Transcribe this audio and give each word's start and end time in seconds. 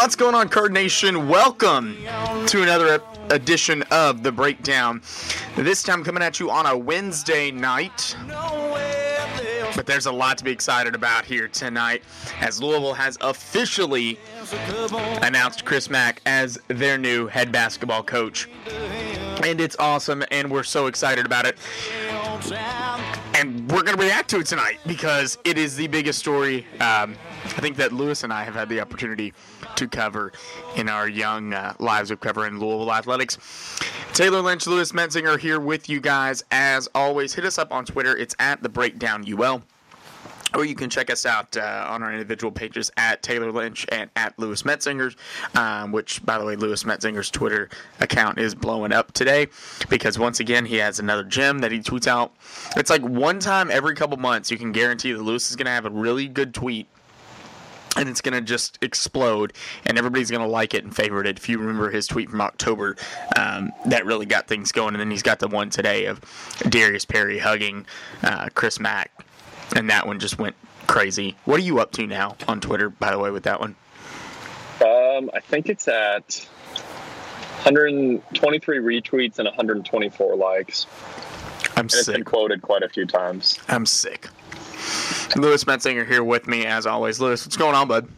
What's 0.00 0.16
going 0.16 0.34
on, 0.34 0.48
Card 0.48 0.72
Nation? 0.72 1.28
Welcome 1.28 1.94
to 2.46 2.62
another 2.62 3.02
edition 3.28 3.84
of 3.90 4.22
The 4.22 4.32
Breakdown. 4.32 5.02
This 5.56 5.82
time 5.82 6.02
coming 6.04 6.22
at 6.22 6.40
you 6.40 6.50
on 6.50 6.64
a 6.64 6.74
Wednesday 6.74 7.50
night. 7.50 8.16
But 9.76 9.84
there's 9.84 10.06
a 10.06 10.10
lot 10.10 10.38
to 10.38 10.44
be 10.44 10.52
excited 10.52 10.94
about 10.94 11.26
here 11.26 11.48
tonight 11.48 12.02
as 12.40 12.62
Louisville 12.62 12.94
has 12.94 13.18
officially 13.20 14.18
announced 15.20 15.66
Chris 15.66 15.90
Mack 15.90 16.22
as 16.24 16.58
their 16.68 16.96
new 16.96 17.26
head 17.26 17.52
basketball 17.52 18.02
coach. 18.02 18.48
And 19.44 19.60
it's 19.60 19.76
awesome, 19.78 20.24
and 20.30 20.50
we're 20.50 20.62
so 20.62 20.86
excited 20.86 21.26
about 21.26 21.44
it. 21.44 21.58
And 23.34 23.70
we're 23.70 23.82
going 23.82 23.98
to 23.98 24.02
react 24.02 24.30
to 24.30 24.40
it 24.40 24.46
tonight 24.46 24.78
because 24.86 25.36
it 25.44 25.58
is 25.58 25.76
the 25.76 25.88
biggest 25.88 26.18
story. 26.18 26.66
Um, 26.80 27.16
I 27.44 27.60
think 27.60 27.76
that 27.76 27.92
Louis 27.92 28.22
and 28.22 28.32
I 28.32 28.44
have 28.44 28.54
had 28.54 28.68
the 28.68 28.80
opportunity 28.80 29.32
to 29.76 29.88
cover 29.88 30.32
in 30.76 30.88
our 30.88 31.08
young 31.08 31.54
uh, 31.54 31.74
lives 31.78 32.10
of 32.10 32.20
covering 32.20 32.58
Louisville 32.58 32.92
athletics. 32.92 33.36
Tayler 34.12 34.42
Lynch, 34.42 34.66
Louis 34.66 34.92
Metzinger 34.92 35.38
here 35.38 35.60
with 35.60 35.88
you 35.88 36.00
guys. 36.00 36.44
As 36.50 36.88
always, 36.94 37.34
hit 37.34 37.44
us 37.44 37.58
up 37.58 37.72
on 37.72 37.84
Twitter. 37.84 38.16
It's 38.16 38.34
at 38.38 38.62
the 38.62 38.68
Breakdown 38.68 39.24
UL. 39.26 39.62
Or 40.54 40.64
you 40.64 40.74
can 40.74 40.90
check 40.90 41.10
us 41.10 41.26
out 41.26 41.56
uh, 41.56 41.86
on 41.88 42.02
our 42.02 42.12
individual 42.12 42.50
pages 42.50 42.90
at 42.96 43.22
Tayler 43.22 43.52
Lynch 43.54 43.86
and 43.90 44.10
at 44.16 44.36
Louis 44.36 44.60
Metzinger's, 44.64 45.16
um, 45.54 45.92
which, 45.92 46.24
by 46.26 46.38
the 46.38 46.44
way, 46.44 46.56
Louis 46.56 46.82
Metzinger's 46.82 47.30
Twitter 47.30 47.68
account 48.00 48.38
is 48.38 48.54
blowing 48.54 48.92
up 48.92 49.12
today 49.12 49.46
because 49.88 50.18
once 50.18 50.40
again 50.40 50.64
he 50.66 50.76
has 50.76 50.98
another 50.98 51.22
gem 51.22 51.60
that 51.60 51.70
he 51.70 51.78
tweets 51.78 52.08
out. 52.08 52.32
It's 52.76 52.90
like 52.90 53.02
one 53.02 53.38
time 53.38 53.70
every 53.70 53.94
couple 53.94 54.16
months 54.16 54.50
you 54.50 54.58
can 54.58 54.72
guarantee 54.72 55.12
that 55.12 55.22
Louis 55.22 55.48
is 55.48 55.54
going 55.54 55.66
to 55.66 55.72
have 55.72 55.86
a 55.86 55.90
really 55.90 56.26
good 56.26 56.52
tweet 56.52 56.88
and 57.96 58.08
it's 58.08 58.20
going 58.20 58.34
to 58.34 58.40
just 58.40 58.78
explode, 58.82 59.52
and 59.84 59.98
everybody's 59.98 60.30
going 60.30 60.42
to 60.42 60.48
like 60.48 60.74
it 60.74 60.84
and 60.84 60.94
favorite 60.94 61.26
it. 61.26 61.38
If 61.38 61.48
you 61.48 61.58
remember 61.58 61.90
his 61.90 62.06
tweet 62.06 62.30
from 62.30 62.40
October, 62.40 62.96
um, 63.36 63.72
that 63.86 64.06
really 64.06 64.26
got 64.26 64.46
things 64.46 64.72
going, 64.72 64.94
and 64.94 65.00
then 65.00 65.10
he's 65.10 65.22
got 65.22 65.38
the 65.38 65.48
one 65.48 65.70
today 65.70 66.06
of 66.06 66.20
Darius 66.68 67.04
Perry 67.04 67.38
hugging 67.38 67.86
uh, 68.22 68.48
Chris 68.54 68.78
Mack, 68.78 69.10
and 69.76 69.90
that 69.90 70.06
one 70.06 70.18
just 70.18 70.38
went 70.38 70.54
crazy. 70.86 71.36
What 71.44 71.60
are 71.60 71.64
you 71.64 71.80
up 71.80 71.92
to 71.92 72.06
now 72.06 72.36
on 72.48 72.60
Twitter, 72.60 72.90
by 72.90 73.10
the 73.10 73.18
way, 73.18 73.30
with 73.30 73.44
that 73.44 73.60
one? 73.60 73.76
Um, 74.82 75.30
I 75.34 75.40
think 75.40 75.68
it's 75.68 75.88
at 75.88 76.46
123 77.64 78.78
retweets 78.78 79.38
and 79.38 79.46
124 79.46 80.36
likes. 80.36 80.86
I'm 81.76 81.84
and 81.84 81.92
It's 81.92 82.06
been 82.06 82.24
quoted 82.24 82.62
quite 82.62 82.82
a 82.82 82.88
few 82.88 83.06
times. 83.06 83.58
I'm 83.68 83.84
sick. 83.84 84.28
Louis 85.36 85.62
Metzinger 85.64 86.06
here 86.06 86.24
with 86.24 86.46
me 86.46 86.66
as 86.66 86.86
always. 86.86 87.20
Louis, 87.20 87.44
what's 87.44 87.56
going 87.56 87.74
on, 87.74 87.88
bud? 87.88 88.08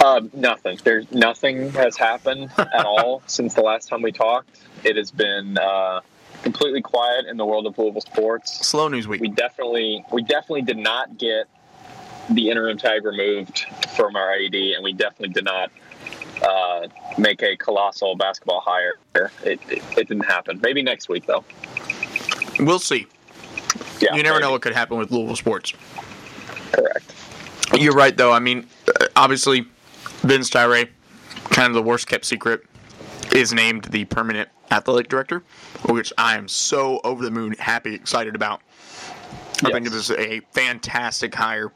Uh, 0.00 0.22
nothing. 0.32 0.78
There's 0.82 1.10
nothing 1.12 1.70
has 1.72 1.96
happened 1.96 2.50
at 2.56 2.84
all 2.86 3.22
since 3.26 3.54
the 3.54 3.60
last 3.60 3.88
time 3.88 4.02
we 4.02 4.12
talked. 4.12 4.60
It 4.82 4.96
has 4.96 5.10
been 5.10 5.58
uh, 5.58 6.00
completely 6.42 6.80
quiet 6.80 7.26
in 7.26 7.36
the 7.36 7.44
world 7.44 7.66
of 7.66 7.76
Louisville 7.76 8.00
sports. 8.00 8.66
Slow 8.66 8.88
news 8.88 9.06
week. 9.06 9.20
We 9.20 9.28
definitely, 9.28 10.04
we 10.10 10.22
definitely 10.22 10.62
did 10.62 10.78
not 10.78 11.18
get 11.18 11.46
the 12.30 12.48
interim 12.50 12.78
tag 12.78 13.04
removed 13.04 13.66
from 13.96 14.16
our 14.16 14.28
IED, 14.28 14.74
and 14.74 14.84
we 14.84 14.92
definitely 14.92 15.34
did 15.34 15.44
not 15.44 15.70
uh, 16.42 16.88
make 17.18 17.42
a 17.42 17.56
colossal 17.56 18.16
basketball 18.16 18.60
hire. 18.60 18.94
It, 19.14 19.60
it, 19.68 19.82
it 19.98 20.08
didn't 20.08 20.24
happen. 20.24 20.60
Maybe 20.62 20.82
next 20.82 21.08
week 21.08 21.26
though. 21.26 21.44
We'll 22.58 22.78
see. 22.78 23.06
Yeah, 24.00 24.14
You 24.14 24.22
never 24.22 24.36
maybe. 24.36 24.42
know 24.46 24.50
what 24.52 24.62
could 24.62 24.74
happen 24.74 24.98
with 24.98 25.10
Louisville 25.10 25.36
sports. 25.36 25.72
Correct. 26.72 27.14
You're 27.78 27.94
right, 27.94 28.16
though. 28.16 28.32
I 28.32 28.38
mean, 28.40 28.66
uh, 28.88 29.06
obviously, 29.16 29.66
Vince 30.22 30.50
Tyra, 30.50 30.88
kind 31.50 31.68
of 31.68 31.74
the 31.74 31.82
worst 31.82 32.06
kept 32.08 32.24
secret, 32.24 32.62
is 33.34 33.52
named 33.52 33.84
the 33.84 34.04
permanent 34.06 34.48
athletic 34.70 35.08
director, 35.08 35.42
which 35.88 36.12
I 36.18 36.36
am 36.36 36.48
so 36.48 37.00
over 37.04 37.24
the 37.24 37.30
moon 37.30 37.54
happy, 37.58 37.94
excited 37.94 38.34
about. 38.34 38.60
I 39.62 39.70
think 39.72 39.86
it 39.86 39.92
Yes. 39.92 40.10
is 40.10 40.10
a 40.12 40.40
fantastic 40.52 41.34
hire 41.34 41.70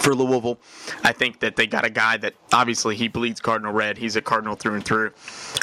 for 0.00 0.14
Louisville. 0.14 0.58
I 1.02 1.12
think 1.12 1.40
that 1.40 1.56
they 1.56 1.66
got 1.66 1.84
a 1.84 1.90
guy 1.90 2.16
that 2.18 2.34
obviously 2.52 2.94
he 2.94 3.08
bleeds 3.08 3.40
Cardinal 3.40 3.72
red. 3.72 3.96
He's 3.98 4.16
a 4.16 4.22
Cardinal 4.22 4.54
through 4.54 4.74
and 4.74 4.84
through, 4.84 5.12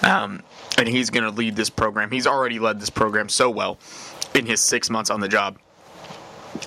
um, 0.03 0.41
and 0.77 0.87
he's 0.87 1.09
going 1.09 1.23
to 1.23 1.29
lead 1.31 1.55
this 1.55 1.69
program. 1.69 2.09
He's 2.11 2.25
already 2.27 2.59
led 2.59 2.79
this 2.81 2.89
program 2.89 3.29
so 3.29 3.49
well 3.49 3.77
in 4.33 4.45
his 4.45 4.61
six 4.67 4.89
months 4.89 5.09
on 5.09 5.19
the 5.21 5.27
job. 5.29 5.57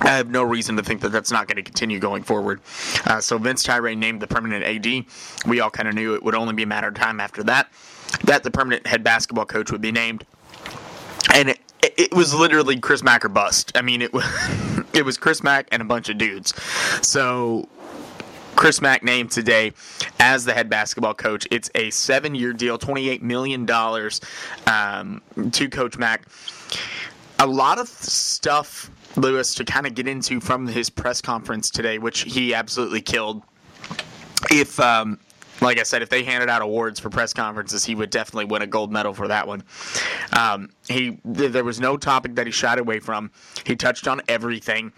I 0.00 0.16
have 0.16 0.30
no 0.30 0.42
reason 0.42 0.76
to 0.76 0.82
think 0.82 1.00
that 1.02 1.10
that's 1.10 1.30
not 1.30 1.46
going 1.48 1.56
to 1.56 1.62
continue 1.62 1.98
going 1.98 2.22
forward. 2.22 2.60
Uh, 3.06 3.20
so 3.20 3.38
Vince 3.38 3.62
Tyra 3.66 3.96
named 3.96 4.20
the 4.20 4.26
permanent 4.26 4.64
AD. 4.64 5.04
We 5.46 5.60
all 5.60 5.70
kind 5.70 5.88
of 5.88 5.94
knew 5.94 6.14
it 6.14 6.22
would 6.22 6.34
only 6.34 6.54
be 6.54 6.62
a 6.62 6.66
matter 6.66 6.88
of 6.88 6.94
time 6.94 7.20
after 7.20 7.42
that 7.44 7.68
that 8.24 8.42
the 8.42 8.50
permanent 8.50 8.86
head 8.86 9.02
basketball 9.02 9.46
coach 9.46 9.70
would 9.70 9.80
be 9.80 9.92
named. 9.92 10.24
And 11.34 11.50
it, 11.50 11.60
it, 11.82 12.12
was 12.12 12.34
literally 12.34 12.78
Chris 12.78 13.02
Mack 13.02 13.24
or 13.24 13.28
bust. 13.28 13.72
I 13.74 13.82
mean, 13.82 14.02
it 14.02 14.12
was 14.12 14.24
it 14.92 15.04
was 15.04 15.16
Chris 15.16 15.42
Mack 15.42 15.68
and 15.72 15.80
a 15.82 15.84
bunch 15.84 16.08
of 16.08 16.18
dudes. 16.18 16.54
So 17.02 17.68
Chris 18.56 18.80
Mack 18.80 19.02
named 19.02 19.30
today 19.30 19.72
as 20.18 20.44
the 20.44 20.52
head 20.52 20.68
basketball 20.68 21.14
coach. 21.14 21.46
It's 21.50 21.70
a 21.74 21.90
seven-year 21.90 22.52
deal, 22.52 22.78
twenty-eight 22.78 23.22
million 23.22 23.64
dollars 23.64 24.20
um, 24.66 25.22
to 25.52 25.68
Coach 25.68 25.96
Mack. 25.96 26.26
A 27.38 27.46
lot 27.46 27.78
of 27.78 27.88
stuff, 27.88 28.90
Louis, 29.16 29.54
to 29.54 29.64
kind 29.64 29.86
of 29.86 29.94
get 29.94 30.06
into 30.06 30.40
from 30.40 30.66
his 30.66 30.90
press 30.90 31.20
conference 31.20 31.70
today, 31.70 31.98
which 31.98 32.22
he 32.22 32.54
absolutely 32.54 33.00
killed. 33.00 33.42
If, 34.50 34.78
um, 34.80 35.18
like 35.60 35.78
I 35.78 35.82
said, 35.82 36.02
if 36.02 36.08
they 36.08 36.22
handed 36.22 36.48
out 36.48 36.62
awards 36.62 36.98
for 36.98 37.10
press 37.10 37.32
conferences, 37.32 37.84
he 37.84 37.94
would 37.94 38.10
definitely 38.10 38.46
win 38.46 38.62
a 38.62 38.66
gold 38.66 38.92
medal 38.92 39.12
for 39.12 39.28
that 39.28 39.46
one. 39.46 39.62
Um, 40.38 40.70
he 40.88 41.18
there 41.24 41.64
was 41.64 41.80
no 41.80 41.96
topic 41.96 42.34
that 42.36 42.46
he 42.46 42.52
shied 42.52 42.78
away 42.78 42.98
from. 43.00 43.30
He 43.66 43.76
touched 43.76 44.08
on 44.08 44.22
everything, 44.28 44.92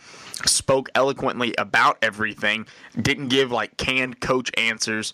spoke 0.47 0.89
eloquently 0.95 1.55
about 1.59 1.99
everything, 2.03 2.67
didn't 3.01 3.29
give 3.29 3.51
like 3.51 3.77
canned 3.77 4.21
coach 4.21 4.51
answers. 4.57 5.13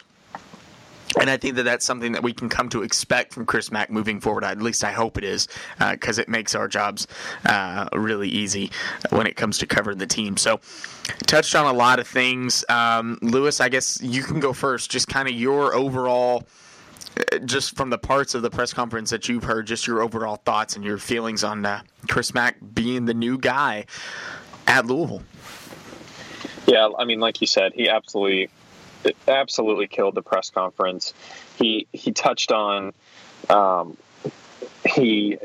And 1.18 1.30
I 1.30 1.36
think 1.36 1.56
that 1.56 1.62
that's 1.62 1.86
something 1.86 2.12
that 2.12 2.22
we 2.22 2.32
can 2.32 2.48
come 2.48 2.68
to 2.68 2.82
expect 2.82 3.32
from 3.32 3.46
Chris 3.46 3.72
Mack 3.72 3.90
moving 3.90 4.20
forward. 4.20 4.44
At 4.44 4.60
least 4.60 4.84
I 4.84 4.92
hope 4.92 5.16
it 5.16 5.24
is, 5.24 5.48
because 5.78 6.18
it 6.18 6.28
makes 6.28 6.54
our 6.54 6.68
jobs 6.68 7.06
uh, 7.46 7.88
really 7.94 8.28
easy 8.28 8.70
when 9.10 9.26
it 9.26 9.34
comes 9.34 9.58
to 9.58 9.66
covering 9.66 9.98
the 9.98 10.06
team. 10.06 10.36
So, 10.36 10.60
touched 11.26 11.54
on 11.54 11.66
a 11.66 11.72
lot 11.72 11.98
of 11.98 12.06
things. 12.06 12.64
Um, 12.68 13.18
Louis, 13.22 13.60
I 13.60 13.68
guess 13.68 14.00
you 14.02 14.22
can 14.22 14.38
go 14.38 14.52
first. 14.52 14.90
Just 14.90 15.08
kind 15.08 15.26
of 15.28 15.34
your 15.34 15.74
overall, 15.74 16.44
uh, 17.32 17.38
just 17.38 17.74
from 17.76 17.90
the 17.90 17.98
parts 17.98 18.34
of 18.34 18.42
the 18.42 18.50
press 18.50 18.74
conference 18.74 19.10
that 19.10 19.28
you've 19.28 19.44
heard, 19.44 19.66
just 19.66 19.86
your 19.86 20.02
overall 20.02 20.36
thoughts 20.36 20.76
and 20.76 20.84
your 20.84 20.98
feelings 20.98 21.42
on 21.42 21.64
uh, 21.64 21.80
Chris 22.08 22.34
Mack 22.34 22.56
being 22.74 23.06
the 23.06 23.14
new 23.14 23.38
guy 23.38 23.86
at 24.66 24.86
Louisville. 24.86 25.22
Yeah, 26.66 26.90
I 26.98 27.06
mean, 27.06 27.18
like 27.18 27.40
you 27.40 27.46
said, 27.46 27.72
he 27.72 27.88
absolutely, 27.88 28.50
absolutely 29.26 29.86
killed 29.86 30.14
the 30.14 30.22
press 30.22 30.50
conference. 30.50 31.14
He 31.58 31.86
he 31.92 32.12
touched 32.12 32.52
on, 32.52 32.92
um, 33.48 33.96
he 34.84 35.38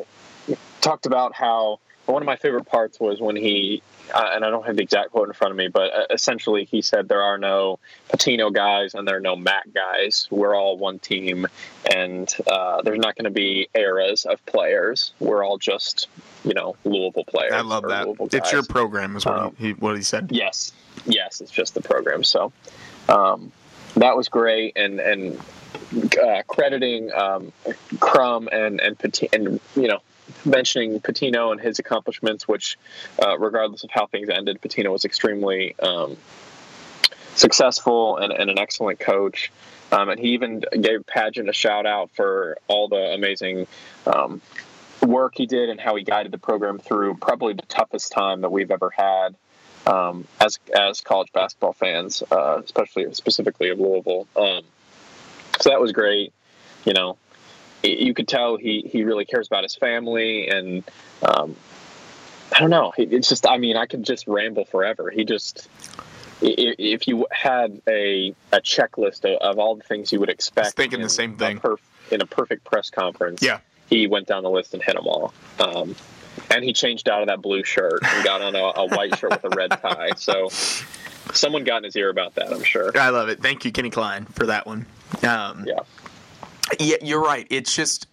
talked 0.82 1.06
about 1.06 1.34
how 1.34 1.80
one 2.06 2.22
of 2.22 2.26
my 2.26 2.36
favorite 2.36 2.66
parts 2.66 3.00
was 3.00 3.22
when 3.22 3.38
he, 3.38 3.82
uh, 4.14 4.32
and 4.34 4.44
I 4.44 4.50
don't 4.50 4.66
have 4.66 4.76
the 4.76 4.82
exact 4.82 5.12
quote 5.12 5.30
in 5.30 5.34
front 5.34 5.52
of 5.52 5.58
me, 5.58 5.70
but 5.70 5.94
uh, 5.94 6.06
essentially 6.12 6.66
he 6.66 6.82
said 6.82 7.08
there 7.08 7.22
are 7.22 7.38
no 7.38 7.80
Pitino 8.10 8.54
guys 8.54 8.94
and 8.94 9.08
there 9.08 9.16
are 9.16 9.22
no 9.22 9.38
Mack 9.38 9.72
guys. 9.74 10.28
We're 10.30 10.54
all 10.54 10.78
one 10.78 11.00
team, 11.00 11.48
and 11.96 12.34
uh, 12.46 12.82
there's 12.82 13.00
not 13.00 13.16
going 13.16 13.24
to 13.24 13.32
be 13.32 13.70
eras 13.74 14.26
of 14.26 14.46
players. 14.46 15.14
We're 15.20 15.46
all 15.46 15.58
just, 15.58 16.10
you 16.44 16.54
know, 16.54 16.76
Louisville 16.84 17.24
players. 17.24 17.54
I 17.54 17.62
love 17.62 17.88
that. 17.88 18.06
It's 18.34 18.52
your 18.52 18.64
program, 18.64 19.16
is 19.16 19.26
what, 19.26 19.40
Um, 19.40 19.56
he, 19.58 19.72
what 19.72 19.96
he 19.96 20.04
said. 20.04 20.28
Yes, 20.30 20.74
yes, 21.06 21.40
it's 21.40 21.52
just 21.52 21.74
the 21.74 21.82
program. 21.82 22.26
So 22.26 22.52
um, 23.10 23.52
that 23.96 24.16
was 24.16 24.30
great, 24.30 24.78
and 24.78 25.00
and 25.00 25.40
uh, 26.22 26.44
crediting 26.48 27.12
um, 27.14 27.52
Crum 28.00 28.50
and 28.52 28.80
and 28.82 28.98
and 29.34 29.60
you 29.76 29.88
know 29.88 30.00
mentioning 30.46 31.00
Pitino 31.00 31.52
and 31.52 31.60
his 31.60 31.80
accomplishments, 31.80 32.48
which 32.48 32.78
uh, 33.22 33.38
regardless 33.38 33.84
of 33.84 33.92
how 33.92 34.08
things 34.08 34.30
ended, 34.30 34.62
Pitino 34.62 34.92
was 34.92 35.06
extremely 35.06 35.76
um, 35.80 36.18
successful 37.36 38.18
and, 38.18 38.32
and 38.32 38.50
an 38.50 38.60
excellent 38.60 39.00
coach. 39.00 39.52
Um, 39.92 40.10
and 40.10 40.20
he 40.20 40.30
even 40.30 40.64
gave 40.72 41.06
Padgett 41.06 41.48
a 41.48 41.54
shout 41.54 41.86
out 41.86 42.10
for 42.12 42.58
all 42.68 42.88
the 42.88 43.14
amazing 43.14 43.68
um, 44.08 44.42
work 45.02 45.34
he 45.36 45.46
did 45.46 45.70
and 45.70 45.80
how 45.80 45.96
he 45.96 46.04
guided 46.04 46.32
the 46.32 46.38
program 46.38 46.80
through 46.80 47.16
probably 47.16 47.54
the 47.54 47.66
toughest 47.68 48.12
time 48.12 48.42
that 48.42 48.52
we've 48.52 48.72
ever 48.72 48.90
had 48.90 49.36
um, 49.86 50.28
as 50.40 50.60
as 50.78 51.02
college 51.02 51.32
basketball 51.34 51.74
fans, 51.74 52.24
uh, 52.32 52.62
especially 52.64 53.14
specifically 53.14 53.70
of 53.70 53.80
Louisville. 53.80 54.28
Um, 54.36 54.64
so 55.60 55.70
that 55.70 55.80
was 55.80 55.92
great. 55.92 56.34
You 56.86 56.94
know, 56.94 57.18
you 57.84 58.14
could 58.14 58.28
tell 58.28 58.58
he 58.58 58.88
he 58.92 59.04
really 59.04 59.26
cares 59.26 59.48
about 59.48 59.64
his 59.64 59.76
family, 59.76 60.48
and 60.48 60.84
um, 61.22 61.56
I 62.52 62.60
don't 62.60 62.70
know. 62.70 62.94
It's 62.98 63.30
just, 63.30 63.48
I 63.48 63.58
mean, 63.58 63.78
I 63.78 63.86
could 63.86 64.04
just 64.04 64.28
ramble 64.28 64.66
forever. 64.66 65.10
He 65.10 65.26
just 65.26 65.70
if 66.42 67.08
you 67.08 67.26
had 67.32 67.82
a, 67.88 68.36
a 68.52 68.60
checklist 68.60 69.24
of, 69.24 69.38
of 69.42 69.60
all 69.60 69.76
the 69.76 69.84
things 69.84 70.12
you 70.12 70.20
would 70.20 70.30
expect, 70.30 70.76
thinking 70.76 71.02
the 71.02 71.10
same 71.10 71.38
thing 71.38 71.60
perf- 71.60 71.80
in 72.12 72.22
a 72.22 72.26
perfect 72.26 72.66
press 72.66 72.90
conference. 72.90 73.42
Yeah, 73.42 73.60
he 73.90 74.08
went 74.08 74.28
down 74.28 74.44
the 74.44 74.50
list 74.50 74.74
and 74.74 74.84
hit 74.84 74.96
them 74.96 75.08
all. 75.08 75.34
Um, 75.60 75.96
and 76.50 76.64
he 76.64 76.74
changed 76.74 77.10
out 77.10 77.22
of 77.22 77.28
that 77.28 77.42
blue 77.42 77.64
shirt 77.64 78.00
and 78.04 78.24
got 78.24 78.42
on 78.42 78.56
a, 78.56 78.82
a 78.82 78.88
white 78.88 79.18
shirt 79.18 79.32
with 79.32 79.44
a 79.46 79.50
red 79.50 79.72
tie. 79.72 80.12
So 80.18 80.50
someone 81.34 81.64
got 81.64 81.78
in 81.78 81.84
his 81.86 81.96
ear 81.96 82.10
about 82.10 82.36
that, 82.36 82.54
I'm 82.54 82.64
sure. 82.64 82.92
I 82.98 83.10
love 83.10 83.30
it. 83.30 83.42
Thank 83.42 83.66
you, 83.66 83.72
Kenny 83.72 83.90
Klein, 83.90 84.26
for 84.26 84.46
that 84.46 84.66
one. 84.66 84.86
Um, 85.24 85.66
yeah. 85.66 85.80
Yeah, 86.80 86.98
you're 87.02 87.22
right. 87.22 87.46
It's 87.50 87.76
just 87.76 88.08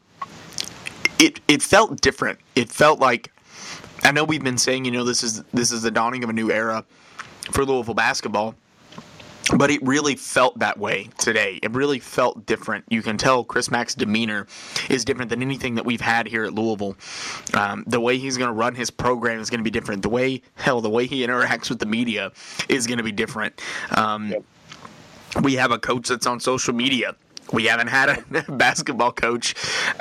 it 1.18 1.40
it 1.48 1.62
felt 1.62 2.00
different. 2.00 2.38
It 2.56 2.70
felt 2.70 2.98
like 2.98 3.32
I 4.02 4.12
know 4.12 4.24
we've 4.24 4.42
been 4.42 4.58
saying, 4.58 4.84
you 4.84 4.90
know, 4.90 5.04
this 5.04 5.22
is 5.22 5.42
this 5.52 5.72
is 5.72 5.82
the 5.82 5.90
dawning 5.90 6.24
of 6.24 6.30
a 6.30 6.32
new 6.32 6.50
era 6.50 6.84
for 7.52 7.64
Louisville 7.64 7.94
basketball. 7.94 8.54
But 9.56 9.70
it 9.70 9.82
really 9.82 10.14
felt 10.14 10.58
that 10.60 10.78
way 10.78 11.08
today. 11.18 11.58
It 11.62 11.72
really 11.72 11.98
felt 11.98 12.46
different. 12.46 12.84
You 12.88 13.02
can 13.02 13.18
tell 13.18 13.42
Chris 13.44 13.70
Mack's 13.70 13.94
demeanor 13.94 14.46
is 14.88 15.04
different 15.04 15.28
than 15.28 15.42
anything 15.42 15.74
that 15.74 15.84
we've 15.84 16.00
had 16.00 16.26
here 16.26 16.44
at 16.44 16.54
Louisville. 16.54 16.96
Um, 17.54 17.84
the 17.86 18.00
way 18.00 18.18
he's 18.18 18.36
going 18.36 18.48
to 18.48 18.54
run 18.54 18.74
his 18.74 18.90
program 18.90 19.40
is 19.40 19.50
going 19.50 19.58
to 19.58 19.64
be 19.64 19.70
different. 19.70 20.02
The 20.02 20.08
way, 20.08 20.42
hell, 20.54 20.80
the 20.80 20.90
way 20.90 21.06
he 21.06 21.26
interacts 21.26 21.68
with 21.68 21.80
the 21.80 21.86
media 21.86 22.32
is 22.68 22.86
going 22.86 22.98
to 22.98 23.04
be 23.04 23.12
different. 23.12 23.60
Um, 23.90 24.30
yep. 24.30 24.44
We 25.42 25.54
have 25.54 25.70
a 25.70 25.78
coach 25.78 26.08
that's 26.08 26.26
on 26.26 26.40
social 26.40 26.74
media 26.74 27.14
we 27.52 27.66
haven't 27.66 27.88
had 27.88 28.08
a 28.08 28.52
basketball 28.52 29.12
coach 29.12 29.54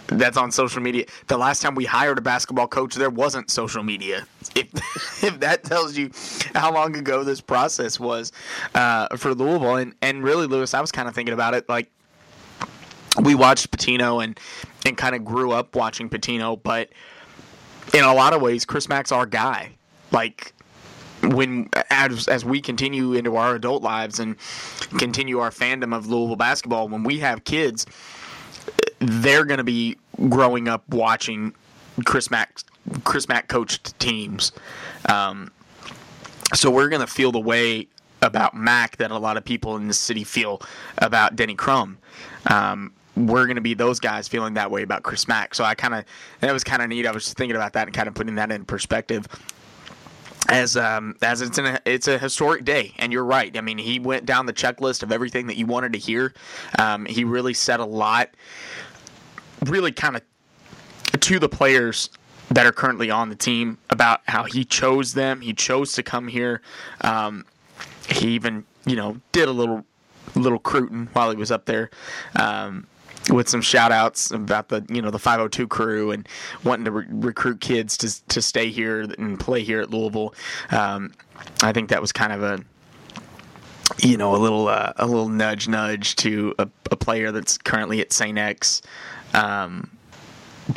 that's 0.08 0.38
on 0.38 0.52
social 0.52 0.82
media. 0.82 1.06
The 1.28 1.38
last 1.38 1.62
time 1.62 1.76
we 1.76 1.86
hired 1.86 2.18
a 2.18 2.22
basketball 2.22 2.68
coach, 2.68 2.96
there 2.96 3.10
wasn't 3.10 3.50
social 3.50 3.84
media. 3.84 4.28
If 4.56 4.74
if 5.24 5.40
that 5.40 5.64
tells 5.64 5.98
you 5.98 6.12
how 6.56 6.74
long 6.74 6.96
ago 6.96 7.24
this 7.24 7.42
process 7.42 8.00
was 8.00 8.32
uh, 8.76 9.16
for 9.18 9.34
Louisville, 9.34 9.76
and 9.76 9.96
and 10.02 10.24
really, 10.24 10.48
Louis, 10.48 10.74
I 10.74 10.82
was 10.82 10.92
kind 10.92 11.08
of 11.08 11.16
thinking 11.16 11.34
about 11.34 11.54
it 11.54 11.68
like 11.68 11.90
we 13.22 13.36
watched 13.36 13.72
Pitino 13.72 14.24
and 14.24 14.40
and 14.86 14.98
kind 14.98 15.16
of 15.16 15.26
grew 15.26 15.52
up 15.52 15.76
watching 15.76 16.10
Pitino, 16.10 16.62
but 16.62 16.90
in 17.94 18.04
a 18.04 18.14
lot 18.14 18.34
of 18.34 18.42
ways, 18.42 18.66
Chris 18.66 18.88
Mack's 18.88 19.12
our 19.12 19.26
guy. 19.26 19.72
Like 20.12 20.54
when 21.24 21.70
as 21.90 22.28
as 22.28 22.46
we 22.46 22.62
continue 22.62 23.14
into 23.14 23.36
our 23.36 23.56
adult 23.56 23.84
lives 23.84 24.20
and 24.20 24.38
continue 24.98 25.40
our 25.40 25.50
fandom 25.50 25.96
of 25.96 26.08
Louisville 26.08 26.36
basketball, 26.36 26.88
when 26.88 27.04
we 27.04 27.20
have 27.20 27.44
kids, 27.44 27.86
they're 29.00 29.46
going 29.46 29.58
to 29.58 29.64
be 29.64 29.98
growing 30.30 30.68
up 30.68 30.88
watching 30.90 31.54
Chris 32.06 32.32
Mack 32.32 32.60
Chris 33.04 33.28
Mack 33.28 33.48
coached 33.48 33.98
teams. 34.00 34.52
Um, 35.08 35.52
so 36.54 36.72
we're 36.72 36.90
going 36.90 37.02
to 37.02 37.08
feel 37.08 37.32
the 37.32 37.40
way 37.40 37.88
about 38.22 38.56
Mack 38.56 38.98
that 38.98 39.12
a 39.12 39.18
lot 39.18 39.38
of 39.38 39.46
people 39.46 39.76
in 39.78 39.88
the 39.88 39.94
city 39.94 40.24
feel 40.24 40.62
about 40.98 41.36
Denny 41.36 41.56
Crum. 41.56 41.98
Um, 42.48 42.92
we're 43.16 43.46
going 43.46 43.56
to 43.56 43.62
be 43.62 43.74
those 43.74 44.00
guys 44.00 44.28
feeling 44.28 44.54
that 44.54 44.72
way 44.72 44.82
about 44.82 45.04
Chris 45.04 45.28
Mack. 45.28 45.54
So 45.54 45.64
I 45.64 45.76
kind 45.76 45.94
of 45.94 46.06
that 46.40 46.52
was 46.52 46.64
kind 46.64 46.82
of 46.82 46.90
neat. 46.90 47.06
I 47.06 47.12
was 47.12 47.26
just 47.26 47.38
thinking 47.38 47.56
about 47.56 47.74
that 47.74 47.88
and 47.88 47.96
kind 47.96 48.08
of 48.08 48.14
putting 48.14 48.36
that 48.36 48.52
in 48.52 48.66
perspective 48.66 49.28
as 50.50 50.76
um, 50.76 51.16
as 51.22 51.42
it's 51.42 51.58
an 51.58 51.80
it's 51.86 52.08
a 52.08 52.18
historic 52.18 52.66
day, 52.66 52.94
and 52.98 53.14
you're 53.14 53.24
right. 53.24 53.56
I 53.56 53.62
mean, 53.62 53.78
he 53.78 54.00
went 54.00 54.26
down 54.26 54.46
the 54.46 54.54
checklist 54.54 55.04
of 55.04 55.12
everything 55.12 55.48
that 55.48 55.58
you 55.58 55.66
wanted 55.66 55.94
to 55.94 56.00
hear. 56.00 56.34
Um, 56.78 57.06
he 57.06 57.24
really 57.24 57.54
said 57.54 57.80
a 57.80 57.86
lot, 57.86 58.32
really 59.66 59.92
kind 59.92 60.16
of 60.16 60.24
to 61.20 61.40
the 61.40 61.50
players 61.50 62.10
that 62.50 62.66
are 62.66 62.72
currently 62.72 63.12
on 63.12 63.30
the 63.30 63.36
team 63.36 63.78
about 63.92 64.22
how 64.26 64.44
he 64.44 64.66
chose 64.66 65.14
them. 65.14 65.42
He 65.42 65.54
chose 65.54 65.94
to 65.94 66.04
come 66.04 66.28
here. 66.28 66.62
Um, 67.02 67.46
he 68.10 68.30
even 68.30 68.66
you 68.86 68.96
know 68.96 69.22
did 69.32 69.48
a 69.48 69.54
little 69.54 69.86
little 70.36 70.60
cruiting 70.60 71.10
while 71.14 71.30
he 71.30 71.38
was 71.38 71.52
up 71.52 71.66
there. 71.66 71.92
Um, 72.36 72.88
with 73.30 73.48
some 73.48 73.62
shout 73.62 73.92
outs 73.92 74.32
about 74.32 74.70
the 74.70 74.86
you 74.90 75.02
know 75.02 75.12
the 75.12 75.20
502 75.20 75.68
crew 75.68 76.12
and 76.12 76.28
wanting 76.64 76.86
to 76.86 76.92
re- 76.92 77.06
recruit 77.10 77.62
kids 77.62 77.98
to 77.98 78.28
to 78.28 78.42
stay 78.42 78.70
here 78.70 79.02
and 79.02 79.40
play 79.40 79.64
here 79.64 79.82
at 79.82 79.90
Louisville. 79.90 80.34
Um, 80.72 81.14
I 81.62 81.72
think 81.72 81.90
that 81.90 82.02
was 82.02 82.12
kind 82.12 82.34
of 82.34 82.44
a 82.44 82.60
you 84.02 84.18
know 84.18 84.36
a 84.36 84.38
little 84.38 84.68
uh, 84.68 84.94
a 84.98 85.06
little 85.06 85.30
nudge 85.30 85.68
nudge 85.68 86.16
to 86.18 86.56
a, 86.60 86.68
a, 86.92 86.96
player 86.96 87.32
that's 87.32 87.58
currently 87.58 88.02
at 88.02 88.14
St. 88.14 88.38
X. 88.38 88.82
Um, 89.34 89.90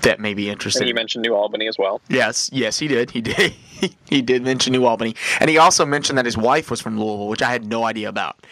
that 0.01 0.21
may 0.21 0.35
be 0.35 0.49
interested. 0.49 0.83
And 0.83 0.89
you 0.89 0.95
mentioned 0.95 1.23
New 1.23 1.35
Albany 1.35 1.69
as 1.69 1.79
well. 1.79 2.01
Yes, 2.09 2.49
yes, 2.53 2.79
he 2.79 2.89
did. 2.89 3.11
He 3.11 3.21
did. 3.21 3.53
he 4.09 4.23
did 4.23 4.43
mention 4.43 4.73
New 4.73 4.87
Albany, 4.87 5.15
and 5.41 5.51
he 5.51 5.59
also 5.59 5.85
mentioned 5.85 6.17
that 6.19 6.25
his 6.25 6.37
wife 6.37 6.71
was 6.71 6.81
from 6.81 6.99
Louisville, 6.99 7.29
which 7.29 7.43
I 7.43 7.51
had 7.51 7.67
no 7.67 7.85
idea 7.85 8.09
about. 8.09 8.45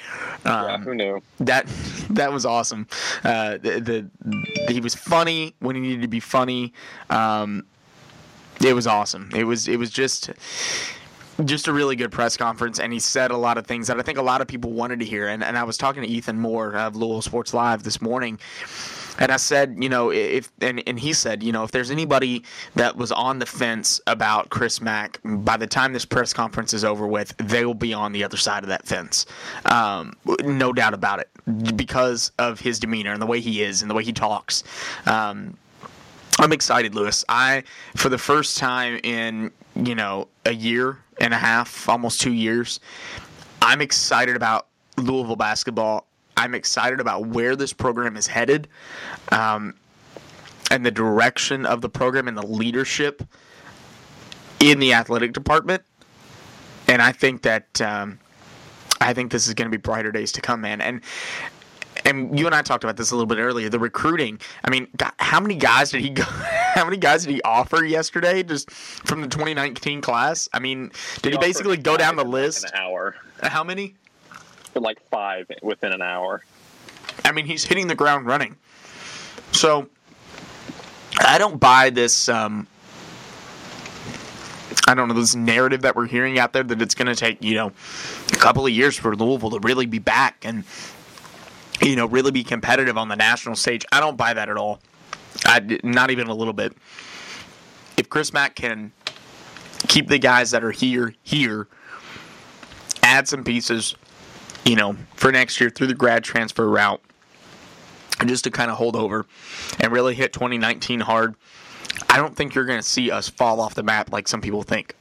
Um, 0.44 0.66
yeah, 0.66 0.78
who 0.78 0.94
knew? 0.94 1.22
That 1.38 1.66
that 2.10 2.32
was 2.32 2.44
awesome. 2.44 2.86
Uh, 3.24 3.58
the, 3.58 4.10
the, 4.22 4.72
he 4.72 4.80
was 4.80 4.94
funny 4.94 5.54
when 5.60 5.76
he 5.76 5.82
needed 5.82 6.02
to 6.02 6.08
be 6.08 6.20
funny. 6.20 6.72
Um, 7.08 7.64
it 8.64 8.74
was 8.74 8.86
awesome. 8.86 9.30
It 9.34 9.44
was 9.44 9.68
it 9.68 9.78
was 9.78 9.90
just 9.90 10.30
just 11.44 11.68
a 11.68 11.72
really 11.72 11.96
good 11.96 12.12
press 12.12 12.36
conference, 12.36 12.78
and 12.78 12.92
he 12.92 12.98
said 12.98 13.30
a 13.30 13.36
lot 13.36 13.56
of 13.58 13.66
things 13.66 13.86
that 13.86 13.98
I 13.98 14.02
think 14.02 14.18
a 14.18 14.22
lot 14.22 14.40
of 14.40 14.46
people 14.46 14.72
wanted 14.72 15.00
to 15.00 15.06
hear. 15.06 15.28
And, 15.28 15.42
and 15.42 15.56
I 15.56 15.64
was 15.64 15.76
talking 15.76 16.02
to 16.02 16.08
Ethan 16.08 16.38
Moore 16.38 16.76
of 16.76 16.96
Louisville 16.96 17.22
Sports 17.22 17.54
Live 17.54 17.82
this 17.82 18.02
morning, 18.02 18.38
and 19.20 19.30
I 19.30 19.36
said, 19.36 19.76
you 19.78 19.88
know, 19.88 20.10
if 20.10 20.50
and, 20.62 20.82
and 20.86 20.98
he 20.98 21.12
said, 21.12 21.42
you 21.42 21.52
know, 21.52 21.62
if 21.62 21.70
there's 21.70 21.90
anybody 21.90 22.42
that 22.74 22.96
was 22.96 23.12
on 23.12 23.38
the 23.38 23.46
fence 23.46 24.00
about 24.06 24.48
Chris 24.48 24.80
Mack, 24.80 25.20
by 25.22 25.58
the 25.58 25.66
time 25.66 25.92
this 25.92 26.06
press 26.06 26.32
conference 26.32 26.72
is 26.72 26.84
over 26.84 27.06
with, 27.06 27.36
they 27.36 27.66
will 27.66 27.74
be 27.74 27.92
on 27.92 28.12
the 28.12 28.24
other 28.24 28.38
side 28.38 28.62
of 28.62 28.70
that 28.70 28.86
fence. 28.86 29.26
Um, 29.66 30.14
no 30.42 30.72
doubt 30.72 30.94
about 30.94 31.20
it, 31.20 31.28
because 31.76 32.32
of 32.38 32.58
his 32.58 32.80
demeanor 32.80 33.12
and 33.12 33.20
the 33.20 33.26
way 33.26 33.40
he 33.40 33.62
is 33.62 33.82
and 33.82 33.90
the 33.90 33.94
way 33.94 34.04
he 34.04 34.12
talks. 34.12 34.64
Um, 35.06 35.56
I'm 36.38 36.52
excited, 36.52 36.94
Louis. 36.94 37.22
I, 37.28 37.64
for 37.96 38.08
the 38.08 38.18
first 38.18 38.56
time 38.56 38.98
in 39.04 39.52
you 39.76 39.94
know 39.94 40.28
a 40.46 40.54
year 40.54 40.98
and 41.20 41.34
a 41.34 41.38
half, 41.38 41.88
almost 41.90 42.22
two 42.22 42.32
years, 42.32 42.80
I'm 43.60 43.82
excited 43.82 44.34
about 44.34 44.66
Louisville 44.96 45.36
basketball 45.36 46.06
I'm 46.40 46.54
excited 46.54 47.00
about 47.00 47.26
where 47.26 47.54
this 47.54 47.74
program 47.74 48.16
is 48.16 48.26
headed 48.26 48.66
um, 49.30 49.74
and 50.70 50.86
the 50.86 50.90
direction 50.90 51.66
of 51.66 51.82
the 51.82 51.88
program 51.90 52.28
and 52.28 52.36
the 52.36 52.46
leadership 52.46 53.22
in 54.58 54.78
the 54.78 54.94
athletic 54.94 55.34
department. 55.34 55.82
And 56.88 57.02
I 57.02 57.12
think 57.12 57.42
that 57.42 57.78
um, 57.82 58.18
I 59.02 59.12
think 59.12 59.30
this 59.30 59.48
is 59.48 59.52
going 59.52 59.70
to 59.70 59.70
be 59.70 59.80
brighter 59.80 60.10
days 60.10 60.32
to 60.32 60.40
come, 60.40 60.62
man. 60.62 60.80
And 60.80 61.02
and 62.06 62.38
you 62.38 62.46
and 62.46 62.54
I 62.54 62.62
talked 62.62 62.84
about 62.84 62.96
this 62.96 63.10
a 63.10 63.14
little 63.14 63.26
bit 63.26 63.38
earlier. 63.38 63.68
The 63.68 63.78
recruiting. 63.78 64.40
I 64.64 64.70
mean, 64.70 64.88
how 65.18 65.40
many 65.40 65.56
guys 65.56 65.90
did 65.90 66.00
he 66.00 66.08
go? 66.08 66.24
How 66.70 66.84
many 66.84 66.98
guys 66.98 67.24
did 67.24 67.32
he 67.34 67.42
offer 67.42 67.84
yesterday, 67.84 68.44
just 68.44 68.70
from 68.70 69.22
the 69.22 69.26
2019 69.26 70.00
class? 70.00 70.48
I 70.52 70.60
mean, 70.60 70.92
did 71.20 71.32
he, 71.32 71.36
he 71.36 71.38
basically 71.38 71.76
go 71.76 71.96
down 71.96 72.14
the 72.14 72.24
list? 72.24 72.64
An 72.64 72.70
hour. 72.74 73.16
How 73.42 73.64
many? 73.64 73.96
Like 74.76 75.00
five 75.10 75.50
within 75.62 75.92
an 75.92 76.02
hour. 76.02 76.44
I 77.24 77.32
mean, 77.32 77.46
he's 77.46 77.64
hitting 77.64 77.88
the 77.88 77.94
ground 77.94 78.26
running. 78.26 78.56
So 79.52 79.88
I 81.18 81.38
don't 81.38 81.58
buy 81.58 81.90
this. 81.90 82.28
Um, 82.28 82.66
I 84.86 84.94
don't 84.94 85.08
know 85.08 85.14
this 85.14 85.34
narrative 85.34 85.82
that 85.82 85.94
we're 85.96 86.06
hearing 86.06 86.38
out 86.38 86.52
there 86.52 86.62
that 86.62 86.80
it's 86.80 86.94
going 86.94 87.06
to 87.06 87.14
take 87.14 87.42
you 87.42 87.54
know 87.54 87.72
a 88.32 88.36
couple 88.36 88.64
of 88.66 88.72
years 88.72 88.96
for 88.96 89.14
Louisville 89.14 89.50
to 89.50 89.60
really 89.60 89.86
be 89.86 89.98
back 89.98 90.44
and 90.44 90.64
you 91.80 91.96
know 91.96 92.06
really 92.06 92.30
be 92.30 92.44
competitive 92.44 92.96
on 92.96 93.08
the 93.08 93.16
national 93.16 93.56
stage. 93.56 93.84
I 93.92 94.00
don't 94.00 94.16
buy 94.16 94.34
that 94.34 94.48
at 94.48 94.56
all. 94.56 94.80
I 95.44 95.78
not 95.82 96.10
even 96.10 96.28
a 96.28 96.34
little 96.34 96.52
bit. 96.52 96.72
If 97.96 98.08
Chris 98.08 98.32
Mack 98.32 98.56
can 98.56 98.92
keep 99.88 100.08
the 100.08 100.18
guys 100.18 100.50
that 100.52 100.64
are 100.64 100.70
here 100.70 101.14
here, 101.22 101.68
add 103.02 103.28
some 103.28 103.44
pieces, 103.44 103.94
you 104.64 104.76
know, 104.76 104.96
for 105.14 105.32
next 105.32 105.60
year 105.60 105.70
through 105.70 105.88
the 105.88 105.94
grad 105.94 106.24
transfer 106.24 106.68
route, 106.68 107.00
just 108.26 108.44
to 108.44 108.50
kind 108.50 108.70
of 108.70 108.76
hold 108.76 108.96
over 108.96 109.26
and 109.78 109.92
really 109.92 110.14
hit 110.14 110.32
2019 110.32 111.00
hard. 111.00 111.34
I 112.08 112.16
don't 112.16 112.36
think 112.36 112.54
you're 112.54 112.64
going 112.64 112.78
to 112.78 112.86
see 112.86 113.10
us 113.10 113.28
fall 113.28 113.60
off 113.60 113.74
the 113.74 113.82
map 113.82 114.12
like 114.12 114.28
some 114.28 114.40
people 114.40 114.62
think. 114.62 114.94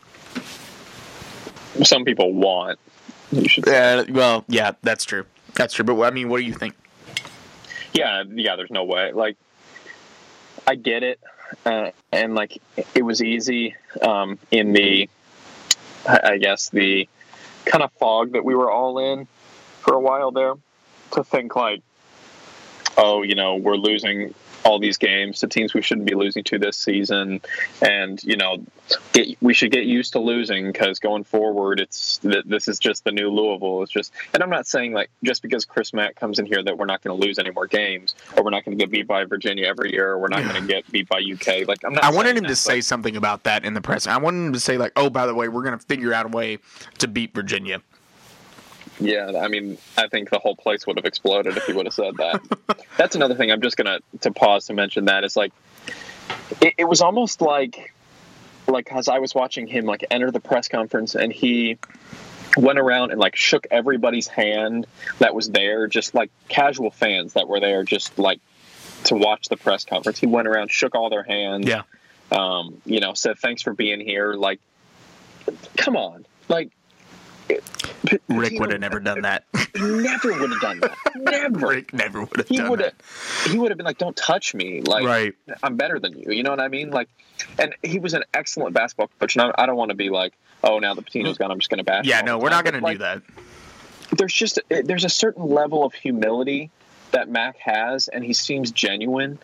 Some 1.84 2.06
people 2.06 2.34
want. 2.34 2.80
You 3.32 3.48
should. 3.48 3.68
Uh, 3.68 4.06
well, 4.10 4.44
yeah, 4.48 4.72
that's 4.82 5.06
true. 5.06 5.26
That's 5.56 5.74
true. 5.74 5.86
But 5.86 6.02
I 6.02 6.12
mean, 6.12 6.30
what 6.30 6.40
do 6.40 6.44
you 6.46 6.54
think? 6.54 6.76
Yeah, 7.94 8.24
yeah. 8.28 8.56
There's 8.56 8.72
no 8.72 8.84
way. 8.84 9.12
Like, 9.12 9.38
I 10.68 10.76
get 10.76 11.04
it, 11.04 11.20
uh, 11.66 11.92
and 12.12 12.36
like 12.36 12.62
it 12.96 13.04
was 13.04 13.22
easy 13.22 13.76
um, 14.02 14.40
in 14.52 14.74
the, 14.74 15.10
I 16.08 16.38
guess 16.38 16.70
the 16.70 17.08
kind 17.66 17.84
of 17.84 17.92
fog 17.94 18.34
that 18.34 18.44
we 18.44 18.56
were 18.56 18.72
all 18.72 19.00
in 19.00 19.28
for 19.80 19.96
a 19.96 20.00
while 20.00 20.32
there 20.32 20.56
to 21.12 21.24
think 21.24 21.56
like, 21.56 21.82
oh, 22.98 23.24
you 23.24 23.36
know, 23.36 23.56
we're 23.56 23.78
losing 23.78 24.34
all 24.66 24.80
these 24.80 24.98
games 24.98 25.40
to 25.40 25.48
teams 25.48 25.74
we 25.74 25.82
shouldn't 25.82 26.06
be 26.08 26.16
losing 26.16 26.44
to 26.44 26.60
this 26.60 26.78
season, 26.78 27.42
and 27.82 28.22
you 28.24 28.36
know, 28.36 28.58
get, 29.14 29.42
we 29.42 29.54
should 29.54 29.72
get 29.72 29.86
used 29.86 30.14
to 30.14 30.20
losing 30.20 30.72
because 30.72 31.00
going 31.00 31.24
forward, 31.24 31.80
it's 31.80 32.20
this 32.24 32.68
is 32.68 32.78
just 32.78 33.04
the 33.04 33.12
new 33.12 33.30
Louisville. 33.30 33.84
It's 33.84 33.92
just, 33.92 34.12
and 34.34 34.44
I'm 34.44 34.50
not 34.50 34.68
saying 34.68 34.94
like 34.94 35.10
just 35.24 35.42
because 35.42 35.66
Chris 35.66 35.94
Mack 35.94 36.16
comes 36.16 36.40
in 36.40 36.46
here 36.46 36.62
that 36.64 36.78
we're 36.78 36.86
not 36.86 37.02
going 37.02 37.20
to 37.20 37.26
lose 37.26 37.40
any 37.40 37.52
more 37.52 37.68
games, 37.68 38.16
or 38.36 38.44
we're 38.44 38.50
not 38.50 38.66
going 38.66 38.78
to 38.78 38.84
get 38.84 38.92
beat 38.92 39.08
by 39.08 39.26
Virginia 39.26 39.66
every 39.66 39.92
year, 39.94 40.12
or 40.12 40.20
we're 40.20 40.28
not 40.28 40.44
going 40.44 40.62
to 40.62 40.68
get 40.68 40.90
beat 40.92 41.08
by 41.08 41.20
UK. 41.20 41.68
Like 41.68 41.80
I'm 41.86 41.94
not. 41.94 42.04
I 42.04 42.12
wanted 42.12 42.38
him 42.38 42.44
that, 42.44 42.50
to 42.50 42.56
say 42.56 42.82
something 42.82 43.16
about 43.16 43.44
that 43.44 43.66
in 43.66 43.74
the 43.74 43.82
press. 43.82 44.08
I 44.08 44.18
wanted 44.18 44.48
him 44.48 44.54
to 44.54 44.60
say 44.60 44.78
like, 44.78 44.92
"Oh, 44.96 45.10
by 45.10 45.26
the 45.26 45.34
way, 45.34 45.48
we're 45.48 45.64
going 45.64 45.78
to 45.78 45.86
figure 45.86 46.14
out 46.14 46.26
a 46.26 46.30
way 46.30 46.60
to 46.98 47.08
beat 47.08 47.34
Virginia." 47.34 47.82
Yeah, 49.00 49.40
I 49.42 49.48
mean, 49.48 49.78
I 49.98 50.08
think 50.08 50.30
the 50.30 50.40
whole 50.40 50.56
place 50.56 50.86
would 50.86 50.98
have 50.98 51.06
exploded 51.06 51.56
if 51.56 51.66
he 51.66 51.74
would 51.74 51.86
have 51.86 51.94
said 51.94 52.16
that. 52.18 52.86
That's 52.98 53.16
another 53.16 53.36
thing. 53.36 53.52
I'm 53.52 53.62
just 53.62 53.78
gonna 53.78 54.00
to 54.22 54.32
pause 54.32 54.66
to 54.68 54.74
mention 54.74 55.06
that 55.06 55.24
is 55.24 55.36
like, 55.36 55.54
it, 56.62 56.74
it 56.80 56.86
was 56.86 57.02
almost 57.02 57.42
like, 57.42 57.94
like 58.68 58.92
as 58.92 59.08
I 59.08 59.20
was 59.20 59.34
watching 59.34 59.68
him 59.68 59.86
like 59.86 60.06
enter 60.12 60.32
the 60.32 60.40
press 60.40 60.68
conference 60.68 61.16
and 61.16 61.32
he 61.32 61.78
went 62.58 62.80
around 62.80 63.12
and 63.12 63.20
like 63.20 63.36
shook 63.36 63.68
everybody's 63.72 64.28
hand 64.28 64.86
that 65.20 65.34
was 65.34 65.50
there, 65.50 65.88
just 65.88 66.14
like 66.14 66.32
casual 66.50 66.92
fans 66.92 67.34
that 67.34 67.48
were 67.48 67.60
there, 67.60 67.84
just 67.84 68.18
like 68.20 68.40
to 69.06 69.16
watch 69.16 69.48
the 69.48 69.58
press 69.58 69.86
conference. 69.86 70.20
He 70.20 70.28
went 70.28 70.48
around, 70.48 70.72
shook 70.72 70.96
all 70.96 71.10
their 71.10 71.24
hands. 71.24 71.68
Yeah. 71.68 71.84
Um, 72.32 72.82
you 72.86 73.00
know, 73.00 73.14
said 73.14 73.40
thanks 73.40 73.62
for 73.62 73.74
being 73.74 74.00
here. 74.02 74.34
Like, 74.34 74.60
come 75.78 75.96
on, 75.96 76.26
like 76.48 76.70
Rick 78.28 78.60
would 78.60 78.72
have 78.72 78.80
never 78.80 79.00
done 79.00 79.22
that. 79.24 79.44
never 79.76 80.40
would 80.40 80.52
have 80.52 80.62
done 80.62 80.80
that. 80.80 80.96
Never. 81.16 81.68
Rick 81.68 81.94
never 81.94 82.22
would 82.22 82.38
have 82.38 82.48
He 82.48 82.58
done 82.58 82.70
would 82.70 82.80
have. 82.82 82.94
that. 82.98 83.52
He 83.52 83.58
would 83.58 83.72
have 83.72 83.78
been 83.78 83.86
like, 83.86 83.98
"Don't 83.98 84.16
touch 84.16 84.54
me." 84.54 84.82
Like, 84.82 85.04
Right. 85.06 85.36
I'm 85.64 85.76
better 85.76 86.00
than 86.00 86.18
you. 86.18 86.32
You 86.32 86.44
know 86.44 86.52
what 86.52 86.60
I 86.60 86.68
mean? 86.70 86.92
Like, 86.92 87.10
and 87.58 87.76
he 87.84 88.00
was 88.00 88.14
an 88.14 88.24
excellent 88.34 88.74
basketball 88.74 89.10
coach. 89.20 89.36
And 89.36 89.52
I, 89.58 89.64
I 89.64 89.66
don't 89.66 89.76
want 89.76 89.90
to 89.90 89.96
be 89.96 90.10
like, 90.10 90.34
"Oh, 90.64 90.80
now 90.80 90.94
the 90.94 91.02
Pitino's 91.02 91.38
gone, 91.38 91.52
I'm 91.52 91.60
just 91.60 91.70
going 91.70 91.80
to 91.80 91.84
bash." 91.84 92.06
Yeah, 92.06 92.22
no, 92.22 92.38
we're 92.38 92.50
not 92.50 92.64
going 92.64 92.76
to 92.76 92.80
do 92.80 92.86
like, 92.86 93.00
that. 93.00 93.22
There's 94.18 94.34
just 94.34 94.60
eh, 94.72 94.82
there's 94.84 95.06
a 95.06 95.10
certain 95.10 95.46
level 95.46 95.84
of 95.84 95.94
humility 95.94 96.72
that 97.12 97.30
Mack 97.30 97.58
has, 97.58 98.08
and 98.08 98.24
he 98.24 98.34
seems 98.34 98.72
genuine. 98.72 99.40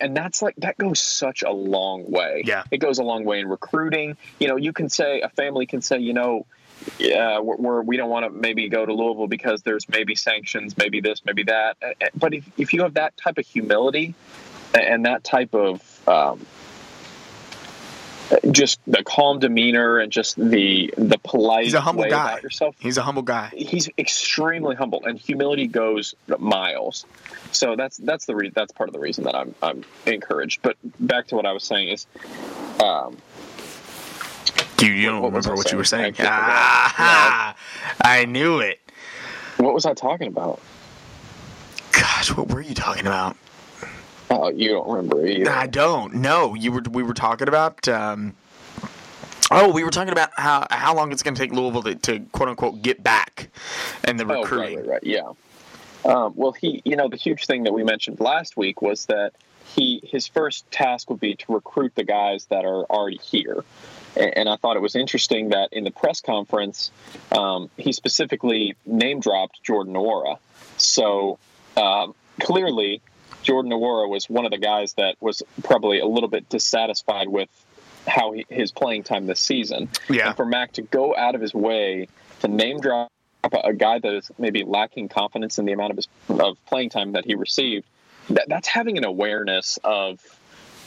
And 0.00 0.16
that's 0.16 0.42
like 0.42 0.56
that 0.58 0.76
goes 0.76 0.98
such 1.00 1.42
a 1.42 1.50
long 1.52 2.10
way. 2.10 2.42
Yeah. 2.44 2.64
it 2.70 2.78
goes 2.78 2.98
a 2.98 3.04
long 3.04 3.24
way 3.24 3.38
in 3.40 3.48
recruiting. 3.48 4.16
You 4.40 4.48
know, 4.48 4.56
you 4.56 4.72
can 4.72 4.88
say 4.88 5.20
a 5.20 5.28
family 5.28 5.66
can 5.66 5.82
say, 5.82 5.98
you 5.98 6.12
know, 6.12 6.46
yeah, 6.98 7.38
we're, 7.40 7.56
we're 7.56 7.82
we 7.82 7.96
don't 7.96 8.10
want 8.10 8.24
to 8.26 8.30
maybe 8.30 8.68
go 8.68 8.84
to 8.86 8.92
Louisville 8.92 9.26
because 9.26 9.62
there's 9.62 9.88
maybe 9.88 10.14
sanctions, 10.14 10.76
maybe 10.76 11.00
this, 11.00 11.22
maybe 11.24 11.44
that. 11.44 11.76
But 12.14 12.34
if, 12.34 12.44
if 12.56 12.72
you 12.72 12.82
have 12.82 12.94
that 12.94 13.16
type 13.16 13.38
of 13.38 13.46
humility 13.46 14.14
and 14.74 15.04
that 15.06 15.24
type 15.24 15.54
of 15.54 16.08
um, 16.08 16.46
just 18.50 18.78
the 18.86 19.02
calm 19.02 19.38
demeanor 19.38 19.98
and 19.98 20.12
just 20.12 20.36
the 20.36 20.92
the 20.98 21.18
polite 21.24 21.64
He's 21.64 21.74
a 21.74 21.80
humble 21.80 22.02
way 22.02 22.10
guy. 22.10 22.32
about 22.32 22.42
yourself, 22.42 22.76
He's 22.78 22.98
a 22.98 23.02
humble 23.02 23.22
guy. 23.22 23.50
he's 23.56 23.88
extremely 23.96 24.76
humble 24.76 25.02
and 25.06 25.18
humility 25.18 25.66
goes 25.66 26.14
miles 26.38 27.06
so 27.52 27.74
that's 27.74 27.96
that's 27.96 28.26
the 28.26 28.36
re- 28.36 28.50
that's 28.54 28.70
part 28.72 28.90
of 28.90 28.92
the 28.92 28.98
reason 28.98 29.24
that 29.24 29.34
I'm 29.34 29.54
I'm 29.62 29.82
encouraged 30.06 30.60
but 30.62 30.76
back 31.00 31.28
to 31.28 31.36
what 31.36 31.46
I 31.46 31.52
was 31.52 31.64
saying 31.64 31.88
is 31.88 32.06
um 32.82 33.16
You, 34.80 34.88
you 34.92 35.06
don't 35.08 35.22
What 35.22 35.28
remember 35.32 35.54
what 35.56 35.70
you 35.72 35.78
were 35.78 35.84
saying? 35.84 36.14
saying. 36.14 36.28
I. 36.28 36.32
Ah, 36.32 37.56
I 38.04 38.24
knew 38.26 38.60
it. 38.60 38.80
what 39.56 39.74
was 39.74 39.86
I 39.86 39.94
talking 39.94 40.28
about 40.28 40.60
Gosh, 41.92 42.30
what 42.36 42.48
were 42.48 42.60
you 42.60 42.74
talking 42.74 43.06
about? 43.06 43.36
oh 44.30 44.50
you 44.50 44.68
don't 44.70 44.88
remember 44.88 45.26
either 45.26 45.50
I 45.50 45.66
don't. 45.66 46.14
No, 46.16 46.54
you 46.54 46.70
were. 46.72 46.82
We 46.90 47.02
were 47.02 47.14
talking 47.14 47.48
about. 47.48 47.88
Um, 47.88 48.34
oh, 49.50 49.72
we 49.72 49.82
were 49.84 49.90
talking 49.90 50.12
about 50.12 50.30
how 50.36 50.66
how 50.70 50.94
long 50.94 51.10
it's 51.12 51.22
going 51.22 51.34
to 51.34 51.40
take 51.40 51.52
Louisville 51.52 51.82
to, 51.82 51.94
to 51.96 52.20
quote 52.32 52.48
unquote 52.50 52.82
get 52.82 53.02
back, 53.02 53.48
and 54.04 54.18
the 54.20 54.26
recruiting. 54.26 54.78
Oh, 54.78 54.82
right, 54.82 54.88
right, 54.88 55.02
right, 55.02 55.04
yeah. 55.04 55.32
Um, 56.04 56.32
well, 56.36 56.52
he, 56.52 56.80
you 56.84 56.94
know, 56.94 57.08
the 57.08 57.16
huge 57.16 57.46
thing 57.46 57.64
that 57.64 57.72
we 57.72 57.82
mentioned 57.82 58.20
last 58.20 58.56
week 58.56 58.80
was 58.80 59.06
that 59.06 59.32
he, 59.66 60.00
his 60.04 60.26
first 60.28 60.70
task 60.70 61.10
would 61.10 61.18
be 61.20 61.34
to 61.34 61.52
recruit 61.52 61.94
the 61.96 62.04
guys 62.04 62.46
that 62.46 62.64
are 62.64 62.84
already 62.84 63.18
here. 63.18 63.64
And, 64.18 64.48
I 64.48 64.56
thought 64.56 64.76
it 64.76 64.82
was 64.82 64.96
interesting 64.96 65.50
that 65.50 65.72
in 65.72 65.84
the 65.84 65.90
press 65.90 66.20
conference, 66.20 66.90
um, 67.30 67.70
he 67.76 67.92
specifically 67.92 68.74
name 68.84 69.20
dropped 69.20 69.62
Jordan 69.62 69.94
Nwora. 69.94 70.38
So 70.76 71.38
um, 71.76 72.14
clearly, 72.40 73.00
Jordan 73.42 73.70
Nwora 73.70 74.08
was 74.08 74.28
one 74.28 74.44
of 74.44 74.50
the 74.50 74.58
guys 74.58 74.94
that 74.94 75.16
was 75.20 75.42
probably 75.62 76.00
a 76.00 76.06
little 76.06 76.28
bit 76.28 76.48
dissatisfied 76.48 77.28
with 77.28 77.48
how 78.06 78.32
he, 78.32 78.46
his 78.48 78.72
playing 78.72 79.04
time 79.04 79.26
this 79.26 79.40
season. 79.40 79.88
Yeah. 80.08 80.28
And 80.28 80.36
for 80.36 80.44
Mack 80.44 80.72
to 80.72 80.82
go 80.82 81.14
out 81.16 81.34
of 81.34 81.40
his 81.40 81.54
way 81.54 82.08
to 82.40 82.48
name 82.48 82.80
drop 82.80 83.12
a 83.44 83.72
guy 83.72 83.98
that 83.98 84.12
is 84.12 84.30
maybe 84.38 84.64
lacking 84.64 85.08
confidence 85.08 85.58
in 85.58 85.64
the 85.64 85.72
amount 85.72 85.92
of 85.92 85.96
his 85.96 86.08
of 86.28 86.58
playing 86.66 86.90
time 86.90 87.12
that 87.12 87.24
he 87.24 87.34
received, 87.34 87.86
that, 88.30 88.46
that's 88.48 88.68
having 88.68 88.98
an 88.98 89.04
awareness 89.04 89.78
of 89.84 90.20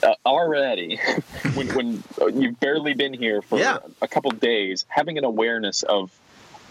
uh, 0.03 0.13
already 0.25 0.97
when, 1.53 1.67
when 1.69 2.41
you've 2.41 2.59
barely 2.59 2.93
been 2.93 3.13
here 3.13 3.41
for 3.41 3.59
Yeah. 3.59 3.77
a 4.01 4.07
couple 4.07 4.31
days, 4.31 4.85
having 4.89 5.17
an 5.17 5.23
awareness 5.23 5.83
of 5.83 6.11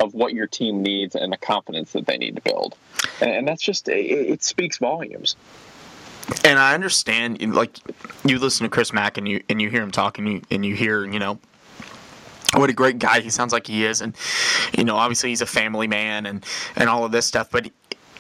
of 0.01 0.15
what 0.15 0.33
your 0.33 0.47
team 0.47 0.81
needs 0.83 1.15
and 1.15 1.31
the 1.31 1.37
confidence 1.37 1.93
that 1.93 2.07
they 2.07 2.17
need 2.17 2.35
to 2.35 2.41
build, 2.41 2.75
and, 3.21 3.31
and 3.31 3.47
that's 3.49 3.63
just 3.63 3.87
it, 3.89 3.93
it 4.07 4.43
speaks 4.43 4.79
volumes. 4.79 5.37
And 6.45 6.59
I 6.59 6.73
understand, 6.75 7.43
like 7.55 7.77
you 8.25 8.39
listen 8.39 8.65
to 8.65 8.71
Chris 8.71 8.93
Mack 8.95 9.19
and 9.19 9.29
you 9.29 9.43
and 9.51 9.61
you 9.61 9.69
hear 9.69 9.83
him 9.83 9.91
talk 9.91 10.19
and 10.19 10.27
you 10.27 10.43
and 10.51 10.65
you 10.65 10.75
hear, 10.75 11.05
you 11.05 11.19
know, 11.19 11.39
what 12.55 12.71
a 12.71 12.73
great 12.73 12.99
guy 12.99 13.21
he 13.21 13.29
sounds 13.31 13.53
like 13.53 13.67
he 13.67 13.85
is, 13.85 14.01
and 14.01 14.15
you 14.77 14.85
know, 14.85 14.97
obviously 14.97 15.29
he's 15.31 15.43
a 15.43 15.47
family 15.47 15.87
man 15.87 16.25
and 16.25 16.45
and 16.77 16.89
all 16.89 17.05
of 17.05 17.13
this 17.13 17.27
stuff. 17.27 17.51
But 17.51 17.71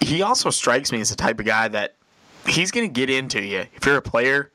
he 0.00 0.20
also 0.22 0.50
strikes 0.50 0.92
me 0.92 1.00
as 1.00 1.08
the 1.10 1.16
type 1.16 1.40
of 1.40 1.46
guy 1.46 1.68
that 1.68 1.94
he's 2.46 2.70
going 2.70 2.86
to 2.86 2.92
get 2.92 3.08
into 3.10 3.42
you 3.42 3.64
if 3.74 3.86
you're 3.86 3.96
a 3.96 4.02
player 4.02 4.50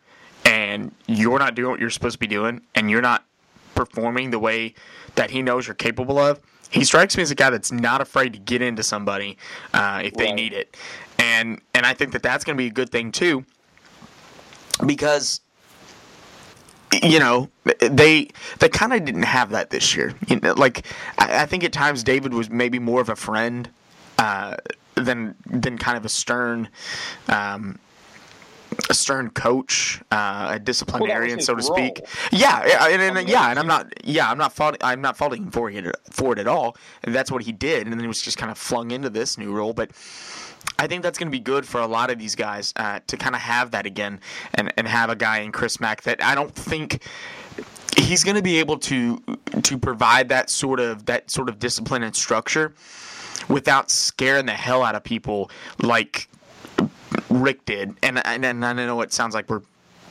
and 0.56 0.92
you're 1.06 1.38
not 1.38 1.54
doing 1.54 1.72
what 1.72 1.80
you're 1.82 1.90
supposed 1.90 2.14
to 2.14 2.20
be 2.20 2.28
doing 2.28 2.62
and 2.76 2.90
you're 2.90 3.02
not 3.02 3.26
performing 3.76 4.32
the 4.32 4.40
way 4.40 4.74
that 5.16 5.30
he 5.32 5.42
knows 5.42 5.68
you're 5.68 5.74
capable 5.76 6.18
of. 6.18 6.40
He 6.72 6.86
strikes 6.86 7.18
me 7.18 7.24
as 7.24 7.30
a 7.30 7.36
guy 7.36 7.50
that's 7.50 7.74
not 7.74 8.00
afraid 8.00 8.32
to 8.34 8.40
get 8.40 8.62
into 8.62 8.82
somebody 8.82 9.38
uh, 9.74 10.02
if 10.06 10.14
they 10.14 10.28
Right. 10.28 10.36
need 10.36 10.54
it, 10.54 10.76
and 11.20 11.60
and 11.74 11.86
I 11.86 11.94
think 11.94 12.14
that 12.14 12.24
that's 12.24 12.46
going 12.46 12.56
to 12.56 12.62
be 12.62 12.68
a 12.68 12.72
good 12.72 12.90
thing 12.90 13.12
too 13.12 13.46
because 14.86 15.42
you 17.04 17.20
know 17.20 17.50
they 17.80 18.30
they 18.60 18.70
kind 18.70 18.94
of 18.94 19.04
didn't 19.06 19.24
have 19.24 19.50
that 19.52 19.70
this 19.70 19.96
year. 19.96 20.14
You 20.28 20.40
know, 20.40 20.54
like 20.54 20.86
I, 21.18 21.44
I 21.44 21.46
think 21.46 21.64
at 21.64 21.74
times 21.74 22.04
David 22.04 22.34
was 22.34 22.50
maybe 22.50 22.80
more 22.80 23.02
of 23.02 23.10
a 23.10 23.16
friend 23.16 23.70
uh, 24.18 24.56
than 24.96 25.36
than 25.46 25.78
kind 25.78 25.98
of 25.98 26.06
a 26.06 26.10
stern. 26.10 26.70
Um, 27.28 27.78
a 28.90 28.94
stern 28.94 29.30
coach, 29.30 30.02
uh, 30.12 30.50
a 30.52 30.60
disciplinarian, 30.60 31.38
his 31.38 31.46
so 31.46 31.56
to 31.56 31.62
speak. 31.62 32.00
role. 32.00 32.08
Yeah, 32.32 32.66
yeah, 32.66 32.88
and, 32.88 33.02
and, 33.02 33.16
mean, 33.16 33.28
yeah, 33.28 33.50
and 33.50 33.60
I'm 33.60 33.68
not, 33.68 33.92
yeah, 34.06 34.30
I'm 34.30 34.38
not 34.38 34.54
faulting, 34.54 34.82
I'm 34.84 35.02
not 35.02 35.18
faulting 35.18 35.44
him 35.44 35.52
for 35.52 35.70
it, 35.70 35.96
for 36.12 36.34
it 36.34 36.40
at 36.40 36.48
all. 36.48 36.78
And 37.04 37.14
that's 37.14 37.32
what 37.32 37.44
he 37.44 37.52
did, 37.52 37.84
and 37.84 37.94
then 37.94 38.00
he 38.00 38.08
was 38.08 38.22
just 38.22 38.38
kind 38.38 38.52
of 38.52 38.58
flung 38.58 38.92
into 38.92 39.10
this 39.10 39.38
new 39.38 39.54
role. 39.54 39.74
But 39.74 39.92
I 40.80 40.88
think 40.88 41.04
that's 41.04 41.18
going 41.18 41.28
to 41.28 41.32
be 41.32 41.40
good 41.40 41.66
for 41.66 41.82
a 41.82 41.88
lot 41.88 42.10
of 42.10 42.20
these 42.20 42.36
guys 42.36 42.74
uh, 42.76 43.00
to 43.08 43.18
kind 43.18 43.36
of 43.36 43.42
have 43.42 43.72
that 43.72 43.86
again, 43.86 44.20
and 44.54 44.74
and 44.78 44.88
have 44.88 45.10
a 45.10 45.16
guy 45.16 45.40
in 45.40 45.52
Chris 45.52 45.80
Mack 45.80 46.04
that 46.04 46.24
I 46.24 46.36
don't 46.36 46.54
think 46.54 47.04
he's 47.98 48.24
going 48.24 48.36
to 48.36 48.44
be 48.44 48.60
able 48.60 48.78
to 48.80 49.22
to 49.64 49.78
provide 49.78 50.30
that 50.30 50.50
sort 50.50 50.80
of 50.80 51.06
that 51.06 51.32
sort 51.32 51.50
of 51.50 51.60
discipline 51.60 52.04
and 52.04 52.16
structure 52.16 52.74
without 53.48 53.92
scaring 53.92 54.46
the 54.46 54.54
hell 54.54 54.84
out 54.84 54.96
of 54.96 55.04
people 55.04 55.50
like 55.82 56.28
Rick 57.30 57.66
did. 57.66 57.96
And 58.04 58.26
and, 58.26 58.46
and 58.46 58.66
I 58.66 58.74
know 58.74 59.02
it 59.02 59.14
sounds 59.14 59.34
like 59.34 59.50
we're 59.50 59.62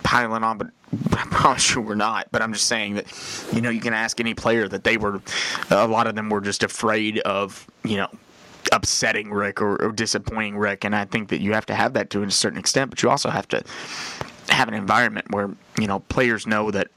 piling 0.02 0.44
on, 0.44 0.58
but 0.58 0.68
I 1.12 1.24
promise 1.30 1.74
you 1.74 1.80
we're 1.80 1.94
not. 1.94 2.28
But 2.30 2.42
I'm 2.42 2.52
just 2.52 2.66
saying 2.66 2.94
that 2.94 3.48
you 3.52 3.60
know 3.60 3.70
you 3.70 3.80
can 3.80 3.94
ask 3.94 4.20
any 4.20 4.34
player 4.34 4.68
that 4.68 4.84
they 4.84 4.96
were 4.96 5.20
a 5.70 5.86
lot 5.86 6.06
of 6.06 6.14
them 6.14 6.30
were 6.30 6.40
just 6.40 6.62
afraid 6.62 7.18
of 7.20 7.66
you 7.84 7.96
know 7.96 8.08
upsetting 8.72 9.30
Rick 9.30 9.60
or, 9.60 9.82
or 9.82 9.92
disappointing 9.92 10.56
Rick, 10.56 10.84
and 10.84 10.94
I 10.94 11.04
think 11.04 11.28
that 11.28 11.40
you 11.40 11.52
have 11.52 11.66
to 11.66 11.74
have 11.74 11.94
that 11.94 12.10
to 12.10 12.22
a 12.22 12.30
certain 12.30 12.58
extent, 12.58 12.90
but 12.90 13.02
you 13.02 13.10
also 13.10 13.30
have 13.30 13.48
to 13.48 13.62
have 14.48 14.68
an 14.68 14.74
environment 14.74 15.30
where 15.30 15.50
you 15.78 15.86
know 15.86 16.00
players 16.00 16.46
know 16.46 16.70
that 16.70 16.88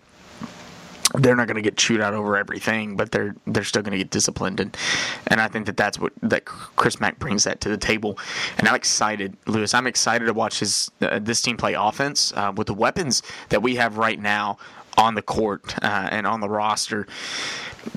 they're 1.15 1.35
not 1.35 1.47
going 1.47 1.55
to 1.55 1.61
get 1.61 1.77
chewed 1.77 2.01
out 2.01 2.13
over 2.13 2.35
everything, 2.37 2.97
but 2.97 3.11
they're 3.11 3.35
they're 3.45 3.63
still 3.63 3.81
going 3.81 3.91
to 3.93 3.97
get 3.97 4.09
disciplined, 4.09 4.59
and 4.59 4.75
and 5.27 5.39
I 5.39 5.47
think 5.47 5.65
that 5.67 5.77
that's 5.77 5.99
what 5.99 6.11
that 6.21 6.45
Chris 6.45 6.99
Mack 6.99 7.17
brings 7.19 7.45
that 7.45 7.61
to 7.61 7.69
the 7.69 7.77
table, 7.77 8.19
and 8.57 8.67
I'm 8.67 8.75
excited, 8.75 9.37
Louis. 9.45 9.73
I'm 9.73 9.87
excited 9.87 10.25
to 10.25 10.33
watch 10.33 10.59
his 10.59 10.91
uh, 11.01 11.19
this 11.19 11.41
team 11.41 11.57
play 11.57 11.73
offense 11.73 12.33
uh, 12.35 12.51
with 12.55 12.67
the 12.67 12.73
weapons 12.73 13.23
that 13.49 13.61
we 13.61 13.75
have 13.75 13.97
right 13.97 14.19
now. 14.19 14.57
on 14.97 15.13
the 15.13 15.21
court 15.21 15.75
uh, 15.83 16.07
and 16.11 16.25
on 16.25 16.39
the 16.41 16.49
roster. 16.49 17.05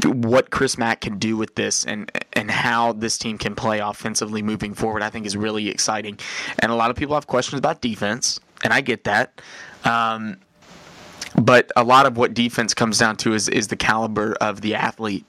What 0.05 0.51
Chris 0.51 0.77
Mack 0.79 1.01
can 1.01 1.19
do 1.19 1.37
with 1.37 1.55
this 1.55 1.85
and 1.87 2.11
and 2.35 2.51
how 2.51 2.93
this 2.93 3.19
team 3.19 3.39
can 3.39 3.55
play 3.55 3.79
offensively 3.81 4.43
moving 4.43 4.75
forward, 4.75 5.03
I 5.03 5.11
think 5.11 5.27
is 5.27 5.37
really 5.37 5.69
exciting. 5.69 6.19
And 6.59 6.71
a 6.71 6.75
lot 6.75 6.91
of 6.91 6.97
people 6.97 7.15
have 7.15 7.27
questions 7.27 7.59
about 7.59 7.81
defense, 7.81 8.39
and 8.63 8.73
I 8.73 8.83
get 8.83 9.05
that. 9.05 9.41
Um, 9.85 10.39
but 11.37 11.71
a 11.77 11.85
lot 11.85 12.07
of 12.07 12.17
what 12.17 12.35
defense 12.35 12.75
comes 12.75 12.99
down 12.99 13.17
to 13.19 13.35
is, 13.35 13.49
is 13.49 13.69
the 13.69 13.77
caliber 13.77 14.35
of 14.41 14.61
the 14.61 14.75
athlete 14.75 15.25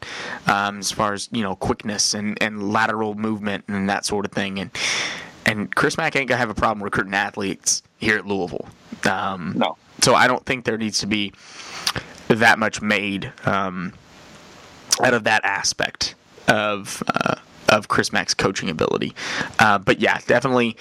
um, 0.48 0.80
as 0.80 0.92
far 0.92 1.14
as 1.14 1.30
you 1.32 1.42
know 1.42 1.56
quickness 1.56 2.14
and, 2.14 2.38
and 2.42 2.72
lateral 2.72 3.16
movement 3.16 3.64
and 3.68 3.90
that 3.90 4.06
sort 4.06 4.26
of 4.26 4.32
thing 4.32 4.60
and 4.60 4.72
and 5.46 5.74
Chris 5.76 5.98
Mack 5.98 6.16
ain't 6.16 6.30
gonna 6.30 6.38
have 6.38 6.50
a 6.50 6.56
problem 6.56 6.84
recruiting 6.84 7.14
athletes 7.14 7.84
here 7.98 8.18
at 8.18 8.26
Louisville. 8.26 8.68
Um, 9.06 9.54
no. 9.58 9.78
So 10.02 10.16
I 10.16 10.28
don't 10.28 10.46
think 10.46 10.66
there 10.66 10.78
needs 10.78 11.00
to 11.00 11.08
be 11.08 11.34
that 12.28 12.60
much 12.60 12.82
made 12.82 13.32
um, 13.46 13.94
out 15.04 15.14
of 15.14 15.24
that 15.26 15.44
aspect 15.44 16.16
of 16.48 17.04
uh, 17.08 17.36
of 17.70 17.88
Chris 17.88 18.12
Mack's 18.12 18.34
coaching 18.34 18.70
ability. 18.70 19.14
Uh, 19.60 19.78
but 19.78 20.00
yeah, 20.00 20.20
definitely. 20.28 20.76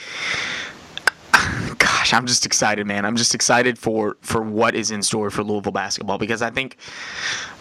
Gosh, 1.79 2.13
I'm 2.13 2.27
just 2.27 2.47
excited, 2.47 2.87
man. 2.87 3.05
I'm 3.05 3.17
just 3.17 3.35
excited 3.35 3.79
for 3.79 4.17
for 4.21 4.43
what 4.43 4.75
is 4.75 4.91
in 4.91 5.03
store 5.03 5.31
for 5.31 5.43
Louisville 5.43 5.73
basketball 5.73 6.19
because 6.19 6.43
I 6.43 6.51
think 6.51 6.77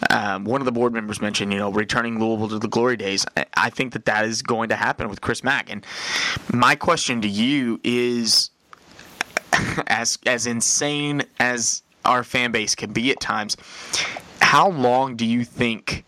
um, 0.10 0.46
one 0.46 0.62
of 0.62 0.66
the 0.66 0.72
board 0.72 0.94
members 0.94 1.22
mentioned, 1.22 1.54
you 1.54 1.60
know, 1.60 1.72
returning 1.72 2.20
Louisville 2.20 2.50
to 2.50 2.60
the 2.60 2.68
glory 2.68 2.98
days. 2.98 3.26
I 3.56 3.70
think 3.70 3.94
that 3.94 4.06
that 4.06 4.26
is 4.26 4.42
going 4.42 4.70
to 4.70 4.76
happen 4.76 5.10
with 5.10 5.22
Chris 5.22 5.44
Mack. 5.44 5.70
And 5.70 5.86
my 6.54 6.76
question 6.76 7.22
to 7.22 7.28
you 7.28 7.80
is, 7.84 8.50
as 9.88 10.18
as 10.26 10.48
insane 10.48 11.24
as 11.40 11.84
our 12.06 12.24
fan 12.24 12.52
base 12.52 12.76
can 12.76 12.92
be 12.92 13.12
at 13.12 13.20
times, 13.20 13.58
how 14.42 14.70
long 14.70 15.16
do 15.16 15.26
you 15.26 15.44
think? 15.44 16.06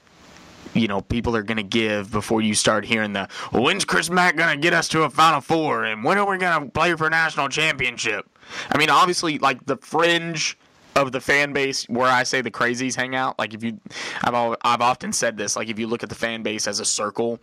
You 0.73 0.87
know 0.87 1.01
people 1.01 1.35
are 1.35 1.43
going 1.43 1.57
to 1.57 1.63
give 1.63 2.11
before 2.11 2.41
you 2.41 2.53
start 2.53 2.85
hearing 2.85 3.13
the 3.13 3.27
when's 3.51 3.85
Chris 3.85 4.09
Mack 4.09 4.35
going 4.35 4.53
to 4.53 4.61
get 4.61 4.73
us 4.73 4.87
to 4.89 5.03
a 5.03 5.09
Final 5.09 5.41
Four 5.41 5.85
and 5.85 6.03
when 6.03 6.17
are 6.17 6.29
we 6.29 6.37
going 6.37 6.63
to 6.63 6.69
play 6.69 6.95
for 6.95 7.09
national 7.09 7.49
championship? 7.49 8.27
I 8.69 8.77
mean, 8.77 8.89
obviously, 8.89 9.39
like 9.39 9.65
the 9.65 9.77
fringe 9.77 10.57
of 10.95 11.11
the 11.11 11.21
fan 11.21 11.53
base 11.53 11.85
where 11.87 12.09
I 12.09 12.23
say 12.23 12.41
the 12.41 12.51
crazies 12.51 12.95
hang 12.95 13.15
out. 13.15 13.39
Like 13.39 13.53
if 13.53 13.63
you, 13.63 13.79
I've 14.23 14.33
al- 14.33 14.57
I've 14.63 14.81
often 14.81 15.13
said 15.13 15.37
this. 15.37 15.55
Like 15.55 15.69
if 15.69 15.79
you 15.79 15.87
look 15.87 16.03
at 16.03 16.09
the 16.09 16.15
fan 16.15 16.43
base 16.43 16.67
as 16.67 16.79
a 16.79 16.85
circle, 16.85 17.39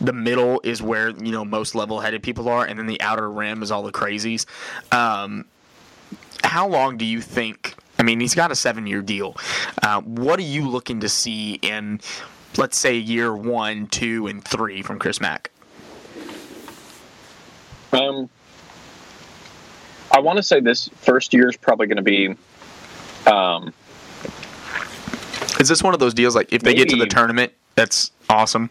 the 0.00 0.12
middle 0.12 0.60
is 0.64 0.82
where 0.82 1.10
you 1.10 1.32
know 1.32 1.44
most 1.44 1.74
level-headed 1.74 2.22
people 2.22 2.48
are, 2.48 2.64
and 2.64 2.78
then 2.78 2.86
the 2.86 3.00
outer 3.00 3.30
rim 3.30 3.62
is 3.62 3.70
all 3.70 3.82
the 3.82 3.92
crazies. 3.92 4.46
Um, 4.92 5.44
how 6.42 6.66
long 6.66 6.96
do 6.96 7.04
you 7.04 7.20
think? 7.20 7.74
I 7.98 8.02
mean, 8.02 8.18
he's 8.18 8.34
got 8.34 8.50
a 8.50 8.56
seven-year 8.56 9.02
deal. 9.02 9.36
Uh, 9.82 10.00
what 10.00 10.38
are 10.38 10.44
you 10.44 10.68
looking 10.68 11.00
to 11.00 11.08
see 11.08 11.54
in 11.54 12.00
let's 12.56 12.78
say 12.78 12.96
year 12.96 13.34
one, 13.34 13.86
two, 13.86 14.26
and 14.26 14.44
three 14.44 14.82
from 14.82 14.98
Chris 14.98 15.20
Mack? 15.20 15.50
Um, 17.92 18.28
I 20.12 20.20
want 20.20 20.36
to 20.36 20.42
say 20.42 20.60
this 20.60 20.88
first 20.96 21.32
year 21.32 21.48
is 21.48 21.56
probably 21.56 21.86
going 21.86 21.96
to 21.96 22.02
be. 22.02 22.34
Um, 23.26 23.72
is 25.58 25.68
this 25.68 25.82
one 25.82 25.94
of 25.94 26.00
those 26.00 26.14
deals 26.14 26.34
like 26.34 26.52
if 26.52 26.62
they 26.62 26.70
maybe, 26.70 26.84
get 26.84 26.88
to 26.90 26.96
the 26.96 27.06
tournament, 27.06 27.52
that's 27.74 28.12
awesome? 28.28 28.70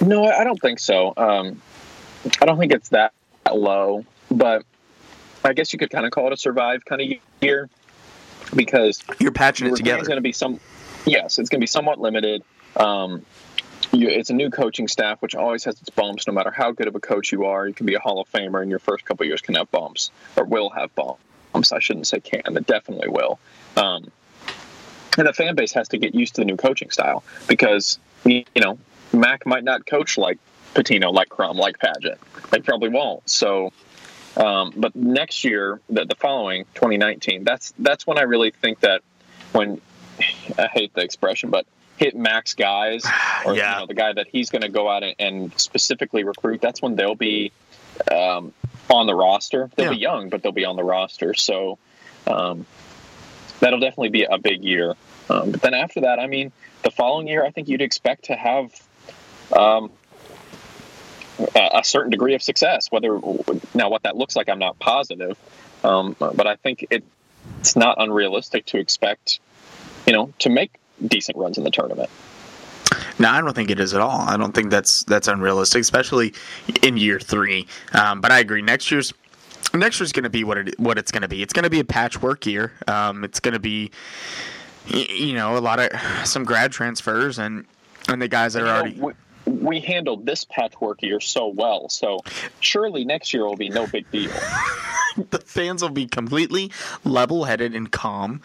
No, 0.00 0.24
I 0.24 0.44
don't 0.44 0.60
think 0.60 0.78
so. 0.78 1.12
Um, 1.16 1.60
I 2.40 2.46
don't 2.46 2.58
think 2.58 2.72
it's 2.72 2.88
that 2.90 3.12
low, 3.52 4.04
but 4.30 4.64
I 5.44 5.52
guess 5.52 5.72
you 5.72 5.78
could 5.78 5.90
kind 5.90 6.06
of 6.06 6.10
call 6.10 6.26
it 6.28 6.32
a 6.32 6.36
survive 6.36 6.84
kind 6.84 7.00
of 7.02 7.18
year 7.40 7.68
because 8.54 9.02
you're 9.18 9.32
patching 9.32 9.68
it 9.68 9.76
together. 9.76 10.04
Going 10.04 10.16
to 10.16 10.22
be 10.22 10.32
some. 10.32 10.58
Yes, 11.06 11.38
it's 11.38 11.50
going 11.50 11.60
to 11.60 11.62
be 11.62 11.66
somewhat 11.66 12.00
limited. 12.00 12.42
Um, 12.76 13.24
you, 13.92 14.08
it's 14.08 14.30
a 14.30 14.34
new 14.34 14.50
coaching 14.50 14.88
staff, 14.88 15.20
which 15.22 15.34
always 15.34 15.64
has 15.64 15.80
its 15.80 15.90
bumps. 15.90 16.26
No 16.26 16.32
matter 16.32 16.50
how 16.50 16.72
good 16.72 16.88
of 16.88 16.94
a 16.94 17.00
coach 17.00 17.32
you 17.32 17.44
are, 17.44 17.66
you 17.66 17.74
can 17.74 17.86
be 17.86 17.94
a 17.94 18.00
Hall 18.00 18.20
of 18.20 18.30
Famer, 18.30 18.60
and 18.60 18.70
your 18.70 18.78
first 18.78 19.04
couple 19.04 19.26
years 19.26 19.40
can 19.40 19.54
have 19.54 19.70
bumps, 19.70 20.10
or 20.36 20.44
will 20.44 20.70
have 20.70 20.94
bumps. 20.94 21.72
I 21.72 21.78
shouldn't 21.78 22.06
say 22.06 22.20
can; 22.20 22.56
it 22.56 22.66
definitely 22.66 23.08
will. 23.08 23.38
Um, 23.76 24.10
and 25.16 25.26
the 25.26 25.32
fan 25.32 25.54
base 25.54 25.72
has 25.72 25.88
to 25.88 25.98
get 25.98 26.14
used 26.14 26.34
to 26.34 26.40
the 26.40 26.44
new 26.44 26.56
coaching 26.56 26.90
style 26.90 27.22
because 27.46 27.98
you 28.24 28.44
know 28.56 28.78
Mack 29.12 29.46
might 29.46 29.64
not 29.64 29.86
coach 29.86 30.18
like 30.18 30.38
Pitino, 30.74 31.12
like 31.12 31.28
Crum, 31.28 31.56
like 31.56 31.78
Padgett. 31.78 32.18
They 32.50 32.60
probably 32.60 32.88
won't. 32.88 33.28
So, 33.30 33.72
um, 34.36 34.72
but 34.76 34.96
next 34.96 35.44
year, 35.44 35.80
the, 35.88 36.04
the 36.04 36.16
following 36.16 36.64
2019, 36.74 37.44
that's 37.44 37.72
that's 37.78 38.06
when 38.06 38.18
I 38.18 38.22
really 38.22 38.50
think 38.50 38.80
that 38.80 39.02
when 39.52 39.80
I 40.58 40.66
hate 40.66 40.94
the 40.94 41.02
expression, 41.02 41.50
but 41.50 41.66
hit 41.96 42.16
max 42.16 42.54
guys 42.54 43.04
or 43.44 43.54
yeah. 43.54 43.74
you 43.74 43.80
know, 43.80 43.86
the 43.86 43.94
guy 43.94 44.12
that 44.12 44.26
he's 44.30 44.50
going 44.50 44.62
to 44.62 44.68
go 44.68 44.88
out 44.88 45.02
and, 45.02 45.14
and, 45.18 45.60
specifically 45.60 46.24
recruit, 46.24 46.60
that's 46.60 46.82
when 46.82 46.96
they'll 46.96 47.14
be 47.14 47.52
um, 48.10 48.52
on 48.90 49.06
the 49.06 49.14
roster. 49.14 49.70
They'll 49.76 49.86
yeah. 49.86 49.92
be 49.92 49.98
young, 49.98 50.28
but 50.28 50.42
they'll 50.42 50.52
be 50.52 50.64
on 50.64 50.76
the 50.76 50.84
roster. 50.84 51.34
So 51.34 51.78
um, 52.26 52.66
that'll 53.60 53.80
definitely 53.80 54.10
be 54.10 54.24
a 54.24 54.38
big 54.38 54.64
year. 54.64 54.94
Um, 55.30 55.52
but 55.52 55.62
then 55.62 55.74
after 55.74 56.02
that, 56.02 56.18
I 56.18 56.26
mean, 56.26 56.52
the 56.82 56.90
following 56.90 57.28
year, 57.28 57.44
I 57.44 57.50
think 57.50 57.68
you'd 57.68 57.82
expect 57.82 58.26
to 58.26 58.34
have 58.34 58.72
um, 59.56 59.90
a, 61.54 61.78
a, 61.78 61.84
certain 61.84 62.10
degree 62.10 62.34
of 62.34 62.42
success. 62.42 62.90
Whether 62.90 63.18
now 63.74 63.88
what 63.88 64.02
that 64.02 64.16
looks 64.16 64.36
like, 64.36 64.48
I'm 64.48 64.58
not 64.58 64.78
positive, 64.78 65.38
um, 65.82 66.14
but 66.18 66.46
I 66.46 66.56
think 66.56 66.86
it, 66.90 67.04
it's 67.60 67.76
not 67.76 67.96
unrealistic 68.00 68.66
to 68.66 68.78
expect, 68.78 69.40
you 70.06 70.12
know, 70.12 70.32
to 70.40 70.50
make 70.50 70.72
decent 71.06 71.36
runs 71.36 71.58
in 71.58 71.64
the 71.64 71.70
tournament. 71.70 72.10
No, 73.18 73.28
I 73.28 73.40
don't 73.40 73.54
think 73.54 73.70
it 73.70 73.78
is 73.78 73.94
at 73.94 74.00
all. 74.00 74.20
I 74.20 74.36
don't 74.36 74.52
think 74.52 74.70
that's 74.70 75.04
that's 75.04 75.28
unrealistic, 75.28 75.80
especially 75.80 76.34
in 76.82 76.96
year 76.96 77.20
three. 77.20 77.66
Um, 77.92 78.20
but 78.20 78.32
I 78.32 78.40
agree. 78.40 78.62
Next 78.62 78.90
year's 78.90 79.12
next 79.72 80.00
year's 80.00 80.12
going 80.12 80.24
to 80.24 80.30
be 80.30 80.44
what 80.44 80.58
it 80.58 80.78
what 80.80 80.98
it's 80.98 81.10
going 81.10 81.22
to 81.22 81.28
be. 81.28 81.42
It's 81.42 81.52
going 81.52 81.64
to 81.64 81.70
be 81.70 81.80
a 81.80 81.84
patchwork 81.84 82.46
year. 82.46 82.72
Um, 82.88 83.24
it's 83.24 83.40
going 83.40 83.54
to 83.54 83.60
be 83.60 83.90
you 84.86 85.34
know 85.34 85.56
a 85.56 85.60
lot 85.60 85.78
of 85.78 86.26
some 86.26 86.44
grad 86.44 86.72
transfers 86.72 87.38
and 87.38 87.66
and 88.08 88.20
the 88.20 88.28
guys 88.28 88.54
that 88.54 88.62
are 88.64 88.68
already. 88.68 89.00
We 89.46 89.80
handled 89.80 90.26
this 90.26 90.44
patchwork 90.44 91.02
year 91.02 91.20
so 91.20 91.48
well, 91.48 91.88
so 91.88 92.20
surely 92.60 93.04
next 93.04 93.32
year 93.32 93.44
will 93.44 93.56
be 93.56 93.68
no 93.68 93.86
big 93.86 94.10
deal. 94.10 94.30
the 95.30 95.38
fans 95.44 95.82
will 95.82 95.90
be 95.90 96.06
completely 96.06 96.70
level-headed 97.04 97.74
and 97.74 97.90
calm 97.90 98.42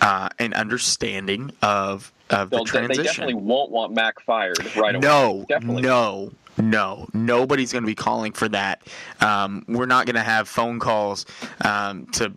uh, 0.00 0.28
and 0.38 0.54
understanding 0.54 1.52
of 1.62 2.12
of 2.30 2.50
the 2.50 2.64
transition. 2.64 3.02
They 3.02 3.08
definitely 3.08 3.34
won't 3.34 3.70
want 3.70 3.92
Mack 3.92 4.20
fired 4.20 4.58
right 4.76 4.94
away. 4.94 5.00
No, 5.00 5.44
definitely. 5.48 5.82
no, 5.82 6.32
no, 6.56 7.08
nobody's 7.12 7.72
going 7.72 7.82
to 7.82 7.86
be 7.86 7.94
calling 7.94 8.32
for 8.32 8.48
that. 8.48 8.82
Um, 9.20 9.64
we're 9.68 9.86
not 9.86 10.06
going 10.06 10.16
to 10.16 10.22
have 10.22 10.48
phone 10.48 10.78
calls 10.78 11.26
um, 11.64 12.06
to 12.12 12.32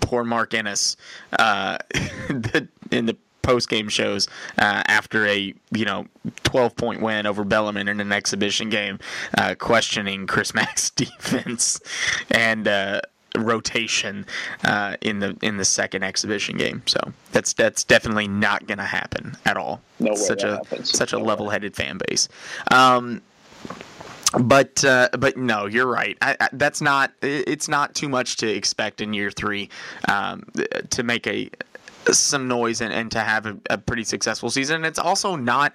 poor 0.00 0.24
Mark 0.24 0.54
Ennis 0.54 0.96
uh, 1.38 1.78
in 2.90 3.06
the 3.06 3.16
post 3.48 3.70
game 3.70 3.88
shows 3.88 4.28
uh, 4.58 4.82
after 4.88 5.26
a 5.26 5.54
you 5.72 5.84
know 5.86 6.04
12 6.42 6.76
point 6.76 7.00
win 7.00 7.24
over 7.24 7.44
Bellarmine 7.44 7.88
in 7.88 7.98
an 7.98 8.12
exhibition 8.12 8.68
game, 8.68 8.98
uh, 9.38 9.54
questioning 9.58 10.26
Chris 10.26 10.54
Mack's 10.58 10.90
defense 10.90 11.80
and 12.30 12.68
uh, 12.68 13.00
rotation 13.38 14.26
uh, 14.64 14.96
in 15.00 15.20
the 15.20 15.34
in 15.40 15.56
the 15.56 15.64
second 15.64 16.02
exhibition 16.02 16.58
game. 16.58 16.82
So 16.84 17.00
that's 17.32 17.54
that's 17.54 17.84
definitely 17.84 18.28
not 18.28 18.66
going 18.66 18.78
to 18.78 18.84
happen 18.84 19.38
at 19.46 19.56
all. 19.56 19.80
No 19.98 20.10
way 20.10 20.16
such 20.16 20.42
a 20.42 20.56
happens. 20.56 20.90
such 20.90 21.14
no 21.14 21.18
a 21.18 21.20
level 21.20 21.48
headed 21.48 21.74
fan 21.74 21.98
base. 22.06 22.28
Um, 22.70 23.22
but 24.38 24.84
uh, 24.84 25.08
but 25.18 25.38
no, 25.38 25.64
you're 25.64 25.86
right. 25.86 26.18
I, 26.20 26.36
I, 26.38 26.48
that's 26.52 26.82
not. 26.82 27.12
It's 27.22 27.66
not 27.66 27.94
too 27.94 28.10
much 28.10 28.36
to 28.36 28.46
expect 28.46 29.00
in 29.00 29.14
year 29.14 29.30
three 29.30 29.70
um, 30.06 30.44
to 30.90 31.02
make 31.02 31.26
a 31.26 31.48
some 32.06 32.48
noise 32.48 32.80
and, 32.80 32.92
and 32.92 33.10
to 33.10 33.20
have 33.20 33.46
a, 33.46 33.56
a, 33.70 33.78
pretty 33.78 34.04
successful 34.04 34.50
season. 34.50 34.84
It's 34.84 34.98
also 34.98 35.36
not 35.36 35.74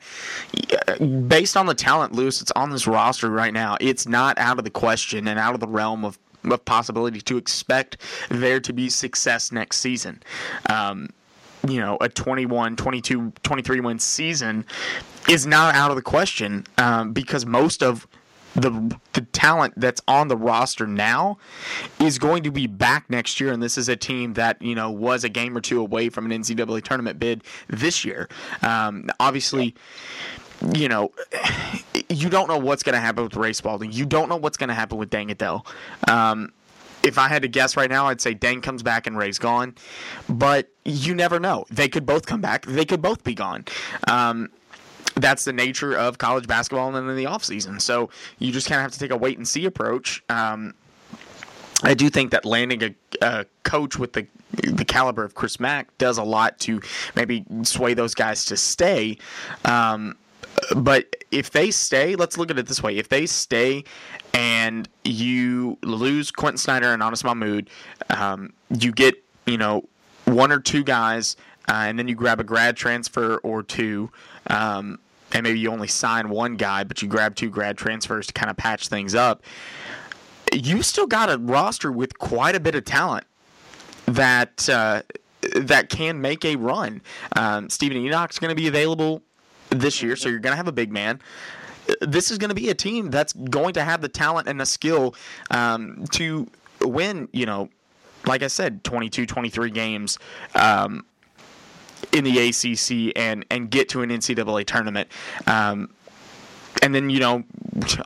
based 1.27 1.55
on 1.55 1.65
the 1.65 1.75
talent, 1.75 2.13
loose. 2.13 2.41
It's 2.41 2.51
on 2.51 2.71
this 2.71 2.87
roster 2.87 3.29
right 3.29 3.53
now. 3.53 3.77
It's 3.79 4.07
not 4.07 4.37
out 4.37 4.57
of 4.57 4.63
the 4.63 4.71
question 4.71 5.27
and 5.27 5.39
out 5.39 5.53
of 5.53 5.59
the 5.59 5.67
realm 5.67 6.03
of, 6.03 6.17
of 6.45 6.65
possibility 6.65 7.21
to 7.21 7.37
expect 7.37 7.97
there 8.29 8.59
to 8.59 8.73
be 8.73 8.89
success 8.89 9.51
next 9.51 9.77
season. 9.77 10.23
Um, 10.69 11.09
you 11.67 11.79
know, 11.79 11.97
a 12.01 12.09
21, 12.09 12.75
22, 12.75 13.33
23 13.43 13.79
win 13.79 13.99
season 13.99 14.65
is 15.29 15.45
not 15.45 15.75
out 15.75 15.91
of 15.91 15.95
the 15.95 16.01
question 16.01 16.65
um, 16.77 17.13
because 17.13 17.45
most 17.45 17.81
of 17.81 18.07
the 18.55 18.95
the 19.13 19.21
talent 19.21 19.73
that's 19.77 20.01
on 20.07 20.27
the 20.27 20.37
roster 20.37 20.85
now 20.85 21.37
is 21.99 22.19
going 22.19 22.43
to 22.43 22.51
be 22.51 22.67
back 22.67 23.09
next 23.09 23.39
year, 23.39 23.51
and 23.51 23.61
this 23.61 23.77
is 23.77 23.89
a 23.89 23.95
team 23.95 24.33
that 24.33 24.61
you 24.61 24.75
know 24.75 24.91
was 24.91 25.23
a 25.23 25.29
game 25.29 25.57
or 25.57 25.61
two 25.61 25.79
away 25.79 26.09
from 26.09 26.29
an 26.29 26.31
NCAA 26.31 26.83
tournament 26.83 27.19
bid 27.19 27.43
this 27.67 28.05
year. 28.05 28.27
Um, 28.61 29.09
obviously. 29.19 29.75
You 30.73 30.87
know, 30.87 31.11
you 32.07 32.29
don't 32.29 32.47
know 32.47 32.57
what's 32.57 32.83
going 32.83 32.93
to 32.93 32.99
happen 33.01 33.25
with 33.25 33.35
Ray 33.35 33.51
Spalding. 33.51 33.91
You 33.91 34.05
don't 34.05 34.29
know 34.29 34.37
what's 34.37 34.55
going 34.55 34.69
to 34.69 34.73
happen 34.73 34.97
with 34.97 35.09
Deng 35.09 35.29
Adel. 35.29 35.65
Um, 36.07 36.53
if 37.03 37.17
I 37.17 37.27
had 37.27 37.41
to 37.41 37.49
guess 37.49 37.75
right 37.75 37.89
now, 37.89 38.07
I'd 38.07 38.21
say 38.21 38.33
Deng 38.33 38.63
comes 38.63 38.81
back 38.81 39.05
and 39.05 39.17
Ray's 39.17 39.37
gone. 39.37 39.75
But 40.29 40.69
you 40.85 41.13
never 41.13 41.39
know. 41.39 41.65
They 41.69 41.89
could 41.89 42.05
both 42.05 42.25
come 42.25 42.39
back. 42.41 42.65
They 42.65 42.85
could 42.85 43.01
both 43.01 43.23
be 43.23 43.33
gone. 43.33 43.65
Um, 44.07 44.49
that's 45.15 45.45
the 45.45 45.53
nature 45.53 45.95
of 45.95 46.17
college 46.17 46.47
basketball 46.47 46.95
and 46.95 47.09
in 47.09 47.15
the 47.15 47.25
offseason. 47.25 47.81
So 47.81 48.09
you 48.39 48.51
just 48.51 48.67
kind 48.67 48.79
of 48.79 48.83
have 48.83 48.91
to 48.91 48.99
take 48.99 49.11
a 49.11 49.17
wait 49.17 49.37
and 49.37 49.47
see 49.47 49.65
approach. 49.65 50.23
Um, 50.29 50.73
I 51.83 51.93
do 51.93 52.09
think 52.09 52.31
that 52.31 52.45
landing 52.45 52.83
a, 52.83 52.95
a, 53.21 53.45
coach 53.63 53.97
with 53.97 54.13
the 54.13 54.27
the 54.51 54.85
caliber 54.85 55.23
of 55.23 55.33
Chris 55.33 55.59
Mack 55.59 55.97
does 55.97 56.17
a 56.17 56.23
lot 56.23 56.59
to 56.59 56.79
maybe 57.15 57.43
sway 57.63 57.95
those 57.95 58.13
guys 58.13 58.45
to 58.45 58.57
stay. 58.57 59.17
Um, 59.65 60.15
but 60.75 61.15
if 61.31 61.51
they 61.51 61.71
stay, 61.71 62.15
let's 62.15 62.37
look 62.37 62.51
at 62.51 62.59
it 62.59 62.67
this 62.67 62.81
way: 62.81 62.97
if 62.97 63.09
they 63.09 63.25
stay 63.25 63.83
and 64.33 64.87
you 65.03 65.77
lose 65.83 66.31
Quentin 66.31 66.57
Snider 66.57 66.93
and 66.93 67.01
Anas 67.03 67.23
Mahmoud, 67.23 67.69
um, 68.11 68.53
you 68.69 68.91
get 68.91 69.15
you 69.45 69.57
know 69.57 69.83
one 70.25 70.51
or 70.51 70.59
two 70.59 70.83
guys, 70.83 71.35
uh, 71.67 71.85
and 71.87 71.97
then 71.97 72.07
you 72.07 72.15
grab 72.15 72.39
a 72.39 72.43
grad 72.43 72.75
transfer 72.75 73.37
or 73.37 73.63
two. 73.63 74.11
Um, 74.47 74.99
and 75.33 75.43
maybe 75.43 75.59
you 75.59 75.71
only 75.71 75.87
sign 75.87 76.29
one 76.29 76.55
guy, 76.55 76.83
but 76.83 77.01
you 77.01 77.07
grab 77.07 77.35
two 77.35 77.49
grad 77.49 77.77
transfers 77.77 78.27
to 78.27 78.33
kind 78.33 78.51
of 78.51 78.57
patch 78.57 78.87
things 78.87 79.15
up. 79.15 79.43
You 80.51 80.83
still 80.83 81.07
got 81.07 81.31
a 81.31 81.37
roster 81.39 81.91
with 81.91 82.19
quite 82.19 82.55
a 82.55 82.59
bit 82.59 82.75
of 82.75 82.85
talent 82.85 83.25
that 84.05 84.69
uh, 84.69 85.01
that 85.55 85.89
can 85.89 86.21
make 86.21 86.45
a 86.45 86.55
run. 86.55 87.01
Um, 87.35 87.69
Steven 87.69 87.97
Enoch's 87.97 88.39
going 88.39 88.49
to 88.49 88.55
be 88.55 88.67
available 88.67 89.23
this 89.69 90.03
year, 90.03 90.15
so 90.15 90.29
you're 90.29 90.39
going 90.39 90.51
to 90.53 90.57
have 90.57 90.67
a 90.67 90.73
big 90.73 90.91
man. 90.91 91.19
This 92.01 92.31
is 92.31 92.37
going 92.37 92.49
to 92.49 92.55
be 92.55 92.69
a 92.69 92.75
team 92.75 93.09
that's 93.09 93.33
going 93.33 93.73
to 93.73 93.83
have 93.83 94.01
the 94.01 94.07
talent 94.09 94.47
and 94.47 94.59
the 94.59 94.65
skill 94.65 95.15
um, 95.51 96.05
to 96.11 96.47
win, 96.81 97.27
you 97.33 97.45
know, 97.45 97.69
like 98.25 98.41
I 98.41 98.47
said, 98.47 98.83
22, 98.83 99.25
23 99.25 99.69
games 99.71 100.17
um, 100.55 101.05
in 102.13 102.23
the 102.23 102.49
ACC 102.49 103.17
and, 103.17 103.45
and 103.49 103.69
get 103.69 103.89
to 103.89 104.01
an 104.01 104.09
NCAA 104.09 104.65
tournament. 104.65 105.09
Um, 105.47 105.89
and 106.81 106.93
then 106.93 107.09
you 107.09 107.19
know, 107.19 107.43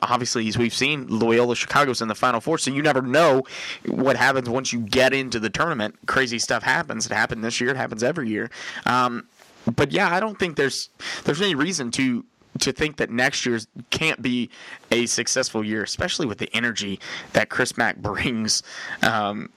obviously, 0.02 0.46
as 0.48 0.58
we've 0.58 0.74
seen, 0.74 1.06
Loyola 1.08 1.56
Chicago's 1.56 2.02
in 2.02 2.08
the 2.08 2.14
Final 2.14 2.40
Four, 2.40 2.58
so 2.58 2.70
you 2.70 2.82
never 2.82 3.02
know 3.02 3.42
what 3.86 4.16
happens 4.16 4.48
once 4.48 4.72
you 4.72 4.80
get 4.80 5.12
into 5.12 5.40
the 5.40 5.50
tournament. 5.50 5.96
Crazy 6.06 6.38
stuff 6.38 6.62
happens. 6.62 7.06
It 7.06 7.12
happened 7.12 7.42
this 7.42 7.60
year. 7.60 7.70
It 7.70 7.76
happens 7.76 8.02
every 8.02 8.28
year. 8.28 8.50
Um, 8.84 9.26
but 9.74 9.92
yeah, 9.92 10.14
I 10.14 10.20
don't 10.20 10.38
think 10.38 10.56
there's 10.56 10.90
there's 11.24 11.40
any 11.40 11.54
reason 11.54 11.90
to 11.92 12.24
to 12.60 12.72
think 12.72 12.96
that 12.96 13.10
next 13.10 13.46
year 13.46 13.58
can't 13.90 14.20
be 14.20 14.50
a 14.90 15.06
successful 15.06 15.64
year, 15.64 15.82
especially 15.82 16.26
with 16.26 16.38
the 16.38 16.54
energy 16.54 17.00
that 17.32 17.48
Chris 17.48 17.76
Mack 17.76 17.96
brings, 18.02 18.62
um, 19.02 19.50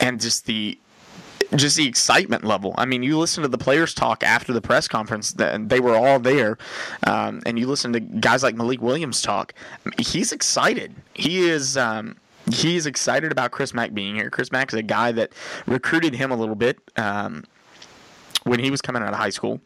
and 0.00 0.20
just 0.20 0.46
the 0.46 0.78
just 1.56 1.76
the 1.76 1.86
excitement 1.86 2.44
level. 2.44 2.74
I 2.76 2.84
mean, 2.84 3.02
you 3.02 3.18
listen 3.18 3.42
to 3.42 3.48
the 3.48 3.58
players 3.58 3.94
talk 3.94 4.22
after 4.22 4.52
the 4.52 4.60
press 4.60 4.86
conference, 4.88 5.34
and 5.38 5.70
they 5.70 5.80
were 5.80 5.96
all 5.96 6.18
there. 6.18 6.58
Um, 7.06 7.40
and 7.46 7.58
you 7.58 7.66
listen 7.66 7.92
to 7.94 8.00
guys 8.00 8.42
like 8.42 8.54
Malik 8.54 8.82
Williams 8.82 9.22
talk. 9.22 9.54
He's 9.98 10.32
excited. 10.32 10.94
He 11.14 11.48
is. 11.48 11.76
Um, 11.76 12.16
he's 12.50 12.86
excited 12.86 13.32
about 13.32 13.50
Chris 13.50 13.74
Mack 13.74 13.94
being 13.94 14.14
here. 14.14 14.30
Chris 14.30 14.52
Mack 14.52 14.72
is 14.72 14.78
a 14.78 14.82
guy 14.82 15.12
that 15.12 15.32
recruited 15.66 16.14
him 16.14 16.30
a 16.30 16.36
little 16.36 16.54
bit. 16.54 16.78
Um, 16.96 17.44
when 18.48 18.60
he 18.60 18.70
was 18.70 18.80
coming 18.80 19.02
out 19.02 19.10
of 19.10 19.18
high 19.18 19.30
school. 19.30 19.60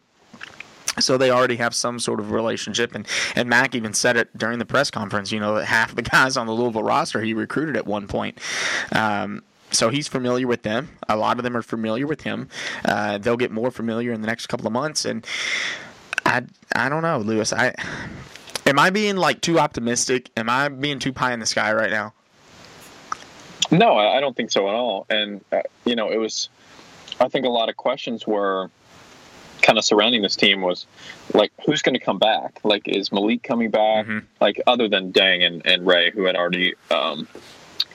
So 0.99 1.16
they 1.16 1.31
already 1.31 1.57
have 1.57 1.75
some 1.75 1.99
sort 1.99 2.21
of 2.21 2.33
relationship, 2.33 2.95
and 2.95 3.07
and 3.35 3.49
Mack 3.49 3.75
even 3.75 3.95
said 3.95 4.18
it 4.18 4.37
during 4.37 4.59
the 4.59 4.66
press 4.66 4.90
conference. 4.90 5.33
You 5.33 5.40
know, 5.40 5.55
that 5.55 5.64
half 5.64 5.95
the 5.95 6.03
guys 6.03 6.37
on 6.37 6.47
the 6.47 6.53
Louisville 6.53 6.83
roster 6.83 7.23
he 7.23 7.33
recruited 7.33 7.77
at 7.77 7.87
one 7.87 8.07
point. 8.07 8.38
Um, 8.92 9.42
so 9.73 9.89
he's 9.89 10.09
familiar 10.09 10.47
with 10.47 10.63
them. 10.63 10.91
A 11.09 11.17
lot 11.17 11.39
of 11.39 11.45
them 11.45 11.57
are 11.57 11.63
familiar 11.63 12.07
with 12.07 12.23
him. 12.23 12.49
Uh, 12.85 13.19
they'll 13.19 13.37
get 13.37 13.51
more 13.51 13.71
familiar 13.71 14.13
in 14.13 14.21
the 14.21 14.27
next 14.27 14.47
couple 14.47 14.67
of 14.67 14.73
months, 14.73 15.05
and 15.05 15.27
I 16.25 16.43
I 16.75 16.89
don't 16.89 17.03
know, 17.03 17.19
Louis. 17.19 17.53
I 17.53 17.75
am 18.67 18.79
I 18.79 18.91
being 18.91 19.17
like 19.17 19.41
too 19.41 19.59
optimistic? 19.59 20.31
Am 20.37 20.49
I 20.49 20.69
being 20.69 20.99
too 20.99 21.13
pie 21.13 21.33
in 21.33 21.41
the 21.41 21.47
sky 21.47 21.73
right 21.73 21.91
now? 21.91 22.15
No, 23.71 23.97
I 23.97 24.21
don't 24.21 24.37
think 24.37 24.51
so 24.51 24.69
at 24.69 24.75
all. 24.75 25.07
And 25.09 25.43
uh, 25.51 25.63
you 25.85 25.97
know, 25.97 26.11
it 26.11 26.19
was 26.19 26.49
I 27.21 27.29
think 27.29 27.47
a 27.47 27.51
lot 27.51 27.69
of 27.69 27.77
questions 27.77 28.27
were 28.27 28.71
kind 29.63 29.79
of 29.79 29.85
surrounding 29.85 30.23
this 30.23 30.37
team 30.37 30.61
was 30.61 30.87
like, 31.33 31.53
who's 31.65 31.83
going 31.83 31.95
to 31.95 32.05
come 32.05 32.19
back? 32.19 32.59
Like, 32.65 32.89
is 32.89 33.13
Malik 33.13 33.43
coming 33.43 33.71
back? 33.71 34.07
Mm-hmm. 34.07 34.27
Like, 34.41 34.61
other 34.67 34.89
than 34.89 35.13
Deng 35.13 35.47
and, 35.47 35.65
and 35.65 35.87
Ray, 35.87 36.11
who 36.11 36.25
had 36.25 36.37
already 36.37 36.75
um, 36.91 37.29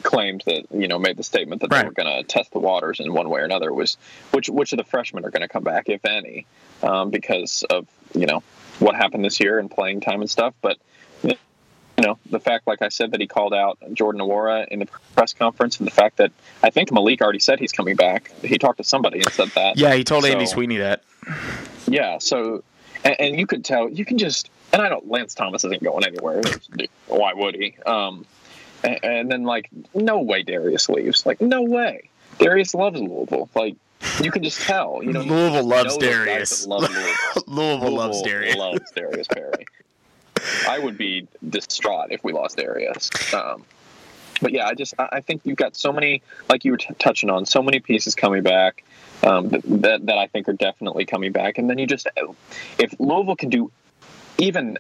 claimed 0.03 0.43
that 0.45 0.65
you 0.71 0.87
know 0.87 0.99
made 0.99 1.17
the 1.17 1.23
statement 1.23 1.61
that 1.61 1.71
right. 1.71 1.81
they 1.81 1.87
were 1.87 1.93
going 1.93 2.17
to 2.17 2.23
test 2.23 2.51
the 2.51 2.59
waters 2.59 2.99
in 2.99 3.13
one 3.13 3.29
way 3.29 3.41
or 3.41 3.45
another 3.45 3.73
was 3.73 3.97
which 4.31 4.49
which 4.49 4.73
of 4.73 4.77
the 4.77 4.83
freshmen 4.83 5.25
are 5.25 5.29
going 5.29 5.41
to 5.41 5.47
come 5.47 5.63
back, 5.63 5.89
if 5.89 6.05
any, 6.05 6.45
um, 6.83 7.09
because 7.09 7.63
of 7.69 7.87
you 8.13 8.25
know 8.25 8.43
what 8.79 8.95
happened 8.95 9.23
this 9.23 9.39
year 9.39 9.59
and 9.59 9.71
playing 9.71 10.01
time 10.01 10.21
and 10.21 10.29
stuff. 10.29 10.53
But 10.61 10.77
you 11.23 12.05
know, 12.05 12.19
the 12.29 12.39
fact, 12.39 12.67
like 12.67 12.83
I 12.83 12.89
said, 12.89 13.11
that 13.11 13.21
he 13.21 13.25
called 13.25 13.55
out 13.55 13.79
Jordan 13.93 14.21
Nwora 14.21 14.67
in 14.67 14.79
the 14.79 14.87
press 15.15 15.33
conference, 15.33 15.79
and 15.79 15.87
the 15.87 15.91
fact 15.91 16.17
that 16.17 16.31
I 16.61 16.69
think 16.69 16.91
Malik 16.91 17.21
already 17.21 17.39
said 17.39 17.59
he's 17.59 17.71
coming 17.71 17.95
back. 17.95 18.31
He 18.41 18.59
talked 18.59 18.77
to 18.77 18.83
somebody 18.83 19.19
and 19.19 19.31
said 19.31 19.49
that. 19.55 19.77
Yeah, 19.77 19.95
he 19.95 20.03
told 20.03 20.23
so, 20.23 20.29
Andy 20.29 20.45
Sweeney 20.45 20.77
that. 20.77 21.03
Yeah, 21.87 22.19
so 22.19 22.63
and, 23.03 23.15
and, 23.19 23.39
you 23.39 23.47
could 23.47 23.65
tell, 23.65 23.89
you 23.89 24.05
can 24.05 24.17
just, 24.17 24.49
and 24.73 24.81
I 24.81 24.89
don't, 24.89 25.09
Lance 25.09 25.33
Thomas 25.33 25.63
isn't 25.63 25.83
going 25.83 26.05
anywhere. 26.05 26.41
Why 27.07 27.33
would 27.33 27.55
he? 27.55 27.75
Um, 27.85 28.25
and, 28.83 28.99
and 29.03 29.31
then 29.31 29.43
like, 29.43 29.69
no 29.93 30.21
way 30.21 30.43
Darius 30.43 30.89
leaves. 30.89 31.25
Like, 31.25 31.41
no 31.41 31.63
way. 31.63 32.09
Darius 32.37 32.73
loves 32.73 32.99
Louisville. 32.99 33.49
Like, 33.55 33.75
you 34.21 34.31
can 34.31 34.43
just 34.43 34.61
tell. 34.61 35.01
You 35.03 35.13
know, 35.13 35.21
Louisville 35.21 35.63
loves 35.63 35.97
Darius. 35.97 36.67
Love 36.67 36.81
Louisville. 36.81 37.01
Louisville. 37.01 37.43
Louisville 37.47 37.95
loves 37.95 38.21
Darius. 38.21 38.55
Loves 38.55 38.91
Darius 38.91 39.27
Perry. 39.27 39.65
I 40.67 40.79
would 40.79 40.97
be 40.97 41.27
distraught 41.47 42.11
if 42.11 42.23
we 42.23 42.31
lost 42.31 42.57
Darius. 42.57 43.09
Um, 43.33 43.65
but 44.41 44.51
yeah, 44.51 44.67
I 44.67 44.75
just 44.75 44.93
I 44.99 45.21
think 45.21 45.41
you've 45.45 45.57
got 45.57 45.75
so 45.75 45.91
many, 45.91 46.21
like 46.47 46.63
you 46.63 46.71
were 46.71 46.77
t- 46.77 46.93
touching 46.99 47.29
on, 47.29 47.45
so 47.45 47.63
many 47.63 47.79
pieces 47.79 48.13
coming 48.13 48.43
back 48.43 48.83
um, 49.23 49.49
that 49.49 50.05
that 50.05 50.17
I 50.17 50.27
think 50.27 50.47
are 50.47 50.53
definitely 50.53 51.05
coming 51.05 51.31
back. 51.31 51.57
And 51.57 51.69
then 51.69 51.79
you 51.79 51.87
just, 51.87 52.07
if 52.77 52.93
Louisville 52.99 53.35
can 53.35 53.49
do, 53.49 53.71
even 54.37 54.77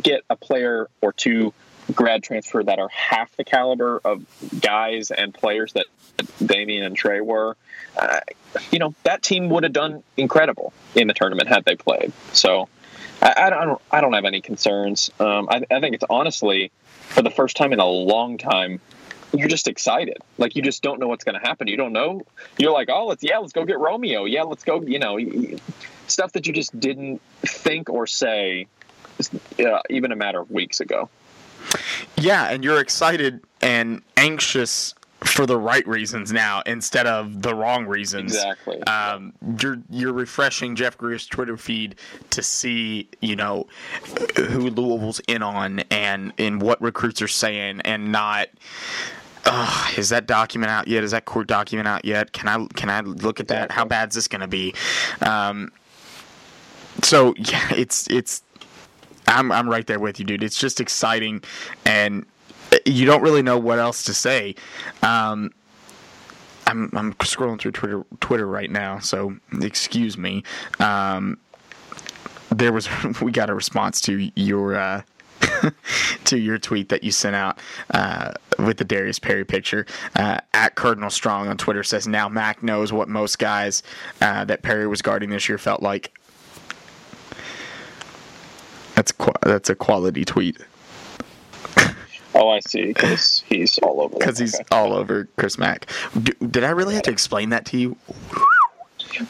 get 0.00 0.22
a 0.30 0.36
player 0.36 0.88
or 1.00 1.12
two 1.12 1.52
grad 1.94 2.22
transfer 2.22 2.62
that 2.62 2.78
are 2.78 2.88
half 2.88 3.34
the 3.36 3.44
caliber 3.44 4.00
of 4.04 4.24
guys 4.60 5.10
and 5.10 5.32
players 5.34 5.72
that 5.74 5.86
Damian 6.44 6.84
and 6.84 6.96
Trey 6.96 7.20
were, 7.20 7.56
uh, 7.96 8.20
you 8.70 8.78
know 8.78 8.94
that 9.04 9.22
team 9.22 9.48
would 9.50 9.62
have 9.62 9.72
done 9.72 10.02
incredible 10.16 10.72
in 10.94 11.06
the 11.06 11.14
tournament 11.14 11.48
had 11.48 11.64
they 11.64 11.76
played. 11.76 12.12
So 12.32 12.68
I, 13.22 13.34
I, 13.46 13.50
don't 13.50 13.80
I 13.90 14.00
don't 14.00 14.12
have 14.12 14.24
any 14.24 14.40
concerns. 14.40 15.10
Um, 15.20 15.48
I, 15.50 15.62
I 15.70 15.80
think 15.80 15.94
it's 15.94 16.04
honestly 16.08 16.72
for 17.08 17.22
the 17.22 17.30
first 17.30 17.56
time 17.56 17.72
in 17.72 17.80
a 17.80 17.86
long 17.86 18.38
time 18.38 18.80
you're 19.32 19.48
just 19.48 19.68
excited. 19.68 20.18
Like 20.38 20.56
you 20.56 20.62
just 20.62 20.82
don't 20.82 20.98
know 20.98 21.08
what's 21.08 21.24
going 21.24 21.40
to 21.40 21.46
happen. 21.46 21.68
You 21.68 21.76
don't 21.76 21.92
know. 21.92 22.22
You're 22.58 22.72
like, 22.72 22.88
oh, 22.90 23.06
let's 23.06 23.22
yeah, 23.22 23.38
let's 23.38 23.52
go 23.52 23.64
get 23.64 23.78
Romeo. 23.78 24.24
Yeah, 24.24 24.42
let's 24.42 24.64
go. 24.64 24.82
You 24.82 24.98
know, 24.98 25.18
stuff 26.06 26.32
that 26.32 26.46
you 26.46 26.52
just 26.52 26.78
didn't 26.78 27.20
think 27.42 27.90
or 27.90 28.06
say, 28.06 28.66
uh, 29.58 29.80
even 29.88 30.12
a 30.12 30.16
matter 30.16 30.40
of 30.40 30.50
weeks 30.50 30.80
ago. 30.80 31.08
Yeah, 32.16 32.48
and 32.50 32.64
you're 32.64 32.80
excited 32.80 33.40
and 33.60 34.02
anxious 34.16 34.94
for 35.24 35.44
the 35.44 35.58
right 35.58 35.86
reasons 35.86 36.32
now 36.32 36.62
instead 36.64 37.06
of 37.06 37.42
the 37.42 37.54
wrong 37.54 37.86
reasons. 37.86 38.34
Exactly. 38.34 38.82
Um, 38.84 39.32
you're 39.60 39.78
you're 39.90 40.12
refreshing 40.12 40.76
Jeff 40.76 40.96
Greer's 40.96 41.26
Twitter 41.26 41.56
feed 41.56 41.96
to 42.30 42.42
see 42.42 43.08
you 43.20 43.36
know 43.36 43.66
who 44.36 44.70
Louisville's 44.70 45.20
in 45.28 45.42
on 45.42 45.80
and 45.90 46.32
and 46.38 46.62
what 46.62 46.80
recruits 46.80 47.20
are 47.22 47.28
saying 47.28 47.80
and 47.84 48.10
not. 48.10 48.48
Uh, 49.46 49.90
is 49.96 50.10
that 50.10 50.26
document 50.26 50.70
out 50.70 50.86
yet? 50.86 51.02
Is 51.02 51.12
that 51.12 51.24
court 51.24 51.46
document 51.46 51.88
out 51.88 52.04
yet? 52.04 52.32
Can 52.32 52.48
I 52.48 52.66
can 52.74 52.90
I 52.90 53.00
look 53.00 53.40
at 53.40 53.48
that? 53.48 53.70
How 53.70 53.84
bad 53.84 54.10
is 54.10 54.14
this 54.14 54.28
going 54.28 54.42
to 54.42 54.48
be? 54.48 54.74
Um, 55.22 55.72
so 57.02 57.34
yeah, 57.36 57.72
it's 57.74 58.06
it's 58.08 58.42
I'm 59.26 59.52
I'm 59.52 59.68
right 59.68 59.86
there 59.86 60.00
with 60.00 60.18
you, 60.18 60.24
dude. 60.24 60.42
It's 60.42 60.58
just 60.58 60.80
exciting, 60.80 61.42
and 61.84 62.26
you 62.84 63.06
don't 63.06 63.22
really 63.22 63.42
know 63.42 63.58
what 63.58 63.78
else 63.78 64.04
to 64.04 64.14
say. 64.14 64.54
Um, 65.02 65.52
I'm 66.66 66.90
I'm 66.94 67.12
scrolling 67.14 67.60
through 67.60 67.72
Twitter 67.72 68.04
Twitter 68.20 68.46
right 68.46 68.70
now, 68.70 68.98
so 68.98 69.36
excuse 69.60 70.16
me. 70.16 70.44
Um, 70.78 71.38
there 72.50 72.72
was 72.72 72.88
we 73.20 73.32
got 73.32 73.50
a 73.50 73.54
response 73.54 74.00
to 74.02 74.30
your 74.36 74.76
uh, 74.76 75.02
to 76.24 76.38
your 76.38 76.58
tweet 76.58 76.88
that 76.88 77.02
you 77.04 77.10
sent 77.10 77.34
out 77.34 77.58
uh, 77.92 78.32
with 78.58 78.76
the 78.76 78.84
Darius 78.84 79.18
Perry 79.18 79.44
picture. 79.44 79.86
Uh, 80.16 80.38
at 80.54 80.74
Cardinal 80.74 81.10
Strong 81.10 81.48
on 81.48 81.56
Twitter 81.56 81.82
says 81.82 82.06
now 82.06 82.28
Mack 82.28 82.62
knows 82.62 82.92
what 82.92 83.08
most 83.08 83.38
guys 83.38 83.82
uh, 84.20 84.44
that 84.44 84.62
Perry 84.62 84.86
was 84.86 85.02
guarding 85.02 85.30
this 85.30 85.48
year 85.48 85.58
felt 85.58 85.82
like. 85.82 86.16
That's 89.50 89.68
a 89.68 89.74
quality 89.74 90.24
tweet. 90.24 90.58
Oh, 92.36 92.50
I 92.50 92.60
see. 92.60 92.86
Because 92.86 93.42
he's 93.48 93.76
all 93.78 94.00
over. 94.00 94.16
Because 94.16 94.38
he's 94.38 94.54
Okay. 94.54 94.64
all 94.70 94.92
over 94.92 95.26
Chris 95.36 95.58
Mack. 95.58 95.90
D- 96.22 96.32
did 96.48 96.62
I 96.62 96.70
really 96.70 96.94
have 96.94 97.02
to 97.02 97.10
explain 97.10 97.48
that 97.50 97.66
to 97.66 97.76
you? 97.76 97.96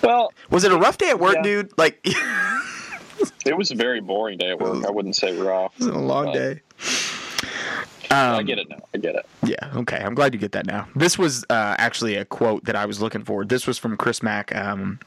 Well, 0.02 0.30
Was 0.50 0.64
it 0.64 0.72
a 0.72 0.76
rough 0.76 0.98
day 0.98 1.08
at 1.08 1.18
work, 1.18 1.36
Yeah. 1.36 1.42
dude? 1.42 1.78
Like, 1.78 1.98
it 3.46 3.56
was 3.56 3.70
a 3.70 3.74
very 3.74 4.00
boring 4.02 4.36
day 4.36 4.50
at 4.50 4.60
work. 4.60 4.84
I 4.84 4.90
wouldn't 4.90 5.16
say 5.16 5.34
rough. 5.40 5.72
It 5.80 5.86
was 5.86 5.96
a 5.96 5.98
long 5.98 6.28
Uh, 6.28 6.32
day. 6.32 6.60
I 8.10 8.36
Um, 8.36 8.44
get 8.44 8.58
it 8.58 8.68
now. 8.68 8.76
I 8.94 8.98
get 8.98 9.14
it. 9.14 9.24
Yeah, 9.44 9.70
okay. 9.76 9.96
I'm 10.04 10.14
glad 10.14 10.34
you 10.34 10.38
get 10.40 10.52
that 10.52 10.66
now. 10.66 10.86
This 10.94 11.16
was 11.16 11.44
uh, 11.48 11.76
actually 11.78 12.16
a 12.16 12.26
quote 12.26 12.66
that 12.66 12.76
I 12.76 12.84
was 12.84 13.00
looking 13.00 13.24
for. 13.24 13.46
This 13.46 13.66
was 13.66 13.78
from 13.78 13.96
Chris 13.96 14.22
Mack 14.22 14.54
um, 14.54 14.98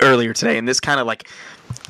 earlier 0.00 0.32
today, 0.32 0.58
and 0.58 0.66
this 0.66 0.80
kind 0.80 1.00
of 1.00 1.06
like, 1.06 1.28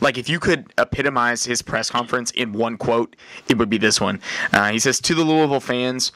like 0.01 0.19
if 0.19 0.29
you 0.29 0.41
could 0.41 0.73
epitomize 0.79 1.45
his 1.45 1.63
press 1.63 1.91
conference 1.91 2.31
in 2.33 2.53
one 2.53 2.77
quote, 2.77 3.17
it 3.49 3.59
would 3.59 3.71
be 3.71 3.79
this 3.79 4.01
one. 4.01 4.21
Uh, 4.53 4.71
he 4.71 4.79
says, 4.79 5.01
"To 5.01 5.15
the 5.15 5.25
Louisville 5.25 5.61
fans, 5.61 6.13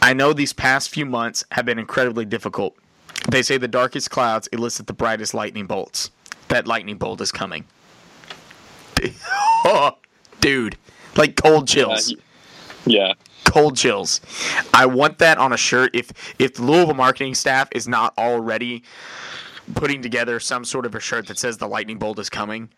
I 0.00 0.12
know 0.12 0.32
these 0.32 0.52
past 0.52 0.90
few 0.90 1.06
months 1.06 1.44
have 1.52 1.64
been 1.64 1.78
incredibly 1.78 2.24
difficult. 2.24 2.76
They 3.30 3.42
say 3.42 3.56
the 3.56 3.68
darkest 3.68 4.10
clouds 4.10 4.48
elicit 4.48 4.86
the 4.86 4.92
brightest 4.92 5.34
lightning 5.34 5.66
bolts. 5.66 6.10
That 6.48 6.66
lightning 6.66 6.96
bolt 6.96 7.20
is 7.20 7.32
coming." 7.32 7.64
oh, 9.64 9.96
dude, 10.40 10.76
like 11.16 11.36
cold 11.36 11.66
chills 11.66 12.14
yeah. 12.86 13.14
cold 13.44 13.76
chills. 13.76 14.20
I 14.72 14.86
want 14.86 15.18
that 15.18 15.38
on 15.38 15.52
a 15.52 15.56
shirt. 15.56 15.94
If 15.94 16.12
if 16.38 16.54
the 16.54 16.62
Louisville 16.62 16.94
marketing 16.94 17.34
staff 17.34 17.68
is 17.72 17.88
not 17.88 18.16
already 18.18 18.82
putting 19.74 20.02
together 20.02 20.40
some 20.40 20.64
sort 20.64 20.86
of 20.86 20.94
a 20.94 21.00
shirt 21.00 21.26
that 21.28 21.38
says 21.38 21.58
the 21.58 21.68
lightning 21.68 21.98
bolt 21.98 22.18
is 22.18 22.30
coming, 22.30 22.68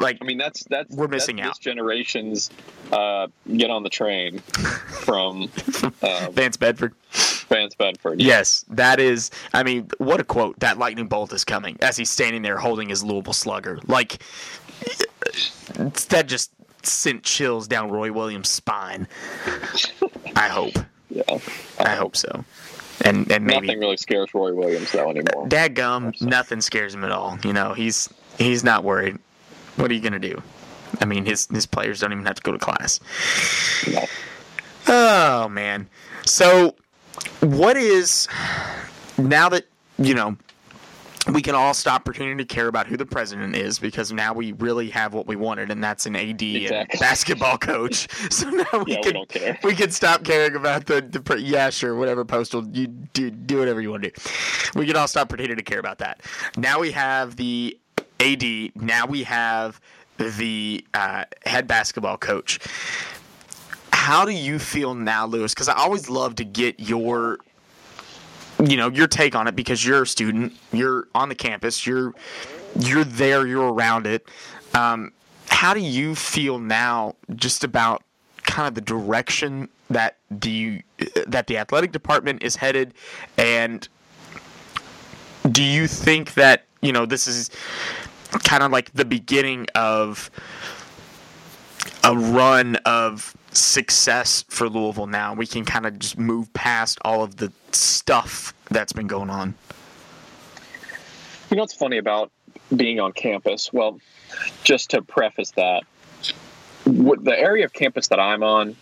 like 0.00 0.18
I 0.20 0.24
mean, 0.24 0.38
that's 0.38 0.64
that's 0.64 0.94
We're 0.94 1.08
missing 1.08 1.36
that's 1.36 1.48
out. 1.48 1.54
This 1.56 1.58
generation's 1.58 2.50
uh, 2.90 3.28
get 3.56 3.70
on 3.70 3.82
the 3.82 3.90
train 3.90 4.38
from 4.40 5.50
uh, 6.02 6.30
Vance 6.32 6.56
Bedford. 6.56 6.94
Vance 7.48 7.74
Bedford. 7.74 8.20
Yes, 8.20 8.64
that 8.70 9.00
is. 9.00 9.30
I 9.52 9.62
mean, 9.62 9.90
what 9.98 10.20
a 10.20 10.24
quote! 10.24 10.58
That 10.60 10.78
lightning 10.78 11.08
bolt 11.08 11.32
is 11.32 11.44
coming 11.44 11.76
as 11.80 11.96
he's 11.96 12.10
standing 12.10 12.42
there 12.42 12.58
holding 12.58 12.88
his 12.88 13.04
Louisville 13.04 13.32
Slugger. 13.32 13.78
Like 13.86 14.22
that 15.74 16.24
just 16.26 16.52
sent 16.82 17.22
chills 17.22 17.68
down 17.68 17.90
Roy 17.90 18.10
Williams' 18.12 18.48
spine. 18.48 19.06
I 20.34 20.48
hope. 20.48 20.74
yeah. 21.10 21.38
I 21.78 21.94
hope 21.94 22.16
so. 22.16 22.44
And 23.02 23.30
and 23.30 23.44
maybe 23.44 23.66
Nothing 23.66 23.80
really 23.80 23.96
scares 23.96 24.32
Roy 24.34 24.54
Williams 24.54 24.92
though 24.92 25.10
anymore. 25.10 25.48
Dad 25.48 25.74
gum, 25.74 26.12
nothing 26.20 26.60
scares 26.60 26.94
him 26.94 27.04
at 27.04 27.10
all. 27.10 27.38
You 27.44 27.52
know, 27.52 27.72
he's 27.72 28.08
he's 28.38 28.62
not 28.62 28.84
worried. 28.84 29.18
What 29.76 29.90
are 29.90 29.94
you 29.94 30.00
gonna 30.00 30.18
do? 30.18 30.42
I 31.00 31.04
mean, 31.04 31.24
his 31.24 31.46
his 31.46 31.66
players 31.66 32.00
don't 32.00 32.12
even 32.12 32.26
have 32.26 32.36
to 32.36 32.42
go 32.42 32.52
to 32.52 32.58
class. 32.58 33.00
No. 33.90 34.04
Oh 34.88 35.48
man. 35.48 35.88
So, 36.26 36.74
what 37.40 37.76
is 37.76 38.28
now 39.16 39.48
that 39.48 39.64
you 39.98 40.14
know 40.14 40.36
we 41.28 41.42
can 41.42 41.54
all 41.54 41.74
stop 41.74 42.04
pretending 42.04 42.38
to 42.38 42.44
care 42.44 42.68
about 42.68 42.86
who 42.86 42.96
the 42.96 43.04
president 43.04 43.54
is 43.54 43.78
because 43.78 44.10
now 44.10 44.32
we 44.32 44.52
really 44.52 44.88
have 44.90 45.12
what 45.12 45.26
we 45.26 45.36
wanted, 45.36 45.70
and 45.70 45.82
that's 45.84 46.06
an 46.06 46.16
AD 46.16 46.42
and 46.42 46.88
basketball 46.98 47.58
coach. 47.58 48.08
So 48.30 48.48
now 48.48 48.84
we 48.84 48.92
Yeah, 48.92 48.98
we 48.98 49.02
can 49.02 49.12
don't 49.12 49.64
we 49.64 49.74
can 49.74 49.90
stop 49.90 50.24
caring 50.24 50.54
about 50.54 50.86
the, 50.86 51.00
the 51.00 51.20
pre- 51.20 51.42
yeah 51.42 51.68
sure 51.70 51.96
whatever 51.96 52.24
postal 52.24 52.66
you 52.68 52.86
do 52.86 53.30
do 53.30 53.58
whatever 53.58 53.80
you 53.80 53.90
want 53.90 54.04
to 54.04 54.10
do. 54.10 54.78
We 54.78 54.86
can 54.86 54.96
all 54.96 55.08
stop 55.08 55.28
pretending 55.28 55.56
to 55.56 55.62
care 55.62 55.80
about 55.80 55.98
that. 55.98 56.22
Now 56.56 56.78
we 56.78 56.90
have 56.92 57.36
the 57.36 57.76
AD. 58.20 58.44
Now 58.76 59.06
we 59.06 59.24
have 59.24 59.80
the 60.16 60.84
uh, 60.94 61.24
head 61.44 61.66
basketball 61.66 62.18
coach. 62.18 62.60
How 63.92 64.24
do 64.24 64.32
you 64.32 64.58
feel 64.58 64.94
now, 64.94 65.26
Louis? 65.26 65.52
Because 65.52 65.68
I 65.68 65.74
always 65.74 66.08
love 66.08 66.34
to 66.36 66.44
get 66.44 66.80
your 66.80 67.38
you 68.64 68.76
know 68.76 68.88
your 68.90 69.06
take 69.06 69.34
on 69.34 69.46
it 69.46 69.56
because 69.56 69.84
you're 69.84 70.02
a 70.02 70.06
student 70.06 70.52
you're 70.72 71.08
on 71.14 71.28
the 71.28 71.34
campus 71.34 71.86
you're 71.86 72.14
you're 72.78 73.04
there 73.04 73.46
you're 73.46 73.72
around 73.72 74.06
it. 74.06 74.26
Um, 74.74 75.12
how 75.48 75.74
do 75.74 75.80
you 75.80 76.14
feel 76.14 76.58
now 76.58 77.16
just 77.34 77.64
about 77.64 78.02
kind 78.42 78.68
of 78.68 78.74
the 78.74 78.80
direction 78.80 79.68
that 79.88 80.16
the 80.30 80.82
that 81.26 81.46
the 81.46 81.58
athletic 81.58 81.92
department 81.92 82.42
is 82.42 82.56
headed? 82.56 82.94
And 83.36 83.86
do 85.50 85.62
you 85.62 85.86
think 85.86 86.34
that 86.34 86.64
you 86.80 86.92
know 86.92 87.06
this 87.06 87.26
is 87.26 87.50
kind 88.44 88.62
of 88.62 88.70
like 88.70 88.92
the 88.92 89.04
beginning 89.04 89.66
of 89.74 90.30
a 92.04 92.16
run 92.16 92.76
of 92.84 93.36
success 93.52 94.44
for 94.48 94.68
Louisville 94.68 95.06
now. 95.06 95.34
We 95.34 95.46
can 95.46 95.64
kind 95.64 95.86
of 95.86 95.98
just 95.98 96.18
move 96.18 96.52
past 96.52 96.98
all 97.04 97.22
of 97.22 97.36
the 97.36 97.52
stuff 97.72 98.54
that's 98.70 98.92
been 98.92 99.06
going 99.06 99.30
on. 99.30 99.54
You 101.50 101.56
know 101.56 101.62
what's 101.62 101.74
funny 101.74 101.98
about 101.98 102.30
being 102.74 103.00
on 103.00 103.12
campus? 103.12 103.72
Well, 103.72 103.98
just 104.62 104.90
to 104.90 105.02
preface 105.02 105.50
that, 105.52 105.82
the 106.84 107.34
area 107.36 107.64
of 107.64 107.72
campus 107.72 108.08
that 108.08 108.20
I'm 108.20 108.42
on, 108.42 108.76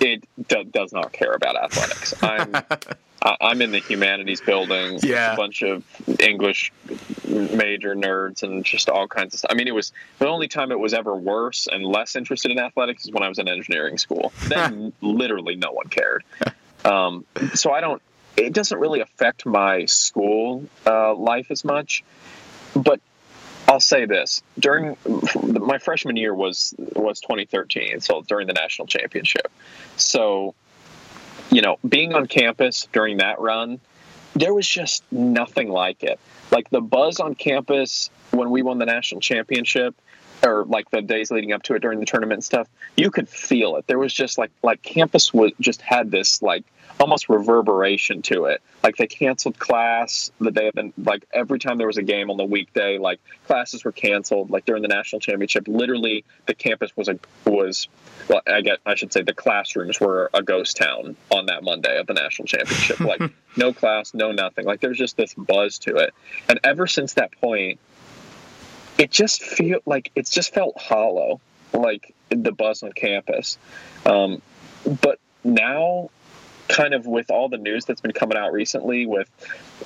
it 0.00 0.24
do, 0.48 0.64
does 0.64 0.92
not 0.92 1.12
care 1.12 1.32
about 1.32 1.56
athletics. 1.56 2.14
I'm 2.22 2.52
I'm 3.22 3.60
in 3.62 3.72
the 3.72 3.80
humanities 3.80 4.40
building. 4.40 4.98
Yeah. 5.02 5.32
a 5.32 5.36
bunch 5.36 5.62
of 5.62 5.84
English 6.20 6.72
major 7.26 7.94
nerds 7.94 8.42
and 8.42 8.64
just 8.64 8.88
all 8.88 9.08
kinds 9.08 9.34
of 9.34 9.40
stuff. 9.40 9.50
I 9.50 9.54
mean, 9.54 9.68
it 9.68 9.74
was 9.74 9.92
the 10.18 10.28
only 10.28 10.48
time 10.48 10.70
it 10.70 10.78
was 10.78 10.94
ever 10.94 11.14
worse 11.16 11.66
and 11.70 11.84
less 11.84 12.16
interested 12.16 12.50
in 12.50 12.58
athletics 12.58 13.04
is 13.04 13.10
when 13.10 13.22
I 13.22 13.28
was 13.28 13.38
in 13.38 13.48
engineering 13.48 13.98
school. 13.98 14.32
Then 14.48 14.92
literally 15.00 15.56
no 15.56 15.72
one 15.72 15.88
cared. 15.88 16.24
Um, 16.84 17.24
so 17.54 17.72
I 17.72 17.80
don't. 17.80 18.00
It 18.36 18.52
doesn't 18.52 18.78
really 18.78 19.00
affect 19.00 19.46
my 19.46 19.86
school 19.86 20.68
uh, 20.86 21.12
life 21.14 21.50
as 21.50 21.64
much, 21.64 22.04
but 22.76 23.00
I'll 23.66 23.80
say 23.80 24.06
this: 24.06 24.42
during 24.58 24.96
my 25.44 25.78
freshman 25.78 26.16
year 26.16 26.34
was 26.34 26.74
was 26.78 27.20
2013, 27.20 28.00
so 28.00 28.22
during 28.22 28.46
the 28.46 28.52
national 28.52 28.86
championship. 28.86 29.50
So, 29.96 30.54
you 31.50 31.62
know, 31.62 31.78
being 31.88 32.14
on 32.14 32.26
campus 32.26 32.88
during 32.92 33.18
that 33.18 33.40
run, 33.40 33.80
there 34.34 34.54
was 34.54 34.68
just 34.68 35.02
nothing 35.10 35.68
like 35.68 36.02
it. 36.02 36.18
Like 36.50 36.70
the 36.70 36.80
buzz 36.80 37.20
on 37.20 37.34
campus 37.34 38.10
when 38.30 38.50
we 38.50 38.62
won 38.62 38.78
the 38.78 38.86
national 38.86 39.20
championship, 39.20 39.94
or 40.42 40.64
like 40.64 40.90
the 40.90 41.02
days 41.02 41.30
leading 41.30 41.52
up 41.52 41.62
to 41.64 41.74
it 41.74 41.80
during 41.80 42.00
the 42.00 42.06
tournament 42.06 42.38
and 42.38 42.44
stuff, 42.44 42.68
you 42.96 43.10
could 43.10 43.28
feel 43.28 43.76
it. 43.76 43.86
There 43.86 43.98
was 43.98 44.12
just 44.12 44.38
like 44.38 44.50
like 44.62 44.82
campus 44.82 45.32
was 45.32 45.52
just 45.60 45.82
had 45.82 46.10
this 46.10 46.42
like 46.42 46.64
almost 47.00 47.28
reverberation 47.28 48.22
to 48.22 48.46
it. 48.46 48.60
Like 48.82 48.96
they 48.96 49.06
canceled 49.06 49.58
class 49.58 50.30
the 50.40 50.50
day 50.50 50.68
of 50.68 50.74
the 50.74 50.92
like 50.98 51.24
every 51.32 51.58
time 51.58 51.78
there 51.78 51.86
was 51.86 51.96
a 51.96 52.02
game 52.02 52.30
on 52.30 52.36
the 52.36 52.44
weekday, 52.44 52.98
like 52.98 53.20
classes 53.46 53.84
were 53.84 53.92
canceled. 53.92 54.50
Like 54.50 54.64
during 54.64 54.82
the 54.82 54.88
national 54.88 55.20
championship, 55.20 55.68
literally 55.68 56.24
the 56.46 56.54
campus 56.54 56.96
was 56.96 57.08
a 57.08 57.18
was 57.44 57.88
well, 58.28 58.42
I 58.46 58.60
get 58.60 58.78
I 58.86 58.94
should 58.94 59.12
say 59.12 59.22
the 59.22 59.34
classrooms 59.34 60.00
were 60.00 60.30
a 60.34 60.42
ghost 60.42 60.76
town 60.76 61.16
on 61.30 61.46
that 61.46 61.62
Monday 61.62 61.98
of 61.98 62.06
the 62.06 62.14
national 62.14 62.46
championship. 62.46 63.00
Like 63.08 63.22
no 63.56 63.72
class, 63.72 64.12
no 64.12 64.32
nothing. 64.32 64.66
Like 64.66 64.80
there's 64.80 64.98
just 64.98 65.16
this 65.16 65.32
buzz 65.32 65.78
to 65.80 65.96
it. 65.96 66.12
And 66.46 66.60
ever 66.62 66.86
since 66.86 67.14
that 67.14 67.32
point, 67.40 67.80
it 68.98 69.12
just 69.12 69.42
feel 69.42 69.78
like 69.86 70.10
it's 70.14 70.30
just 70.30 70.52
felt 70.52 70.78
hollow, 70.78 71.40
like 71.72 72.14
the 72.28 72.52
buzz 72.52 72.82
on 72.82 72.92
campus. 72.92 73.56
Um, 74.04 74.42
but 75.00 75.20
now, 75.44 76.10
kind 76.68 76.92
of 76.92 77.06
with 77.06 77.30
all 77.30 77.48
the 77.48 77.56
news 77.56 77.84
that's 77.84 78.00
been 78.00 78.12
coming 78.12 78.36
out 78.36 78.52
recently, 78.52 79.06
with 79.06 79.30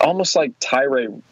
almost 0.01 0.35
like 0.35 0.59
Tyra 0.59 1.23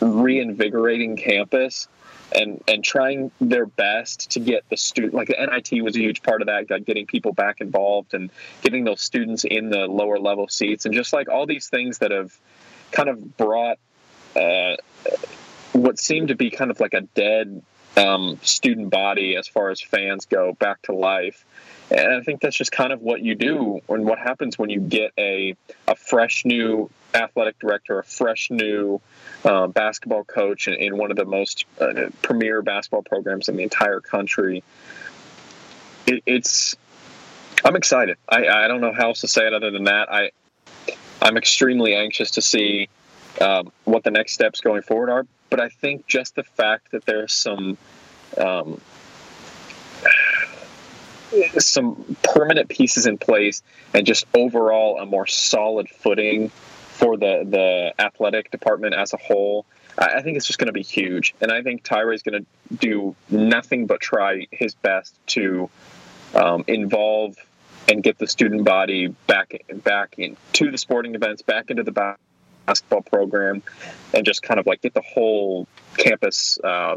reinvigorating 0.00 1.16
campus 1.16 1.88
and 2.34 2.62
and 2.68 2.84
trying 2.84 3.30
their 3.40 3.66
best 3.66 4.32
to 4.32 4.40
get 4.40 4.62
the 4.68 4.76
student 4.76 5.14
like 5.14 5.28
the 5.28 5.34
NIT 5.34 5.82
was 5.82 5.96
a 5.96 6.00
huge 6.00 6.22
part 6.22 6.42
of 6.42 6.46
that, 6.46 6.66
getting 6.84 7.06
people 7.06 7.32
back 7.32 7.60
involved 7.60 8.14
and 8.14 8.30
getting 8.62 8.84
those 8.84 9.00
students 9.00 9.44
in 9.44 9.70
the 9.70 9.86
lower 9.86 10.18
level 10.18 10.48
seats, 10.48 10.84
and 10.86 10.94
just 10.94 11.12
like 11.12 11.28
all 11.28 11.46
these 11.46 11.68
things 11.68 11.98
that 11.98 12.10
have 12.10 12.36
kind 12.90 13.08
of 13.08 13.36
brought 13.36 13.78
uh, 14.36 14.76
what 15.82 15.98
seemed 15.98 16.28
to 16.28 16.34
be 16.34 16.50
kind 16.50 16.70
of 16.70 16.80
like 16.80 16.94
a 16.94 17.02
dead 17.02 17.62
um, 17.96 18.38
student 18.42 18.90
body 18.90 19.36
as 19.36 19.48
far 19.48 19.70
as 19.70 19.80
fans 19.80 20.26
go 20.26 20.52
back 20.52 20.82
to 20.82 20.94
life. 20.94 21.44
And 21.90 22.14
I 22.14 22.20
think 22.22 22.40
that's 22.40 22.56
just 22.56 22.70
kind 22.70 22.92
of 22.92 23.00
what 23.00 23.20
you 23.20 23.34
do 23.34 23.80
and 23.88 24.04
what 24.04 24.18
happens 24.18 24.58
when 24.58 24.70
you 24.70 24.80
get 24.80 25.12
a, 25.18 25.56
a 25.86 25.94
fresh 25.96 26.44
new 26.44 26.90
athletic 27.14 27.58
director, 27.58 27.98
a 27.98 28.04
fresh 28.04 28.50
new 28.50 29.00
uh, 29.44 29.68
basketball 29.68 30.24
coach 30.24 30.68
in, 30.68 30.74
in 30.74 30.98
one 30.98 31.10
of 31.10 31.16
the 31.16 31.24
most 31.24 31.64
uh, 31.80 32.10
premier 32.20 32.60
basketball 32.60 33.02
programs 33.02 33.48
in 33.48 33.56
the 33.56 33.62
entire 33.62 34.00
country. 34.00 34.62
It, 36.06 36.22
it's 36.26 36.76
I'm 37.64 37.74
excited. 37.74 38.18
I, 38.28 38.46
I 38.46 38.68
don't 38.68 38.80
know 38.80 38.92
how 38.92 39.08
else 39.08 39.22
to 39.22 39.28
say 39.28 39.46
it 39.46 39.54
other 39.54 39.70
than 39.70 39.84
that. 39.84 40.12
I 40.12 40.30
I'm 41.20 41.36
extremely 41.36 41.94
anxious 41.94 42.32
to 42.32 42.42
see 42.42 42.88
um, 43.40 43.72
what 43.84 44.04
the 44.04 44.10
next 44.10 44.34
steps 44.34 44.60
going 44.60 44.82
forward 44.82 45.10
are. 45.10 45.26
But 45.50 45.60
I 45.60 45.68
think 45.68 46.06
just 46.06 46.34
the 46.34 46.44
fact 46.44 46.90
that 46.92 47.04
there's 47.06 47.32
some 47.32 47.78
um, 48.36 48.80
some 51.58 52.16
permanent 52.22 52.68
pieces 52.68 53.06
in 53.06 53.18
place 53.18 53.62
and 53.94 54.06
just 54.06 54.26
overall 54.34 54.98
a 54.98 55.06
more 55.06 55.26
solid 55.26 55.88
footing 55.88 56.50
for 56.50 57.16
the 57.16 57.44
the 57.48 57.94
athletic 58.02 58.50
department 58.50 58.94
as 58.94 59.12
a 59.12 59.16
whole. 59.16 59.66
I 59.96 60.22
think 60.22 60.36
it's 60.36 60.46
just 60.46 60.60
going 60.60 60.68
to 60.68 60.72
be 60.72 60.82
huge, 60.82 61.34
and 61.40 61.50
I 61.50 61.62
think 61.62 61.82
Tyra 61.82 62.14
is 62.14 62.22
going 62.22 62.44
to 62.44 62.74
do 62.76 63.16
nothing 63.30 63.86
but 63.86 64.00
try 64.00 64.46
his 64.52 64.74
best 64.76 65.18
to 65.28 65.68
um, 66.34 66.64
involve 66.68 67.36
and 67.88 68.02
get 68.02 68.18
the 68.18 68.26
student 68.26 68.64
body 68.64 69.08
back 69.26 69.60
back 69.82 70.16
into 70.18 70.70
the 70.70 70.78
sporting 70.78 71.14
events, 71.14 71.42
back 71.42 71.70
into 71.70 71.82
the 71.82 71.90
basketball 72.68 73.02
program, 73.02 73.62
and 74.12 74.26
just 74.26 74.42
kind 74.42 74.60
of 74.60 74.66
like 74.66 74.82
get 74.82 74.94
the 74.94 75.02
whole 75.02 75.66
campus 75.96 76.58
uh, 76.62 76.96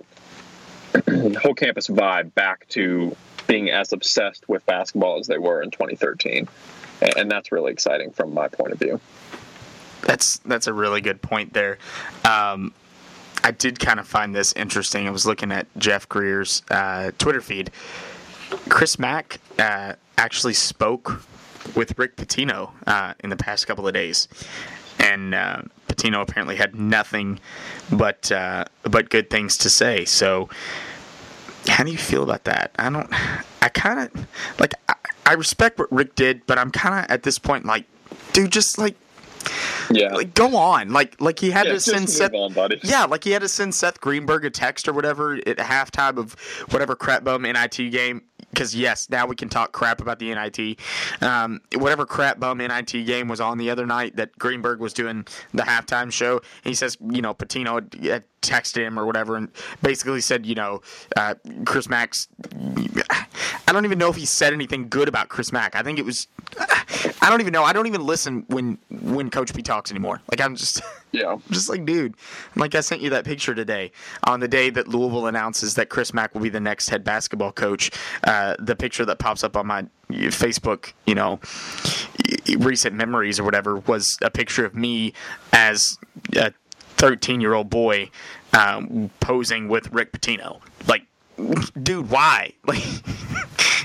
whole 1.42 1.54
campus 1.54 1.88
vibe 1.88 2.34
back 2.34 2.68
to 2.70 3.16
being 3.48 3.70
as 3.70 3.94
obsessed 3.94 4.48
with 4.50 4.66
basketball 4.66 5.20
as 5.20 5.28
they 5.28 5.38
were 5.38 5.62
in 5.62 5.72
2013, 5.72 6.48
and 7.18 7.32
that's 7.32 7.52
really 7.52 7.72
exciting 7.72 8.12
from 8.12 8.34
my 8.34 8.48
point 8.48 8.74
of 8.74 8.80
view. 8.80 9.00
That's 10.04 10.40
that's 10.40 10.68
a 10.68 10.74
really 10.74 11.02
good 11.02 11.22
point 11.22 11.54
there. 11.54 11.78
Um, 12.26 12.74
I 13.44 13.52
did 13.52 13.80
kind 13.80 14.00
of 14.00 14.08
find 14.08 14.36
this 14.36 14.54
interesting. 14.54 15.08
I 15.08 15.12
was 15.12 15.26
looking 15.26 15.52
at 15.52 15.68
Jeff 15.78 16.08
Greer's 16.10 16.64
uh, 16.70 17.12
Twitter 17.18 17.42
feed. 17.42 17.72
Chris 18.68 19.00
Mack 19.00 19.40
uh, 19.58 19.94
actually 20.18 20.54
spoke 20.54 21.24
with 21.76 21.98
Rick 21.98 22.18
Pitino 22.18 22.72
uh, 22.86 23.14
in 23.24 23.30
the 23.30 23.36
past 23.38 23.68
couple 23.68 23.88
of 23.88 23.94
days, 23.94 24.28
and 25.02 25.34
uh, 25.36 25.62
Pitino 25.88 26.22
apparently 26.22 26.56
had 26.56 26.76
nothing 26.76 27.40
but 27.92 28.32
uh, 28.32 28.66
but 28.84 29.10
good 29.10 29.30
things 29.30 29.58
to 29.58 29.70
say. 29.70 30.06
So, 30.06 30.50
how 31.68 31.84
do 31.84 31.92
you 31.92 31.98
feel 31.98 32.24
about 32.24 32.44
that? 32.46 32.72
I 32.78 32.90
don't. 32.90 33.10
I 33.62 33.70
kind 33.70 34.00
of 34.00 34.28
like. 34.60 34.74
I, 34.88 34.96
I 35.24 35.34
respect 35.34 35.80
what 35.80 35.92
Rick 35.92 36.16
did, 36.16 36.46
but 36.46 36.58
I'm 36.58 36.72
kind 36.72 37.06
of 37.06 37.12
at 37.12 37.24
this 37.24 37.40
point 37.40 37.66
like, 37.66 37.86
dude, 38.34 38.52
just 38.52 38.78
like 38.78 38.96
yeah. 39.90 40.14
Like 40.14 40.34
go 40.34 40.56
on. 40.56 40.92
Like 40.92 41.20
like 41.20 41.40
he 41.40 41.52
had 41.52 41.66
Yeah, 41.66 41.74
to 41.74 41.80
send 41.80 42.10
Seth 42.10 42.34
on. 42.34 42.54
Yeah, 42.84 43.06
like 43.06 43.24
he 43.24 43.32
had 43.32 43.42
to 43.42 43.48
send 43.48 43.76
Seth 43.76 44.00
Greenberg 44.02 44.46
a 44.46 44.50
text 44.50 44.88
or 44.88 44.94
whatever 44.94 45.36
at 45.36 45.58
halftime 45.58 46.18
of 46.18 46.34
whatever 46.72 46.96
crap 46.96 47.24
bum 47.24 47.44
NIT 47.44 47.92
game. 47.92 48.24
Because 48.52 48.76
yes, 48.76 49.10
now 49.10 49.26
we 49.26 49.36
can 49.36 49.50
talk 49.50 49.72
crap 49.72 50.02
about 50.02 50.20
the 50.20 50.34
NIT. 50.34 50.80
Um, 51.22 51.62
whatever 51.76 52.06
crap 52.06 52.40
bum 52.40 52.60
NIT 52.60 52.92
game 53.06 53.28
was 53.28 53.42
on 53.42 53.58
the 53.58 53.70
other 53.70 53.86
night 53.86 54.16
that 54.18 54.38
Greenberg 54.38 54.80
was 54.80 54.94
doing 54.94 55.26
the 55.54 55.64
halftime 55.64 56.12
show. 56.12 56.42
He 56.64 56.74
says, 56.74 56.98
you 57.02 57.22
know, 57.22 57.34
Pitino 57.34 58.04
had- 58.04 58.24
texted 58.42 58.78
him 58.86 59.00
or 59.00 59.06
whatever, 59.06 59.36
and 59.36 59.50
basically 59.82 60.22
said, 60.22 60.46
you 60.46 60.56
know, 60.56 60.82
uh, 61.16 61.36
Chris 61.66 61.90
Mack's. 61.90 62.28
I 63.68 63.74
don't 63.74 63.86
even 63.86 63.98
know 63.98 64.10
if 64.10 64.16
he 64.16 64.26
said 64.26 64.54
anything 64.54 64.90
good 64.90 65.08
about 65.08 65.30
Chris 65.30 65.52
Mack. 65.52 65.76
I 65.76 65.84
think 65.84 66.00
it 66.00 66.06
was. 66.06 66.28
I 67.22 67.30
don't 67.30 67.42
even 67.42 67.54
know. 67.54 67.64
I 67.64 67.74
don't 67.74 67.88
even 67.88 68.06
listen 68.06 68.46
when 68.48 68.78
when 68.90 69.30
Coach 69.30 69.54
P 69.54 69.62
talks 69.62 69.92
anymore. 69.92 70.22
Like 70.30 70.42
I'm 70.42 70.56
just. 70.56 70.82
Yeah. 71.14 71.40
Just 71.50 71.70
like, 71.70 71.86
dude, 71.86 72.16
like 72.56 72.74
I 72.74 72.80
sent 72.80 73.02
you 73.02 73.10
that 73.10 73.26
picture 73.26 73.54
today 73.54 73.92
on 74.28 74.40
the 74.40 74.48
day 74.48 74.70
that 74.70 74.88
Louisville 74.88 75.28
announces 75.28 75.74
that 75.74 75.90
Chris 75.90 76.14
Mack 76.14 76.34
will 76.34 76.42
be 76.42 76.48
the 76.48 76.62
next 76.62 76.88
head 76.88 77.04
basketball 77.04 77.52
coach. 77.52 77.92
Uh, 78.24 78.56
the 78.60 78.78
picture 78.78 79.04
that 79.04 79.20
pops 79.20 79.44
up 79.44 79.58
on 79.58 79.68
my 79.68 79.86
Facebook, 80.10 80.94
you 81.06 81.16
know, 81.16 81.40
recent 82.58 82.96
memories 82.96 83.40
or 83.40 83.44
whatever, 83.44 83.78
was 83.80 84.18
a 84.22 84.30
picture 84.30 84.66
of 84.66 84.74
me 84.74 85.14
as 85.52 85.98
a 86.38 86.54
13 87.02 87.42
year 87.42 87.56
old 87.56 87.68
boy 87.70 88.10
um, 88.54 89.10
posing 89.22 89.68
with 89.68 89.92
Rick 89.92 90.12
Pitino. 90.12 90.62
Like, 90.88 91.04
dude, 91.82 92.10
why? 92.10 92.54
Like, 92.68 92.84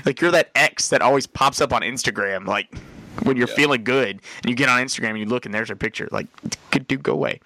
like 0.05 0.21
you're 0.21 0.31
that 0.31 0.51
ex 0.55 0.89
that 0.89 1.01
always 1.01 1.25
pops 1.27 1.59
up 1.59 1.73
on 1.73 1.81
Instagram. 1.81 2.45
Like, 2.45 2.67
when 3.23 3.35
you're 3.35 3.47
Yeah. 3.49 3.55
feeling 3.55 3.83
good 3.83 4.21
and 4.43 4.49
you 4.49 4.55
get 4.55 4.69
on 4.69 4.79
Instagram 4.79 5.09
and 5.09 5.17
you 5.19 5.25
look 5.25 5.45
and 5.45 5.53
there's 5.53 5.71
a 5.71 5.75
picture. 5.75 6.07
Like, 6.11 6.27
dude, 6.69 7.01
go 7.01 7.13
away. 7.13 7.39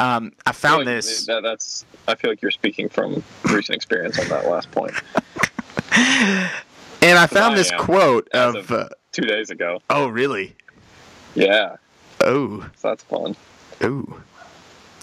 Um, 0.00 0.32
I 0.44 0.50
found 0.52 0.78
Like, 0.78 0.86
this. 0.96 1.26
that- 1.26 1.42
that's. 1.44 1.84
I 2.08 2.16
feel 2.16 2.30
like 2.32 2.42
you're 2.42 2.50
speaking 2.50 2.88
from 2.88 3.22
recent 3.44 3.76
experience 3.76 4.18
on 4.18 4.28
that 4.28 4.46
last 4.48 4.70
point. 4.72 4.92
And 7.02 7.18
I 7.18 7.26
found 7.26 7.52
I 7.54 7.58
this 7.58 7.70
quote 7.70 8.28
of, 8.32 8.56
of- 8.56 8.70
uh, 8.72 8.88
Two 9.12 9.22
days 9.26 9.50
ago. 9.50 9.80
oh, 9.90 10.08
really? 10.08 10.56
Yeah, 11.34 11.76
Oh, 12.20 12.60
so 12.76 12.88
that's 12.88 13.04
fun. 13.04 13.36
oh. 13.82 14.20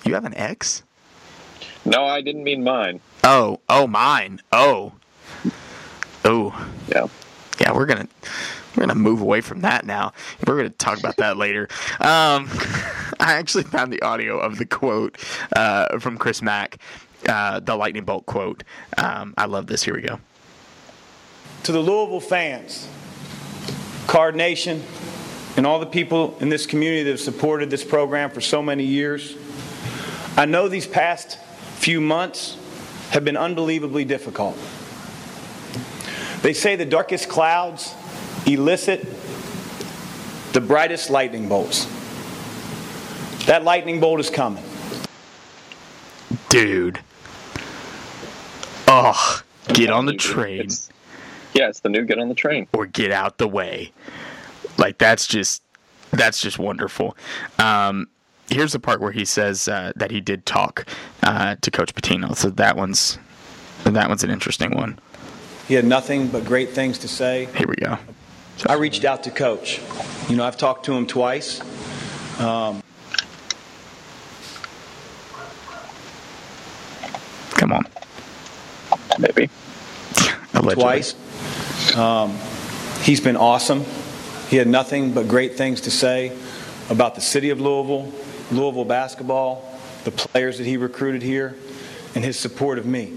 You 0.04 0.14
have 0.16 0.26
an 0.26 0.34
ex? 0.36 0.84
No, 1.86 2.06
I 2.06 2.22
didn't 2.22 2.44
mean 2.44 2.64
mine. 2.64 3.02
Oh, 3.24 3.60
oh, 3.70 3.88
mine. 3.88 4.40
Oh, 4.52 4.94
oh. 6.26 6.70
Yeah. 6.88 7.08
Yeah, 7.60 7.74
we're 7.74 7.86
gonna 7.86 8.08
we're 8.76 8.82
gonna 8.82 8.96
move 8.96 9.22
away 9.22 9.42
from 9.42 9.62
that 9.62 9.86
now. 9.86 10.14
We're 10.48 10.58
gonna 10.58 10.70
talk 10.70 10.98
about 11.00 11.18
that 11.18 11.38
later. 11.46 11.68
Um, 12.00 12.50
I 13.20 13.34
actually 13.34 13.64
found 13.64 13.94
the 13.94 14.02
audio 14.02 14.40
of 14.40 14.58
the 14.58 14.66
quote 14.66 15.18
uh, 15.56 16.00
from 16.00 16.18
Chris 16.18 16.42
Mack, 16.42 16.78
uh, 17.28 17.60
the 17.60 17.76
lightning 17.76 18.04
bolt 18.06 18.26
quote. 18.26 18.64
Um, 18.98 19.34
I 19.38 19.46
love 19.46 19.68
this. 19.68 19.84
Here 19.84 19.94
we 19.94 20.02
go. 20.02 20.20
to 21.64 21.72
the 21.72 21.80
Louisville 21.80 22.20
fans, 22.20 22.88
Card 24.08 24.36
Nation, 24.36 24.82
and 25.58 25.68
all 25.68 25.80
the 25.80 25.86
people 25.86 26.36
in 26.40 26.50
this 26.50 26.66
community 26.66 27.04
that 27.04 27.12
have 27.12 27.20
supported 27.20 27.70
this 27.70 27.84
program 27.84 28.32
for 28.32 28.42
so 28.42 28.64
many 28.64 28.86
years. 28.86 29.36
I 30.38 30.46
know 30.46 30.68
these 30.68 30.88
past 30.88 31.38
few 31.76 32.02
months 32.02 32.58
have 33.12 33.26
been 33.26 33.38
unbelievably 33.38 34.06
difficult. 34.06 34.58
They 36.42 36.54
say 36.54 36.76
the 36.76 36.86
darkest 36.86 37.30
clouds 37.30 37.94
elicit 38.46 39.06
the 40.54 40.62
brightest 40.62 41.10
lightning 41.10 41.48
bolts. 41.48 41.86
That 43.46 43.64
lightning 43.64 44.00
bolt 44.00 44.20
is 44.20 44.30
coming. 44.30 44.64
Dude. 46.50 47.00
Oh, 48.88 49.42
get 49.74 49.90
on 49.90 50.06
the 50.06 50.14
train 50.14 50.60
it's- 50.62 50.90
yeah, 51.54 51.68
it's 51.68 51.82
the 51.82 51.90
new 51.90 52.04
get 52.06 52.18
on 52.18 52.30
the 52.30 52.36
train. 52.36 52.68
or 52.74 52.86
get 52.86 53.12
out 53.12 53.38
the 53.38 53.48
way. 53.48 53.92
Like 54.78 54.98
that's 54.98 55.28
just 55.28 55.62
that's 56.12 56.42
just 56.42 56.58
wonderful. 56.60 57.16
Um, 57.60 58.08
here's 58.52 58.74
the 58.74 58.80
part 58.80 59.02
where 59.02 59.12
he 59.12 59.26
says 59.26 59.68
uh, 59.68 59.94
that 59.96 60.12
he 60.12 60.22
did 60.22 60.46
talk 60.46 60.86
uh, 61.24 61.56
to 61.62 61.72
Coach 61.72 61.96
Pitino. 61.96 62.36
So 62.36 62.50
that 62.52 62.76
one's 62.76 63.18
that 63.84 64.10
one's 64.10 64.24
an 64.24 64.30
interesting 64.30 64.76
one. 64.76 65.00
He 65.68 65.74
had 65.74 65.86
nothing 65.86 66.28
but 66.28 66.46
great 66.46 66.70
things 66.70 67.00
to 67.00 67.08
say. 67.08 67.48
Here 67.56 67.68
we 67.68 67.76
go. 67.76 67.98
I 68.68 68.74
reached 68.74 69.06
out 69.06 69.24
to 69.24 69.32
Coach. 69.32 69.82
You 70.30 70.36
know, 70.36 70.44
I've 70.44 70.58
talked 70.58 70.86
to 70.86 70.94
him 70.94 71.08
twice. 71.08 71.62
Come 77.62 77.72
on. 77.72 77.88
Maybe. 79.20 79.50
Allegedly. 80.54 80.76
twice. 80.76 81.96
Um, 81.96 82.38
he's 83.02 83.22
been 83.22 83.38
awesome. 83.38 83.86
He 84.50 84.58
had 84.58 84.68
nothing 84.68 85.14
but 85.14 85.28
great 85.28 85.56
things 85.58 85.82
to 85.82 85.92
say 85.92 86.36
about 86.90 87.16
the 87.16 87.22
city 87.22 87.52
of 87.52 87.62
Louisville, 87.62 88.12
Louisville 88.52 88.86
basketball, 88.86 89.64
the 90.04 90.12
players 90.12 90.58
that 90.58 90.66
he 90.66 90.78
recruited 90.78 91.22
here, 91.22 91.56
and 92.16 92.24
his 92.24 92.38
support 92.38 92.78
of 92.78 92.86
me. 92.86 93.14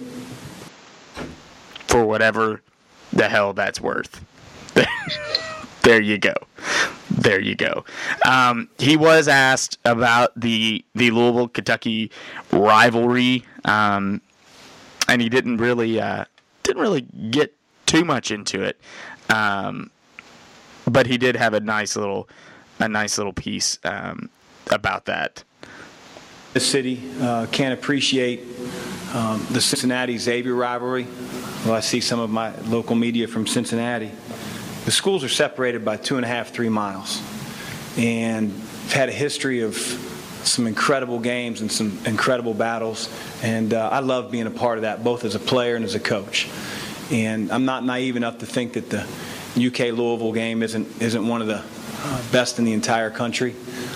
for 1.89 2.05
whatever 2.05 2.61
the 3.13 3.29
hell 3.29 3.53
that's 3.53 3.81
worth. 3.81 4.25
there 5.83 6.01
you 6.01 6.19
go. 6.19 6.35
There 7.11 7.41
you 7.41 7.55
go. 7.55 7.85
Um, 8.27 8.69
he 8.79 8.97
was 8.97 9.29
asked 9.29 9.79
about 9.85 10.33
the 10.39 10.85
the 10.95 11.11
Louisville 11.11 11.49
Kentucky 11.49 12.11
rivalry, 12.51 13.45
um, 13.65 14.21
and 15.09 15.21
he 15.21 15.29
didn't 15.29 15.59
really 15.59 16.01
uh, 16.01 16.25
didn't 16.63 16.83
really 16.83 17.03
get 17.03 17.55
too 17.87 18.05
much 18.05 18.31
into 18.31 18.63
it. 18.63 18.81
Um, 19.31 19.91
but 20.91 21.07
he 21.07 21.19
did 21.19 21.37
have 21.37 21.55
a 21.55 21.61
nice 21.61 21.97
little 21.97 22.29
a 22.81 22.89
nice 22.89 23.19
little 23.19 23.33
piece 23.33 23.79
um, 23.85 24.29
about 24.71 25.07
that. 25.07 25.45
The 26.53 26.61
city 26.61 27.03
uh, 27.21 27.47
can't 27.51 27.75
appreciate 27.75 28.41
um, 29.13 29.45
the 29.51 29.61
Cincinnati 29.61 30.19
Xavier 30.19 30.55
rivalry. 30.55 31.07
Well, 31.65 31.75
I 31.75 31.81
see 31.81 32.01
some 32.01 32.21
of 32.21 32.31
my 32.31 32.55
local 32.63 32.95
media 32.95 33.27
from 33.27 33.47
Cincinnati. 33.47 34.11
The 34.85 34.91
schools 34.91 35.25
are 35.25 35.29
separated 35.29 35.85
by 35.85 35.97
two 35.97 36.17
and 36.17 36.25
a 36.25 36.29
half, 36.29 36.51
three 36.51 36.69
miles, 36.69 37.23
and 37.97 38.53
have 38.53 38.93
had 38.93 39.09
a 39.09 39.13
history 39.13 39.63
of 39.63 39.77
some 40.45 40.67
incredible 40.67 41.19
games 41.19 41.61
and 41.61 41.73
some 41.73 41.99
incredible 42.05 42.55
battles. 42.55 43.09
And 43.43 43.73
uh, 43.73 43.89
I 43.91 44.01
love 44.01 44.31
being 44.31 44.47
a 44.47 44.51
part 44.51 44.79
of 44.79 44.83
that, 44.83 45.03
both 45.03 45.25
as 45.25 45.35
a 45.35 45.41
player 45.41 45.75
and 45.77 45.85
as 45.85 45.95
a 45.95 46.01
coach. 46.01 46.49
And 47.11 47.51
I'm 47.51 47.65
not 47.65 47.85
naive 47.85 48.17
enough 48.17 48.39
to 48.39 48.47
think 48.47 48.75
that 48.75 48.91
the 48.91 49.07
UK 49.57 49.97
Louisville 49.97 50.33
game 50.33 50.63
isn't 50.63 51.03
isn't 51.03 51.27
one 51.27 51.41
of 51.41 51.47
the 51.47 51.63
uh, 52.05 52.23
best 52.31 52.59
in 52.59 52.65
the 52.65 52.73
entire 52.73 53.11
country. 53.11 53.55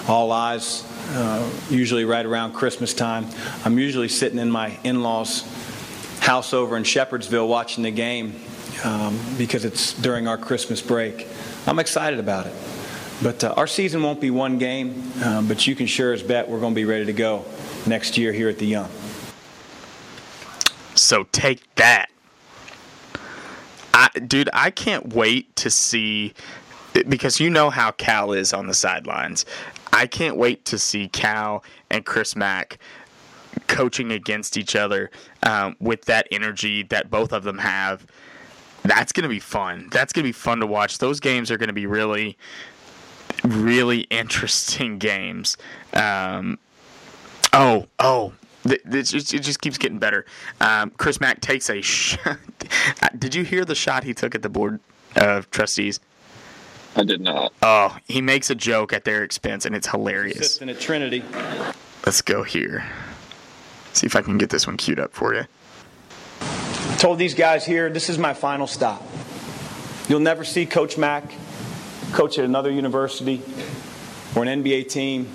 All 0.08 0.32
eyes 0.32 0.84
uh, 1.10 1.50
usually 1.70 2.04
right 2.04 2.24
around 2.24 2.52
Christmas 2.54 2.94
time. 2.94 3.26
I'm 3.64 3.78
usually 3.78 4.08
sitting 4.08 4.38
in 4.38 4.50
my 4.50 4.78
in-laws' 4.84 5.44
house 6.20 6.52
over 6.52 6.76
in 6.76 6.82
Shepherdsville 6.82 7.48
watching 7.48 7.84
the 7.84 7.90
game, 7.90 8.40
um, 8.84 9.18
because 9.36 9.64
it's 9.64 9.92
during 9.94 10.26
our 10.26 10.38
Christmas 10.38 10.82
break. 10.82 11.26
I'm 11.66 11.78
excited 11.78 12.18
about 12.18 12.46
it. 12.46 12.54
But 13.22 13.42
uh, 13.42 13.54
our 13.56 13.66
season 13.66 14.02
won't 14.02 14.20
be 14.20 14.30
one 14.30 14.58
game, 14.58 15.10
um, 15.24 15.48
but 15.48 15.66
you 15.66 15.74
can 15.74 15.86
sure 15.86 16.12
as 16.12 16.22
bet 16.22 16.48
we're 16.48 16.60
going 16.60 16.72
to 16.72 16.76
be 16.76 16.84
ready 16.84 17.04
to 17.06 17.12
go 17.12 17.44
next 17.86 18.16
year 18.16 18.32
here 18.32 18.48
at 18.48 18.58
the 18.58 18.66
Yum. 18.66 18.88
So 20.94 21.24
take 21.32 21.62
that. 21.74 22.10
I, 23.92 24.08
dude, 24.20 24.48
I 24.52 24.70
can't 24.70 25.12
wait 25.12 25.54
to 25.56 25.70
see 25.70 26.32
because 27.08 27.40
you 27.40 27.50
know 27.50 27.70
how 27.70 27.90
Cal 27.92 28.32
is 28.32 28.52
on 28.52 28.66
the 28.66 28.74
sidelines. 28.74 29.44
I 29.92 30.06
can't 30.06 30.36
wait 30.36 30.64
to 30.66 30.78
see 30.78 31.08
Cal 31.08 31.64
and 31.90 32.04
Chris 32.04 32.36
Mack 32.36 32.78
coaching 33.66 34.12
against 34.12 34.56
each 34.56 34.76
other 34.76 35.10
um, 35.42 35.76
with 35.80 36.04
that 36.06 36.28
energy 36.30 36.82
that 36.84 37.10
both 37.10 37.32
of 37.32 37.44
them 37.44 37.58
have. 37.58 38.06
That's 38.82 39.12
going 39.12 39.24
to 39.24 39.28
be 39.28 39.40
fun. 39.40 39.88
That's 39.90 40.12
going 40.12 40.24
to 40.24 40.28
be 40.28 40.32
fun 40.32 40.60
to 40.60 40.66
watch. 40.66 40.98
Those 40.98 41.20
games 41.20 41.50
are 41.50 41.58
going 41.58 41.68
to 41.68 41.74
be 41.74 41.86
really, 41.86 42.38
really 43.44 44.00
interesting 44.02 44.98
games. 44.98 45.56
Um, 45.92 46.58
oh, 47.52 47.86
oh, 47.98 48.32
it 48.64 49.02
just, 49.02 49.60
keeps 49.60 49.78
getting 49.78 49.98
better. 49.98 50.24
Um, 50.60 50.90
Chris 50.90 51.20
Mack 51.20 51.40
takes 51.40 51.68
a 51.70 51.80
shot. 51.80 52.38
Did 53.18 53.34
you 53.34 53.44
hear 53.44 53.64
the 53.64 53.74
shot 53.74 54.04
he 54.04 54.14
took 54.14 54.34
at 54.34 54.42
the 54.42 54.48
board 54.48 54.80
of 55.16 55.50
trustees? 55.50 56.00
I 56.96 57.04
did 57.04 57.20
not. 57.20 57.52
Oh, 57.62 57.96
he 58.06 58.20
makes 58.20 58.50
a 58.50 58.54
joke 58.54 58.92
at 58.92 59.04
their 59.04 59.22
expense, 59.22 59.64
and 59.66 59.74
it's 59.74 59.86
hilarious. 59.86 60.40
Assistant 60.40 60.70
at 60.70 60.80
Trinity. 60.80 61.22
Let's 62.04 62.22
go 62.22 62.42
here. 62.42 62.84
See 63.92 64.06
if 64.06 64.16
I 64.16 64.22
can 64.22 64.38
get 64.38 64.50
this 64.50 64.66
one 64.66 64.76
queued 64.76 64.98
up 64.98 65.12
for 65.12 65.34
you. 65.34 65.44
I 66.40 66.96
told 66.98 67.18
these 67.18 67.34
guys 67.34 67.64
here, 67.64 67.90
this 67.90 68.08
is 68.08 68.18
my 68.18 68.34
final 68.34 68.66
stop. 68.66 69.02
You'll 70.08 70.20
never 70.20 70.44
see 70.44 70.66
Coach 70.66 70.96
Mack 70.96 71.32
coach 72.12 72.38
at 72.38 72.44
another 72.44 72.70
university 72.70 73.42
or 74.34 74.42
an 74.42 74.62
NBA 74.62 74.88
team, 74.88 75.28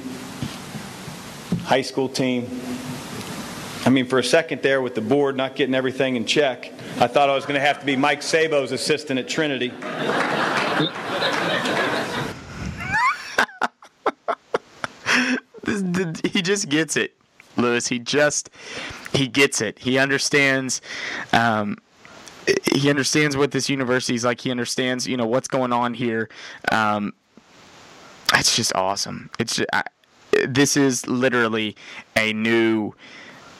high 1.66 1.82
school 1.82 2.10
team. 2.10 2.46
I 3.86 3.90
mean, 3.90 4.06
for 4.06 4.20
a 4.20 4.24
second 4.24 4.62
there 4.62 4.82
with 4.82 4.96
the 4.96 5.02
board 5.02 5.36
not 5.36 5.56
getting 5.56 5.76
everything 5.76 6.16
in 6.16 6.26
check, 6.26 6.72
I 7.00 7.08
thought 7.08 7.30
I 7.30 7.36
was 7.36 7.46
going 7.46 7.60
to 7.60 7.66
have 7.66 7.80
to 7.80 7.86
be 7.86 7.96
Mike 7.96 8.22
Szabo's 8.22 8.72
assistant 8.72 9.20
at 9.20 9.28
Trinity. 9.28 9.74
he 16.30 16.42
just 16.42 16.70
gets 16.70 16.96
it, 16.96 17.14
Louis. 17.58 17.86
He 17.88 18.00
just 18.00 18.50
he 19.12 19.28
gets 19.28 19.62
it. 19.62 19.80
He 19.80 19.98
understands. 19.98 20.82
Um, 21.34 21.78
he 22.74 22.90
understands 22.90 23.38
what 23.38 23.52
this 23.52 23.70
university 23.70 24.16
is 24.16 24.24
like. 24.24 24.42
He 24.42 24.52
understands, 24.52 25.08
you 25.08 25.18
know, 25.18 25.26
what's 25.26 25.48
going 25.48 25.72
on 25.72 25.94
here. 25.94 26.30
Um, 26.72 27.14
it's 28.34 28.56
just 28.56 28.76
awesome. 28.76 29.30
It's 29.40 29.58
just, 29.58 29.70
I, 29.72 29.84
this 30.48 30.76
is 30.76 31.08
literally 31.08 31.76
a 32.18 32.34
new 32.34 32.94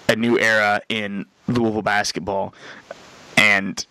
a 0.10 0.16
new 0.16 0.38
era 0.40 0.82
in 0.90 1.26
Louisville 1.48 1.82
basketball, 1.82 2.54
and 3.38 3.86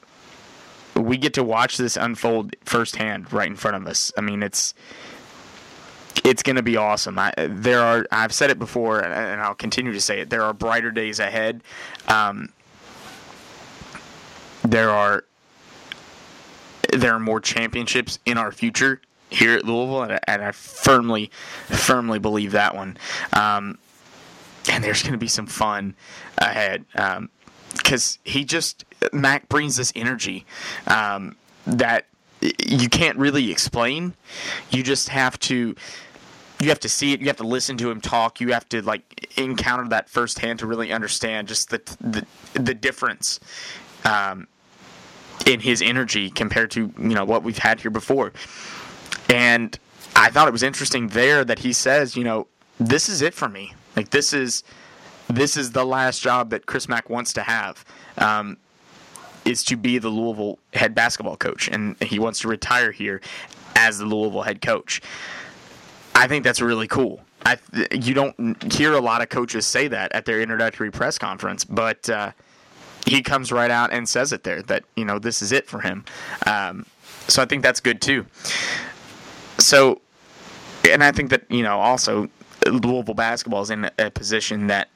we 0.95 1.17
get 1.17 1.35
to 1.35 1.45
watch 1.45 1.77
this 1.77 1.97
unfold 1.97 2.55
firsthand 2.65 3.33
right 3.33 3.49
in 3.49 3.57
front 3.57 3.77
of 3.77 3.87
us. 3.87 4.13
I 4.17 4.21
mean, 4.21 4.43
it's 4.43 4.75
it's 6.25 6.43
going 6.43 6.57
to 6.57 6.63
be 6.63 6.77
awesome. 6.77 7.19
I, 7.19 7.33
there 7.37 7.81
are 7.81 8.07
I've 8.11 8.33
said 8.33 8.51
it 8.51 8.59
before, 8.59 9.01
and 9.01 9.41
I'll 9.41 9.55
continue 9.55 9.93
to 9.93 10.01
say 10.01 10.21
it. 10.21 10.31
There 10.31 10.43
are 10.43 10.53
brighter 10.53 10.91
days 10.91 11.19
ahead. 11.19 11.63
Um, 12.09 12.53
there 14.63 14.91
are 14.91 15.25
there 16.93 17.15
are 17.15 17.21
more 17.21 17.41
championships 17.41 18.19
in 18.27 18.37
our 18.37 18.53
future 18.53 19.01
here 19.31 19.55
at 19.55 19.65
Louisville, 19.65 20.03
and 20.03 20.13
I, 20.13 20.21
and 20.29 20.43
I 20.43 20.53
firmly, 20.53 21.31
firmly 21.67 22.19
believe 22.19 22.53
that 22.53 22.75
one. 22.75 22.99
Um, 23.33 23.79
and 24.71 24.83
there's 24.83 25.03
going 25.03 25.13
to 25.13 25.19
be 25.19 25.29
some 25.29 25.47
fun 25.47 25.95
ahead 26.39 26.85
because 27.73 28.19
um, 28.19 28.21
he 28.25 28.45
just 28.45 28.85
Mack 29.13 29.49
brings 29.49 29.77
this 29.77 29.93
energy 29.97 30.47
um, 30.87 31.37
that 31.67 32.07
you 32.41 32.89
can't 32.89 33.19
really 33.19 33.51
explain. 33.51 34.15
You 34.71 34.83
just 34.83 35.09
have 35.09 35.39
to 35.41 35.75
you 36.61 36.69
have 36.69 36.81
to 36.81 36.89
see 36.89 37.13
it. 37.13 37.21
You 37.21 37.27
have 37.27 37.39
to 37.39 37.47
listen 37.47 37.77
to 37.79 37.91
him 37.91 38.01
talk. 38.01 38.41
You 38.41 38.53
have 38.53 38.69
to 38.69 38.83
like 38.83 39.31
encounter 39.37 39.89
that 39.89 40.09
firsthand 40.09 40.61
to 40.61 40.67
really 40.67 40.93
understand 40.93 41.49
just 41.49 41.71
the 41.71 41.81
the, 42.01 42.27
the 42.55 42.75
difference 42.75 43.41
um, 44.05 44.47
in 45.47 45.61
his 45.61 45.83
energy 45.83 46.31
compared 46.31 46.71
to 46.73 46.93
you 46.99 47.15
know 47.15 47.25
what 47.25 47.43
we've 47.43 47.59
had 47.59 47.81
here 47.81 47.91
before. 47.91 48.33
And 49.29 49.79
I 50.15 50.31
thought 50.31 50.47
it 50.47 50.53
was 50.53 50.63
interesting 50.63 51.09
there 51.09 51.45
that 51.45 51.61
he 51.61 51.73
says, 51.73 52.17
you 52.17 52.25
know, 52.25 52.47
this 52.79 53.09
is 53.09 53.23
it 53.23 53.35
for 53.35 53.49
me. 53.49 53.75
Like 53.97 54.11
this 54.11 54.33
is 54.33 54.65
this 55.29 55.57
is 55.57 55.73
the 55.73 55.85
last 55.85 56.21
job 56.21 56.51
that 56.51 56.67
Chris 56.67 56.89
Mack 56.89 57.09
wants 57.09 57.33
to 57.35 57.43
have. 57.43 57.85
Um, 58.19 58.59
is 59.45 59.65
to 59.65 59.77
be 59.77 59.99
the 59.99 60.09
Louisville 60.09 60.59
head 60.73 60.95
basketball 60.95 61.37
coach, 61.37 61.69
and 61.69 62.01
he 62.01 62.19
wants 62.19 62.41
to 62.41 62.49
retire 62.49 62.93
here 62.93 63.21
as 63.75 63.99
the 63.99 64.05
Louisville 64.05 64.43
head 64.43 64.61
coach. 64.61 65.01
I 66.15 66.27
think 66.29 66.45
that's 66.45 66.61
really 66.61 66.87
cool. 66.87 67.21
I, 67.45 67.59
you 67.91 68.15
don't 68.15 68.73
hear 68.73 68.93
a 68.93 69.01
lot 69.01 69.21
of 69.21 69.29
coaches 69.29 69.67
say 69.67 69.89
that 69.89 70.13
at 70.13 70.27
their 70.27 70.41
introductory 70.41 70.93
press 70.93 71.19
conference, 71.19 71.65
but 71.65 72.09
uh, 72.09 72.33
he 73.07 73.23
comes 73.23 73.51
right 73.51 73.71
out 73.71 73.93
and 73.93 74.09
says 74.09 74.33
it 74.33 74.45
there 74.45 74.63
that 74.63 74.85
you 74.97 75.05
know 75.05 75.19
this 75.19 75.43
is 75.43 75.53
it 75.53 75.67
for 75.67 75.81
him. 75.81 76.05
Um, 76.47 76.87
so 77.29 77.43
I 77.43 77.47
think 77.47 77.63
that's 77.63 77.81
good 77.81 78.01
too. 78.01 78.27
So, 79.59 80.01
and 80.89 81.03
I 81.03 81.13
think 81.13 81.31
that 81.31 81.51
you 81.51 81.63
know 81.63 81.81
also 81.81 82.29
Louisville 82.67 83.15
basketball 83.15 83.63
is 83.63 83.71
in 83.71 83.91
a 83.99 84.11
position 84.11 84.69
that 84.69 84.89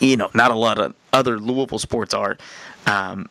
you 0.00 0.16
know 0.16 0.30
not 0.34 0.50
a 0.50 0.54
lot 0.54 0.78
of 0.78 0.94
other 1.12 1.38
Louisville 1.38 1.78
sports 1.78 2.14
are, 2.14 2.36
um, 2.86 3.28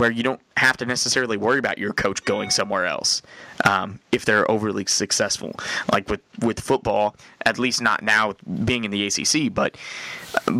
where 0.00 0.10
you 0.10 0.22
don't 0.22 0.40
have 0.56 0.78
to 0.78 0.86
necessarily 0.86 1.36
worry 1.36 1.58
about 1.58 1.76
your 1.76 1.92
coach 1.92 2.24
going 2.24 2.48
somewhere 2.48 2.86
else 2.86 3.20
um, 3.66 4.00
if 4.12 4.24
they're 4.24 4.50
overly 4.50 4.86
successful. 4.86 5.52
Like 5.92 6.08
with 6.08 6.22
with 6.40 6.58
football, 6.58 7.14
at 7.44 7.58
least 7.58 7.82
not 7.82 8.02
now 8.02 8.32
being 8.64 8.84
in 8.84 8.90
the 8.90 9.06
ACC, 9.06 9.52
but 9.52 9.76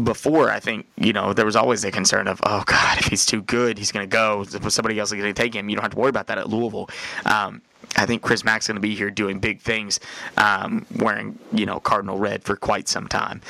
before 0.04 0.50
I 0.50 0.60
think 0.60 0.86
you 0.98 1.14
know 1.14 1.32
there 1.32 1.46
was 1.46 1.56
always 1.56 1.80
the 1.80 1.90
concern 1.90 2.28
of 2.28 2.38
oh 2.44 2.64
god 2.66 2.98
if 2.98 3.06
he's 3.06 3.24
too 3.24 3.40
good 3.40 3.78
he's 3.78 3.92
going 3.92 4.04
to 4.04 4.12
go 4.12 4.44
somebody 4.44 4.98
else 4.98 5.10
is 5.10 5.18
going 5.18 5.32
to 5.34 5.42
take 5.42 5.54
him. 5.54 5.70
You 5.70 5.76
don't 5.76 5.84
have 5.84 5.92
to 5.92 5.98
worry 5.98 6.10
about 6.10 6.26
that 6.26 6.36
at 6.36 6.50
Louisville. 6.50 6.90
Um, 7.24 7.62
I 7.96 8.04
think 8.04 8.20
Chris 8.20 8.44
Mack's 8.44 8.66
going 8.66 8.74
to 8.74 8.80
be 8.80 8.94
here 8.94 9.10
doing 9.10 9.40
big 9.40 9.62
things, 9.62 10.00
um, 10.36 10.84
wearing 10.96 11.38
you 11.50 11.64
know 11.64 11.80
cardinal 11.80 12.18
red 12.18 12.44
for 12.44 12.56
quite 12.56 12.88
some 12.88 13.08
time. 13.08 13.40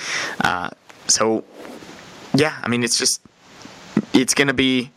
Uh, 0.40 0.70
so, 1.08 1.42
yeah, 2.32 2.60
I 2.62 2.68
mean 2.68 2.84
it's 2.84 2.96
just 2.96 3.20
it's 4.12 4.34
going 4.34 4.46
to 4.46 4.54
be 4.54 4.92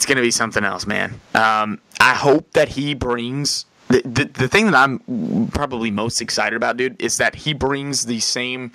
it's 0.00 0.06
going 0.06 0.16
to 0.16 0.22
be 0.22 0.30
something 0.30 0.64
else, 0.64 0.86
man. 0.86 1.20
Um, 1.34 1.78
I 2.00 2.14
hope 2.14 2.54
that 2.54 2.70
he 2.70 2.94
brings 2.94 3.66
the, 3.88 4.00
the, 4.00 4.24
the 4.24 4.48
thing 4.48 4.64
that 4.70 4.74
I'm 4.74 5.48
probably 5.48 5.90
most 5.90 6.22
excited 6.22 6.56
about, 6.56 6.78
dude, 6.78 7.02
is 7.02 7.18
that 7.18 7.34
he 7.34 7.52
brings 7.52 8.06
the 8.06 8.18
same 8.20 8.72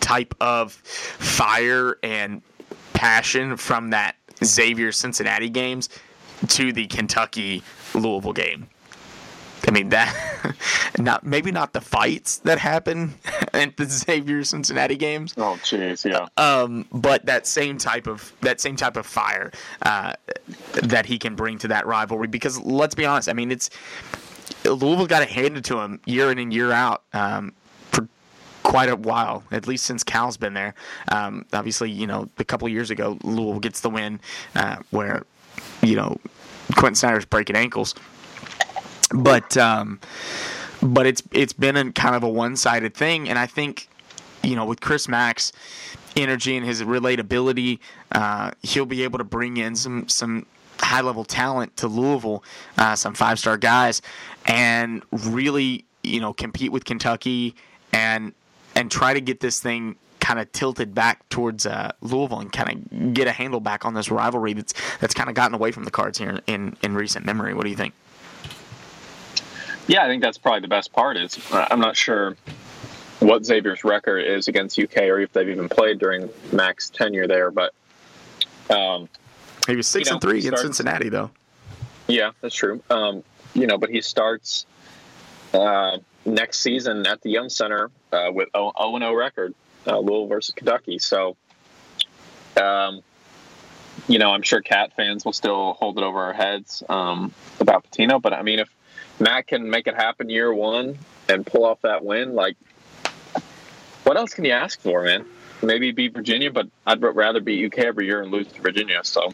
type 0.00 0.34
of 0.38 0.74
fire 0.74 1.96
and 2.02 2.42
passion 2.92 3.56
from 3.56 3.88
that 3.90 4.16
Xavier 4.44 4.92
Cincinnati 4.92 5.48
games 5.48 5.88
to 6.48 6.74
the 6.74 6.86
Kentucky 6.88 7.62
Louisville 7.94 8.34
game. 8.34 8.68
I 9.66 9.70
mean 9.72 9.88
that 9.90 10.54
not 10.98 11.24
maybe 11.24 11.50
not 11.50 11.72
the 11.72 11.80
fights 11.80 12.38
that 12.38 12.58
happen 12.58 13.14
at 13.52 13.76
the 13.76 13.84
Xavier 13.84 14.44
Cincinnati 14.44 14.96
games. 14.96 15.34
Oh 15.36 15.58
jeez, 15.62 16.04
yeah. 16.08 16.28
Um, 16.36 16.86
but 16.92 17.26
that 17.26 17.46
same 17.46 17.78
type 17.78 18.06
of 18.06 18.32
that 18.42 18.60
same 18.60 18.76
type 18.76 18.96
of 18.96 19.06
fire 19.06 19.52
uh, 19.82 20.14
that 20.82 21.06
he 21.06 21.18
can 21.18 21.34
bring 21.34 21.58
to 21.58 21.68
that 21.68 21.86
rivalry 21.86 22.28
because 22.28 22.60
let's 22.60 22.94
be 22.94 23.04
honest, 23.04 23.28
I 23.28 23.32
mean 23.32 23.50
it's 23.50 23.70
Louisville 24.64 25.06
got 25.06 25.22
it 25.22 25.28
handed 25.30 25.64
to 25.66 25.80
him 25.80 26.00
year 26.06 26.30
in 26.30 26.38
and 26.38 26.52
year 26.52 26.72
out. 26.72 27.02
Um, 27.12 27.52
for 27.90 28.08
Quite 28.62 28.88
a 28.88 28.96
while, 28.96 29.44
at 29.52 29.68
least 29.68 29.84
since 29.86 30.02
Cal's 30.02 30.36
been 30.36 30.54
there. 30.54 30.74
Um, 31.12 31.46
obviously, 31.52 31.88
you 31.88 32.04
know, 32.04 32.28
a 32.38 32.44
couple 32.44 32.68
years 32.68 32.90
ago, 32.90 33.16
Louisville 33.22 33.60
gets 33.60 33.80
the 33.80 33.90
win, 33.90 34.18
uh, 34.56 34.78
where, 34.90 35.22
you 35.82 35.94
know, 35.94 36.16
Quentin 36.74 36.96
Snider's 36.96 37.24
breaking 37.24 37.54
ankles 37.54 37.94
but 39.14 39.56
um, 39.56 40.00
but 40.82 41.06
it's 41.06 41.22
it's 41.32 41.52
been 41.52 41.76
a 41.76 41.92
kind 41.92 42.14
of 42.14 42.22
a 42.22 42.28
one 42.28 42.56
sided 42.56 42.94
thing, 42.94 43.28
and 43.28 43.38
I 43.38 43.46
think 43.46 43.88
you 44.42 44.56
know 44.56 44.64
with 44.64 44.80
Chris 44.80 45.08
Mack's 45.08 45.52
energy 46.16 46.56
and 46.56 46.64
his 46.64 46.82
relatability, 46.82 47.78
uh, 48.12 48.50
he'll 48.62 48.86
be 48.86 49.02
able 49.02 49.18
to 49.18 49.24
bring 49.24 49.56
in 49.56 49.76
some 49.76 50.08
some 50.08 50.46
high 50.80 51.00
level 51.00 51.24
talent 51.24 51.76
to 51.78 51.88
Louisville, 51.88 52.42
uh, 52.78 52.94
some 52.94 53.14
five 53.14 53.38
star 53.38 53.56
guys, 53.56 54.02
and 54.46 55.02
really 55.10 55.84
you 56.02 56.20
know 56.20 56.32
compete 56.32 56.72
with 56.72 56.84
Kentucky 56.84 57.54
and 57.92 58.32
and 58.74 58.90
try 58.90 59.14
to 59.14 59.20
get 59.20 59.40
this 59.40 59.60
thing 59.60 59.96
kind 60.20 60.40
of 60.40 60.50
tilted 60.50 60.92
back 60.92 61.28
towards 61.28 61.66
uh, 61.66 61.92
Louisville 62.00 62.40
and 62.40 62.52
kind 62.52 62.70
of 62.70 63.14
get 63.14 63.28
a 63.28 63.32
handle 63.32 63.60
back 63.60 63.84
on 63.84 63.94
this 63.94 64.10
rivalry 64.10 64.54
that's 64.54 64.74
that's 64.98 65.14
kind 65.14 65.28
of 65.28 65.36
gotten 65.36 65.54
away 65.54 65.70
from 65.70 65.84
the 65.84 65.90
Cards 65.90 66.18
here 66.18 66.40
in, 66.48 66.76
in 66.82 66.94
recent 66.94 67.24
memory. 67.24 67.54
What 67.54 67.62
do 67.62 67.70
you 67.70 67.76
think? 67.76 67.94
Yeah, 69.86 70.04
I 70.04 70.08
think 70.08 70.22
that's 70.22 70.38
probably 70.38 70.60
the 70.60 70.68
best 70.68 70.92
part. 70.92 71.16
Is 71.16 71.38
uh, 71.52 71.68
I'm 71.70 71.80
not 71.80 71.96
sure 71.96 72.36
what 73.20 73.44
Xavier's 73.44 73.84
record 73.84 74.18
is 74.18 74.48
against 74.48 74.78
UK 74.78 74.98
or 75.04 75.20
if 75.20 75.32
they've 75.32 75.48
even 75.48 75.68
played 75.68 75.98
during 75.98 76.28
Mack's 76.52 76.90
tenure 76.90 77.26
there, 77.26 77.50
but 77.50 77.72
um, 78.70 79.08
he 79.66 79.76
was 79.76 79.86
six 79.86 80.08
you 80.08 80.12
know, 80.12 80.14
and 80.16 80.22
three 80.22 80.40
starts- 80.40 80.62
Cincinnati, 80.62 81.08
though. 81.08 81.30
yeah, 82.08 82.32
that's 82.40 82.54
true. 82.54 82.82
Um, 82.90 83.22
you 83.54 83.66
know, 83.66 83.78
but 83.78 83.90
he 83.90 84.00
starts 84.02 84.66
uh, 85.54 85.98
next 86.24 86.60
season 86.60 87.06
at 87.06 87.22
the 87.22 87.30
Yum 87.30 87.48
Center 87.48 87.90
uh, 88.12 88.30
with 88.32 88.48
0 88.54 88.72
0 88.76 89.14
record, 89.14 89.54
uh, 89.86 89.98
Louisville 89.98 90.26
versus 90.26 90.54
Kentucky. 90.54 90.98
So, 90.98 91.36
um, 92.60 93.02
you 94.08 94.18
know, 94.18 94.30
I'm 94.30 94.42
sure 94.42 94.60
Cat 94.60 94.92
fans 94.94 95.24
will 95.24 95.32
still 95.32 95.74
hold 95.74 95.98
it 95.98 96.04
over 96.04 96.20
our 96.20 96.32
heads 96.32 96.82
um, 96.88 97.32
about 97.60 97.86
Pitino. 97.90 98.20
But 98.20 98.34
I 98.34 98.42
mean, 98.42 98.58
if 98.58 98.68
Matt 99.18 99.46
can 99.46 99.68
make 99.70 99.86
it 99.86 99.94
happen 99.94 100.28
year 100.28 100.52
one 100.52 100.98
and 101.28 101.46
pull 101.46 101.64
off 101.64 101.80
that 101.82 102.04
win, 102.04 102.34
like, 102.34 102.56
what 104.04 104.16
else 104.16 104.34
can 104.34 104.44
you 104.44 104.52
ask 104.52 104.80
for, 104.80 105.02
man? 105.02 105.24
Maybe 105.62 105.90
beat 105.90 106.12
Virginia, 106.14 106.50
but 106.50 106.68
I'd 106.86 107.02
rather 107.02 107.40
beat 107.40 107.64
UK 107.72 107.84
every 107.84 108.06
year 108.06 108.22
and 108.22 108.30
lose 108.30 108.46
to 108.48 108.60
Virginia. 108.60 109.00
So, 109.02 109.32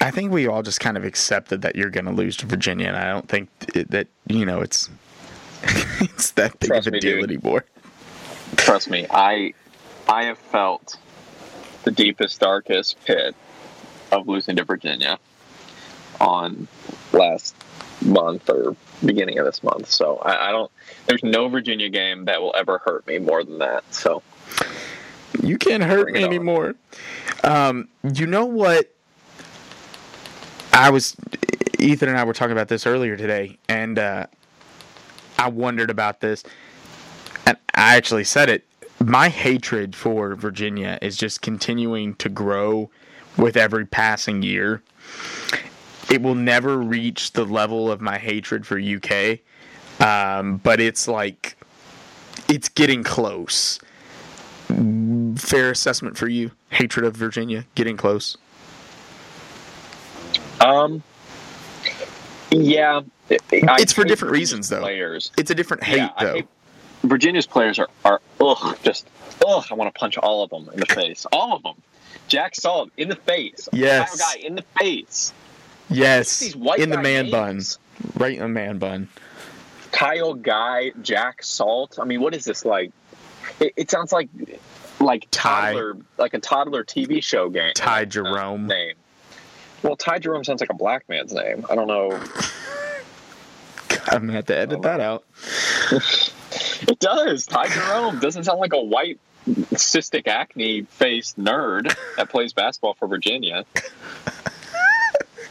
I 0.00 0.10
think 0.10 0.30
we 0.30 0.46
all 0.46 0.62
just 0.62 0.80
kind 0.80 0.96
of 0.96 1.04
accepted 1.04 1.62
that 1.62 1.74
you're 1.76 1.90
going 1.90 2.04
to 2.06 2.12
lose 2.12 2.36
to 2.38 2.46
Virginia, 2.46 2.86
and 2.88 2.96
I 2.96 3.10
don't 3.10 3.28
think 3.28 3.48
that 3.74 4.06
you 4.28 4.46
know 4.46 4.60
it's 4.60 4.88
it's 6.00 6.30
that 6.32 6.58
big 6.60 6.68
Trust 6.68 6.86
of 6.86 6.92
a 6.92 6.96
me, 6.96 7.00
deal 7.00 7.20
dude. 7.20 7.30
anymore. 7.30 7.64
trust 8.56 8.88
me, 8.88 9.06
I 9.10 9.52
I 10.08 10.24
have 10.24 10.38
felt 10.38 10.96
the 11.84 11.90
deepest, 11.90 12.40
darkest 12.40 13.02
pit 13.04 13.34
of 14.12 14.28
losing 14.28 14.56
to 14.56 14.64
Virginia 14.64 15.18
on 16.20 16.68
last 17.12 17.54
month 18.02 18.48
or 18.50 18.76
beginning 19.04 19.38
of 19.38 19.46
this 19.46 19.62
month. 19.62 19.90
So 19.90 20.16
I, 20.18 20.48
I 20.48 20.52
don't. 20.52 20.70
There's 21.06 21.22
no 21.22 21.48
Virginia 21.48 21.88
game 21.88 22.24
that 22.26 22.40
will 22.40 22.54
ever 22.56 22.78
hurt 22.78 23.06
me 23.06 23.18
more 23.18 23.44
than 23.44 23.58
that. 23.58 23.84
So 23.92 24.22
You 25.42 25.58
can't 25.58 25.82
hurt 25.82 26.12
me 26.12 26.24
anymore. 26.24 26.74
Um, 27.44 27.88
you 28.14 28.26
know 28.26 28.46
what? 28.46 28.92
I 30.72 30.90
was 30.90 31.16
Ethan 31.78 32.08
and 32.08 32.18
I 32.18 32.24
were 32.24 32.32
talking 32.32 32.52
about 32.52 32.68
this 32.68 32.86
earlier 32.86 33.16
today, 33.16 33.58
and 33.68 33.98
uh, 33.98 34.26
I 35.38 35.48
wondered 35.48 35.90
about 35.90 36.20
this, 36.20 36.42
and 37.46 37.56
I 37.74 37.96
actually 37.96 38.24
said 38.24 38.48
it. 38.48 38.64
My 38.98 39.28
hatred 39.28 39.94
for 39.94 40.34
Virginia 40.34 40.98
is 41.02 41.16
just 41.16 41.42
continuing 41.42 42.14
to 42.16 42.28
grow 42.28 42.90
with 43.36 43.56
every 43.56 43.84
passing 43.84 44.42
year. 44.42 44.82
It 46.10 46.22
will 46.22 46.34
never 46.34 46.78
reach 46.78 47.32
the 47.32 47.44
level 47.44 47.90
of 47.90 48.00
my 48.00 48.18
hatred 48.18 48.66
for 48.66 48.78
UK, 48.78 49.38
um, 50.00 50.58
but 50.58 50.80
it's 50.80 51.08
like 51.08 51.56
it's 52.48 52.68
getting 52.68 53.02
close 53.02 53.78
fair 55.36 55.70
assessment 55.70 56.16
for 56.18 56.28
you? 56.28 56.50
Hatred 56.70 57.04
of 57.06 57.14
Virginia, 57.16 57.64
getting 57.74 57.96
close. 57.96 58.36
um, 60.60 61.02
yeah, 62.50 63.00
I 63.30 63.76
It's 63.78 63.92
for 63.92 64.04
different 64.04 64.32
reasons, 64.32 64.68
though. 64.68 64.80
Players. 64.80 65.30
It's 65.36 65.50
a 65.50 65.54
different 65.54 65.84
hate, 65.84 65.96
Yeah, 65.98 66.10
though. 66.20 66.34
hate- 66.34 66.48
Virginia's 67.02 67.46
players 67.46 67.78
are, 67.78 67.88
are 68.04 68.20
ugh, 68.40 68.76
just 68.82 69.06
ugh. 69.46 69.64
I 69.70 69.74
want 69.74 69.94
to 69.94 69.98
punch 69.98 70.16
all 70.18 70.42
of 70.42 70.50
them 70.50 70.68
in 70.72 70.80
the 70.80 70.86
face. 70.94 71.26
All 71.32 71.54
of 71.54 71.62
them. 71.62 71.74
Jack 72.28 72.54
Salt 72.56 72.90
in 72.96 73.08
the 73.08 73.16
face. 73.16 73.68
Yes. 73.72 74.18
Guy 74.18 74.40
in 74.40 74.56
the 74.56 74.64
face. 74.78 75.32
yes, 75.90 76.54
in 76.78 76.90
the 76.90 77.00
man 77.00 77.30
names. 77.30 77.78
bun, 77.78 78.20
right 78.20 78.34
in 78.34 78.42
the 78.42 78.48
man 78.48 78.78
bun. 78.78 79.08
Kyle 79.92 80.34
Guy, 80.34 80.92
Jack 81.02 81.42
Salt. 81.42 81.98
I 82.00 82.04
mean, 82.04 82.20
what 82.20 82.34
is 82.34 82.44
this 82.44 82.64
like? 82.64 82.92
It, 83.60 83.72
it 83.76 83.90
sounds 83.90 84.12
like 84.12 84.28
like 85.00 85.28
Ty. 85.30 85.72
toddler, 85.72 85.96
like 86.18 86.34
a 86.34 86.38
toddler 86.38 86.84
TV 86.84 87.22
show 87.22 87.48
game. 87.48 87.72
Ty 87.74 88.02
uh, 88.02 88.04
Jerome. 88.06 88.66
name. 88.66 88.94
Well, 89.82 89.96
Ty 89.96 90.18
Jerome 90.18 90.44
sounds 90.44 90.60
like 90.60 90.70
a 90.70 90.74
black 90.74 91.08
man's 91.08 91.32
name. 91.32 91.64
I 91.70 91.74
don't 91.74 91.86
know. 91.86 92.10
God, 92.10 94.00
I'm 94.08 94.20
gonna 94.22 94.32
have 94.32 94.46
to 94.46 94.56
edit 94.56 94.82
that 94.82 95.00
out. 95.00 95.24
It 96.82 96.98
does. 97.00 97.46
Ty 97.46 97.68
Jerome 97.68 98.18
doesn't 98.18 98.44
sound 98.44 98.60
like 98.60 98.72
a 98.72 98.82
white 98.82 99.18
cystic 99.46 100.26
acne 100.26 100.82
faced 100.82 101.38
nerd 101.38 101.94
that 102.16 102.28
plays 102.28 102.52
basketball 102.52 102.94
for 102.94 103.08
Virginia. 103.08 103.64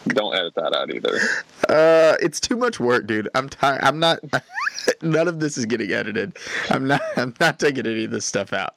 Don't 0.07 0.35
edit 0.35 0.53
that 0.55 0.75
out 0.75 0.93
either. 0.93 1.17
Uh, 1.67 2.15
it's 2.21 2.39
too 2.39 2.55
much 2.55 2.79
work, 2.79 3.07
dude. 3.07 3.27
I'm 3.35 3.49
tired. 3.49 3.81
I'm 3.83 3.99
not. 3.99 4.19
None 5.01 5.27
of 5.27 5.39
this 5.39 5.57
is 5.57 5.65
getting 5.65 5.91
edited. 5.91 6.37
I'm 6.69 6.87
not. 6.87 7.01
I'm 7.17 7.33
not 7.39 7.59
taking 7.59 7.85
any 7.87 8.05
of 8.05 8.11
this 8.11 8.25
stuff 8.25 8.53
out. 8.53 8.75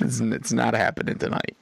It's, 0.00 0.20
it's 0.20 0.52
not 0.52 0.74
happening 0.74 1.16
tonight. 1.18 1.56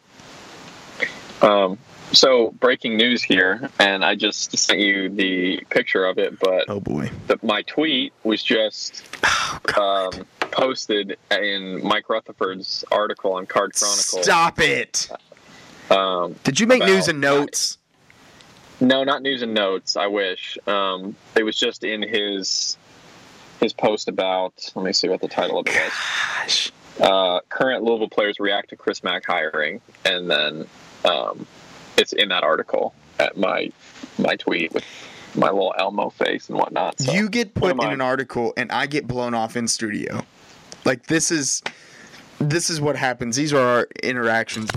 Um, 1.42 1.78
so 2.12 2.50
breaking 2.60 2.96
news 2.96 3.22
here, 3.22 3.70
and 3.78 4.04
I 4.04 4.14
just 4.14 4.56
sent 4.58 4.80
you 4.80 5.08
the 5.08 5.60
picture 5.70 6.04
of 6.04 6.18
it, 6.18 6.38
but 6.38 6.64
Oh 6.68 6.80
boy. 6.80 7.10
the, 7.28 7.38
my 7.42 7.62
tweet 7.62 8.12
was 8.24 8.42
just 8.42 9.02
Oh 9.76 10.10
um, 10.14 10.26
posted 10.50 11.16
in 11.30 11.80
Mike 11.86 12.08
Rutherford's 12.08 12.84
article 12.90 13.32
on 13.34 13.46
Card 13.46 13.72
Chronicle. 13.74 14.22
Stop 14.22 14.58
it. 14.60 15.08
Um, 15.90 16.34
Did 16.44 16.60
you 16.60 16.66
make 16.66 16.84
news 16.84 17.08
and 17.08 17.20
notes? 17.20 17.78
No, 18.80 19.04
not 19.04 19.22
news 19.22 19.42
and 19.42 19.54
notes. 19.54 19.96
I 19.96 20.06
wish 20.06 20.58
um, 20.66 21.16
it 21.36 21.42
was 21.42 21.56
just 21.56 21.84
in 21.84 22.02
his 22.02 22.76
his 23.60 23.72
post 23.72 24.08
about. 24.08 24.70
Let 24.74 24.84
me 24.84 24.92
see 24.92 25.08
what 25.08 25.20
the 25.20 25.28
title 25.28 25.58
of 25.58 25.66
it 25.66 25.74
was. 25.74 25.92
Gosh. 25.92 26.72
Uh, 27.00 27.40
current 27.48 27.82
Louisville 27.82 28.08
players 28.08 28.38
react 28.40 28.70
to 28.70 28.76
Chris 28.76 29.02
Mack 29.02 29.24
hiring, 29.26 29.80
and 30.04 30.30
then 30.30 30.66
um, 31.04 31.46
it's 31.96 32.12
in 32.12 32.28
that 32.28 32.42
article 32.42 32.94
at 33.18 33.36
my 33.36 33.70
my 34.18 34.36
tweet 34.36 34.72
with 34.72 34.84
my 35.34 35.50
little 35.50 35.74
Elmo 35.78 36.10
face 36.10 36.48
and 36.48 36.58
whatnot. 36.58 37.00
So. 37.00 37.12
you 37.12 37.28
get 37.28 37.54
put 37.54 37.72
in 37.72 37.80
I? 37.80 37.92
an 37.92 38.00
article 38.00 38.52
and 38.56 38.70
I 38.72 38.86
get 38.86 39.06
blown 39.06 39.34
off 39.34 39.56
in 39.56 39.68
studio. 39.68 40.24
Like 40.84 41.06
this 41.06 41.30
is 41.30 41.62
this 42.38 42.70
is 42.70 42.80
what 42.80 42.96
happens. 42.96 43.36
These 43.36 43.52
are 43.52 43.60
our 43.60 43.88
interactions 44.02 44.70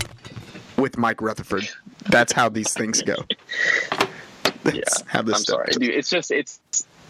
with 0.76 0.96
Mike 0.96 1.20
Rutherford. 1.20 1.68
That's 2.10 2.32
how 2.32 2.48
these 2.48 2.72
things 2.72 3.02
go. 3.02 3.16
That's 4.62 4.76
yeah, 4.76 4.82
how 5.06 5.22
this 5.22 5.36
I'm 5.36 5.44
sorry, 5.44 5.66
goes. 5.66 5.76
dude. 5.76 5.94
It's 5.94 6.08
just 6.08 6.30
it's 6.30 6.60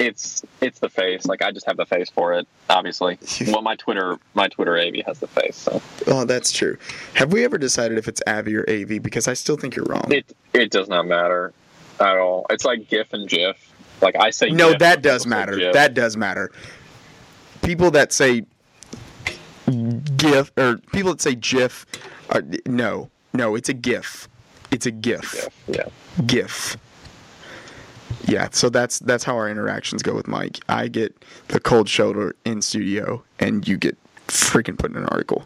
it's 0.00 0.42
it's 0.60 0.80
the 0.80 0.88
face. 0.88 1.24
Like 1.26 1.40
I 1.42 1.52
just 1.52 1.66
have 1.66 1.76
the 1.76 1.86
face 1.86 2.10
for 2.10 2.32
it. 2.32 2.48
Obviously, 2.68 3.16
well, 3.46 3.62
my 3.62 3.76
Twitter 3.76 4.18
my 4.34 4.48
Twitter 4.48 4.76
AV 4.76 4.96
has 5.06 5.20
the 5.20 5.28
face. 5.28 5.56
So 5.56 5.80
Oh, 6.08 6.24
that's 6.24 6.50
true. 6.50 6.76
Have 7.14 7.32
we 7.32 7.44
ever 7.44 7.56
decided 7.58 7.96
if 7.98 8.08
it's 8.08 8.20
Avi 8.26 8.56
or 8.56 8.64
AV? 8.68 9.00
Because 9.02 9.28
I 9.28 9.34
still 9.34 9.56
think 9.56 9.76
you're 9.76 9.84
wrong. 9.86 10.10
it 10.10 10.26
it 10.52 10.70
does 10.72 10.88
not 10.88 11.06
matter 11.06 11.52
at 12.00 12.16
all. 12.18 12.46
It's 12.50 12.64
like 12.64 12.88
GIF 12.88 13.12
and 13.12 13.28
GIF. 13.28 13.72
Like 14.02 14.16
I 14.16 14.30
say, 14.30 14.50
no, 14.50 14.70
GIF, 14.70 14.78
that 14.80 15.02
does 15.02 15.24
matter. 15.26 15.56
GIF. 15.56 15.72
That 15.74 15.94
does 15.94 16.16
matter. 16.16 16.50
People 17.62 17.92
that 17.92 18.12
say 18.12 18.44
GIF 20.16 20.50
or 20.56 20.78
people 20.92 21.12
that 21.12 21.20
say 21.20 21.34
GIF, 21.36 21.86
are, 22.30 22.42
no, 22.66 23.10
no, 23.32 23.54
it's 23.54 23.68
a 23.68 23.72
GIF. 23.74 24.28
It's 24.74 24.86
a 24.86 24.90
GIF. 24.90 25.30
GIF, 25.30 25.48
yeah. 25.68 26.24
GIF. 26.26 26.76
Yeah, 28.26 28.48
so 28.50 28.68
that's 28.70 28.98
that's 28.98 29.22
how 29.22 29.36
our 29.36 29.48
interactions 29.48 30.02
go 30.02 30.14
with 30.14 30.26
Mike. 30.26 30.58
I 30.68 30.88
get 30.88 31.14
the 31.46 31.60
cold 31.60 31.88
shoulder 31.88 32.34
in 32.44 32.60
studio, 32.60 33.22
and 33.38 33.68
you 33.68 33.76
get 33.76 33.96
freaking 34.26 34.76
put 34.76 34.90
in 34.90 34.96
an 34.96 35.06
article. 35.06 35.44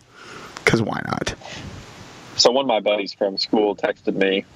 Cause 0.64 0.80
why 0.80 1.02
not? 1.04 1.34
So 2.36 2.50
one 2.52 2.64
of 2.64 2.68
my 2.68 2.80
buddies 2.80 3.12
from 3.12 3.36
school 3.36 3.76
texted 3.76 4.14
me. 4.14 4.46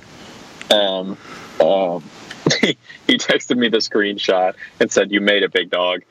Um, 0.70 1.18
um, 1.60 2.02
he 3.06 3.18
texted 3.18 3.58
me 3.58 3.68
the 3.68 3.78
screenshot 3.78 4.54
and 4.80 4.90
said, 4.90 5.12
"You 5.12 5.20
made 5.20 5.42
it, 5.42 5.52
big 5.52 5.68
dog." 5.68 6.02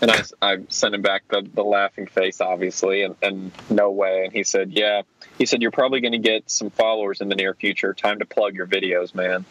And 0.00 0.10
I, 0.10 0.22
I 0.40 0.58
sent 0.68 0.94
him 0.94 1.02
back 1.02 1.24
the, 1.28 1.48
the 1.54 1.64
laughing 1.64 2.06
face, 2.06 2.40
obviously, 2.40 3.02
and, 3.02 3.16
and 3.20 3.50
no 3.68 3.90
way. 3.90 4.24
And 4.24 4.32
he 4.32 4.44
said, 4.44 4.72
"Yeah." 4.72 5.02
He 5.38 5.46
said, 5.46 5.60
"You're 5.60 5.72
probably 5.72 6.00
going 6.00 6.12
to 6.12 6.18
get 6.18 6.48
some 6.50 6.70
followers 6.70 7.20
in 7.20 7.28
the 7.28 7.34
near 7.34 7.54
future. 7.54 7.94
Time 7.94 8.18
to 8.20 8.24
plug 8.24 8.54
your 8.54 8.66
videos, 8.66 9.14
man." 9.14 9.44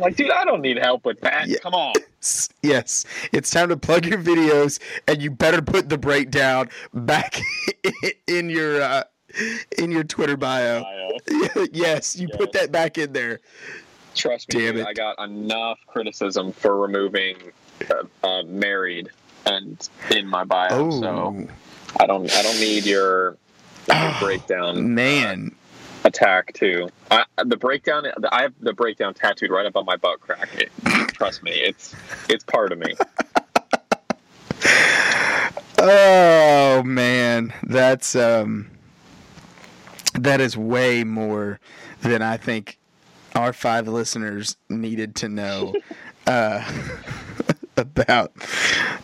Like, 0.00 0.16
dude, 0.16 0.30
I 0.30 0.44
don't 0.44 0.60
need 0.60 0.78
help 0.78 1.04
with 1.04 1.20
that. 1.22 1.48
Yeah. 1.48 1.58
Come 1.62 1.74
on. 1.74 1.94
Yes, 2.62 3.06
it's 3.32 3.50
time 3.50 3.70
to 3.70 3.76
plug 3.76 4.06
your 4.06 4.18
videos, 4.18 4.78
and 5.08 5.22
you 5.22 5.30
better 5.30 5.62
put 5.62 5.88
the 5.88 5.98
breakdown 5.98 6.68
back 6.92 7.40
in 8.26 8.50
your 8.50 8.82
uh, 8.82 9.04
in 9.78 9.90
your 9.90 10.04
Twitter 10.04 10.36
bio. 10.36 10.82
Uh, 10.82 11.66
yes, 11.72 12.18
you 12.18 12.28
put 12.36 12.52
that 12.52 12.70
back 12.70 12.98
in 12.98 13.12
there. 13.12 13.40
Trust 14.14 14.52
me, 14.52 14.60
Damn 14.60 14.74
dude, 14.74 14.82
it. 14.82 14.86
I 14.88 14.92
got 14.92 15.18
enough 15.18 15.78
criticism 15.86 16.52
for 16.52 16.76
removing 16.76 17.36
uh, 17.90 18.26
uh, 18.26 18.42
married 18.44 19.08
and 19.46 19.88
in 20.10 20.26
my 20.26 20.44
bio. 20.44 20.90
So 20.90 21.06
Oh, 21.06 21.46
I 21.98 22.06
don't 22.06 22.30
I 22.32 22.42
don't 22.42 22.60
need 22.60 22.84
your 22.86 23.36
like 23.88 24.16
a 24.16 24.24
breakdown 24.24 24.94
Man, 24.94 25.54
attack 26.04 26.52
too. 26.52 26.88
I, 27.10 27.24
the 27.44 27.56
breakdown, 27.56 28.06
I 28.30 28.42
have 28.42 28.54
the 28.60 28.72
breakdown 28.72 29.14
tattooed 29.14 29.50
right 29.50 29.66
up 29.66 29.76
on 29.76 29.84
my 29.84 29.96
butt 29.96 30.20
crack. 30.20 30.48
It, 30.54 30.70
trust 31.14 31.42
me, 31.42 31.52
it's 31.52 31.94
it's 32.28 32.44
part 32.44 32.72
of 32.72 32.78
me. 32.78 32.94
Oh 35.82 36.82
man, 36.84 37.54
that's 37.62 38.14
um 38.14 38.70
that 40.12 40.40
is 40.42 40.56
way 40.56 41.04
more 41.04 41.58
than 42.02 42.20
I 42.20 42.36
think 42.36 42.78
our 43.34 43.54
five 43.54 43.88
listeners 43.88 44.56
needed 44.68 45.14
to 45.16 45.28
know 45.30 45.74
uh 46.26 46.62
about 47.80 48.32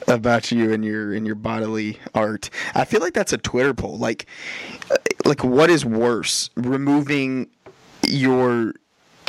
about 0.06 0.52
you 0.52 0.72
and 0.72 0.84
your 0.84 1.12
and 1.12 1.26
your 1.26 1.34
bodily 1.34 1.98
art. 2.14 2.50
I 2.74 2.84
feel 2.84 3.00
like 3.00 3.14
that's 3.14 3.32
a 3.32 3.38
Twitter 3.38 3.74
poll. 3.74 3.98
Like 3.98 4.26
uh, 4.90 4.96
like 5.24 5.42
what 5.42 5.70
is 5.70 5.84
worse? 5.84 6.50
Removing 6.56 7.48
your 8.06 8.74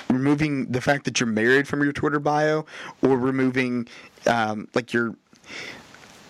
removing 0.09 0.71
the 0.71 0.81
fact 0.81 1.05
that 1.05 1.19
you're 1.19 1.27
married 1.27 1.67
from 1.67 1.81
your 1.83 1.91
Twitter 1.91 2.19
bio 2.19 2.65
or 3.01 3.17
removing 3.17 3.87
um 4.27 4.67
like 4.73 4.93
your 4.93 5.15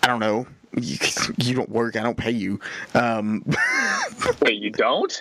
I 0.04 0.08
don't 0.08 0.20
know. 0.20 0.48
You, 0.78 0.98
you 1.38 1.56
don't 1.56 1.70
work. 1.70 1.96
I 1.96 2.04
don't 2.04 2.18
pay 2.18 2.32
you. 2.32 2.60
Um, 2.94 3.44
Wait, 4.42 4.62
you 4.62 4.70
don't? 4.70 5.12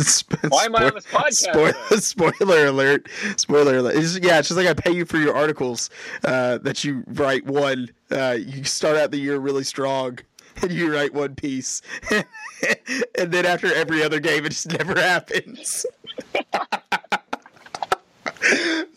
sp- 0.00 0.38
Why 0.48 0.64
am 0.64 0.76
I 0.76 0.84
on 0.86 0.94
this 0.94 1.06
podcast 1.06 1.32
Spoiler, 1.34 1.72
spoiler 2.00 2.66
alert! 2.66 3.08
Spoiler 3.36 3.78
alert! 3.78 3.96
It's 3.96 4.18
yeah, 4.18 4.38
it's 4.38 4.48
just 4.48 4.56
like 4.58 4.66
I 4.66 4.74
pay 4.74 4.92
you 4.92 5.04
for 5.04 5.18
your 5.18 5.34
articles 5.36 5.90
uh, 6.24 6.58
that 6.58 6.84
you 6.84 7.02
write. 7.08 7.44
One, 7.46 7.90
uh, 8.10 8.38
you 8.38 8.64
start 8.64 8.96
out 8.96 9.10
the 9.10 9.18
year 9.18 9.38
really 9.38 9.64
strong, 9.64 10.18
and 10.62 10.70
you 10.72 10.92
write 10.92 11.12
one 11.12 11.34
piece, 11.34 11.82
and 12.10 13.32
then 13.32 13.44
after 13.46 13.72
every 13.74 14.02
other 14.02 14.20
game, 14.20 14.46
it 14.46 14.50
just 14.50 14.70
never 14.72 14.98
happens. 14.98 15.84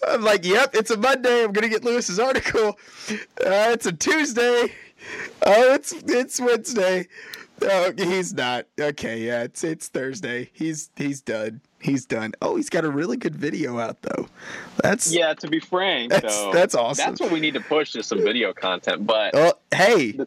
I'm 0.08 0.22
like, 0.22 0.46
yep, 0.46 0.74
it's 0.74 0.92
a 0.92 0.98
Monday. 0.98 1.44
I'm 1.44 1.52
gonna 1.52 1.70
get 1.70 1.84
Louis's 1.84 2.20
article. 2.20 2.78
Uh, 3.10 3.72
it's 3.74 3.86
a 3.86 3.92
Tuesday. 3.92 4.72
Oh, 5.46 5.74
it's 5.74 5.92
it's 5.92 6.40
Wednesday. 6.40 7.08
Oh, 7.62 7.92
he's 7.98 8.34
not. 8.34 8.66
Okay, 8.80 9.26
yeah, 9.26 9.44
it's 9.44 9.64
it's 9.64 9.88
Thursday. 9.90 10.50
He's 10.54 10.90
he's 10.96 11.22
done. 11.22 11.62
He's 11.80 12.06
done. 12.06 12.34
Oh, 12.42 12.56
he's 12.56 12.70
got 12.70 12.86
a 12.86 12.90
really 12.90 13.18
good 13.18 13.36
video 13.36 13.78
out 13.78 14.02
though. 14.02 14.28
That's 14.82 15.14
Yeah, 15.14 15.34
to 15.36 15.48
be 15.50 15.60
frank, 15.60 16.12
That's- 16.12 16.34
though, 16.36 16.54
that's 16.54 16.76
awesome. 16.76 17.06
That's 17.06 17.20
what 17.20 17.32
we 17.32 17.40
need 17.42 17.54
to 17.56 17.60
push 17.62 17.96
is 17.96 18.08
some 18.08 18.20
video 18.24 18.54
content. 18.54 19.06
But 19.06 19.34
Well, 19.34 19.60
hey, 19.76 20.18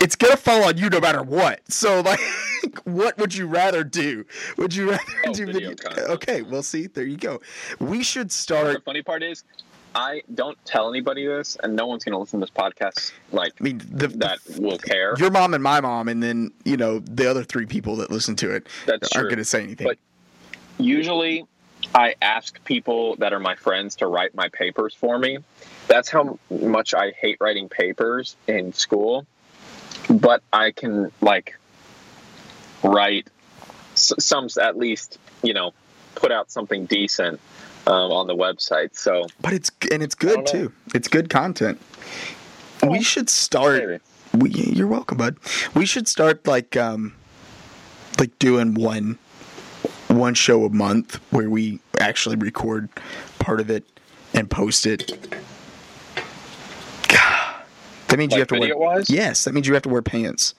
it's 0.00 0.14
gonna 0.16 0.36
fall 0.36 0.64
on 0.64 0.78
you 0.78 0.88
no 0.88 1.00
matter 1.00 1.22
what. 1.22 1.60
So, 1.68 2.00
like, 2.00 2.20
what 2.84 3.18
would 3.18 3.34
you 3.34 3.46
rather 3.46 3.82
do? 3.84 4.24
Would 4.56 4.74
you 4.74 4.90
rather 4.90 5.02
Oh, 5.26 5.32
do 5.32 5.46
video 5.46 5.70
video? 5.70 5.74
content. 5.76 6.08
Okay, 6.10 6.42
well, 6.42 6.62
see, 6.62 6.86
there 6.86 7.04
you 7.04 7.16
go. 7.16 7.40
We 7.80 8.02
should 8.04 8.28
the 8.28 8.34
start. 8.34 8.84
funny 8.84 9.02
part 9.02 9.22
is, 9.24 9.42
I 9.94 10.22
don't 10.34 10.62
tell 10.64 10.88
anybody 10.88 11.26
this, 11.26 11.56
and 11.62 11.76
no 11.76 11.86
one's 11.86 12.04
going 12.04 12.12
to 12.12 12.18
listen 12.18 12.40
to 12.40 12.46
this 12.46 12.54
podcast 12.54 13.12
like 13.30 13.52
I 13.60 13.64
mean, 13.64 13.82
the, 13.90 14.08
that 14.08 14.38
will 14.58 14.78
care. 14.78 15.14
your 15.18 15.30
mom 15.30 15.54
and 15.54 15.62
my 15.62 15.80
mom, 15.80 16.08
and 16.08 16.22
then 16.22 16.52
you 16.64 16.76
know 16.76 17.00
the 17.00 17.28
other 17.28 17.44
three 17.44 17.66
people 17.66 17.96
that 17.96 18.10
listen 18.10 18.36
to 18.36 18.50
it 18.54 18.66
That's 18.86 19.14
aren't 19.14 19.30
gonna 19.30 19.44
say 19.44 19.62
anything. 19.62 19.86
But 19.86 19.98
usually 20.78 21.44
I 21.94 22.14
ask 22.22 22.62
people 22.64 23.16
that 23.16 23.32
are 23.32 23.40
my 23.40 23.54
friends 23.54 23.96
to 23.96 24.06
write 24.06 24.34
my 24.34 24.48
papers 24.48 24.94
for 24.94 25.18
me. 25.18 25.38
That's 25.88 26.08
how 26.08 26.38
much 26.50 26.94
I 26.94 27.10
hate 27.10 27.38
writing 27.40 27.68
papers 27.68 28.36
in 28.46 28.72
school. 28.72 29.26
But 30.08 30.42
I 30.52 30.70
can 30.70 31.12
like 31.20 31.58
write 32.82 33.28
s- 33.92 34.12
some 34.18 34.48
at 34.60 34.78
least, 34.78 35.18
you 35.42 35.54
know, 35.54 35.72
put 36.14 36.32
out 36.32 36.50
something 36.50 36.86
decent 36.86 37.40
um, 37.86 38.12
on 38.12 38.26
the 38.26 38.36
website. 38.36 38.96
So 38.96 39.26
But 39.40 39.52
it's 39.52 39.70
and 39.90 40.02
it's 40.02 40.14
good 40.14 40.46
too. 40.46 40.72
It's 40.94 41.08
good 41.08 41.30
content. 41.30 41.80
We 42.82 43.02
should 43.02 43.30
start. 43.30 43.86
maybe. 43.86 44.00
We, 44.34 44.50
you're 44.50 44.86
welcome, 44.86 45.18
bud. 45.18 45.36
We 45.74 45.84
should 45.84 46.08
start 46.08 46.46
like 46.46 46.76
um, 46.76 47.14
like 48.18 48.38
doing 48.38 48.74
one 48.74 49.18
one 50.08 50.34
show 50.34 50.64
a 50.64 50.70
month 50.70 51.16
where 51.30 51.48
we 51.48 51.80
actually 51.98 52.36
record 52.36 52.88
part 53.38 53.60
of 53.60 53.70
it 53.70 53.84
and 54.34 54.50
post 54.50 54.86
it. 54.86 55.36
God, 57.08 57.54
that 58.08 58.18
means 58.18 58.32
you 58.32 58.38
have 58.40 58.48
to 58.48 58.54
wear. 58.54 58.62
video-wise? 58.62 59.10
Yes, 59.10 59.44
that 59.44 59.54
means 59.54 59.66
you 59.66 59.74
have 59.74 59.82
to 59.82 59.88
wear 59.88 60.02
pants. 60.02 60.54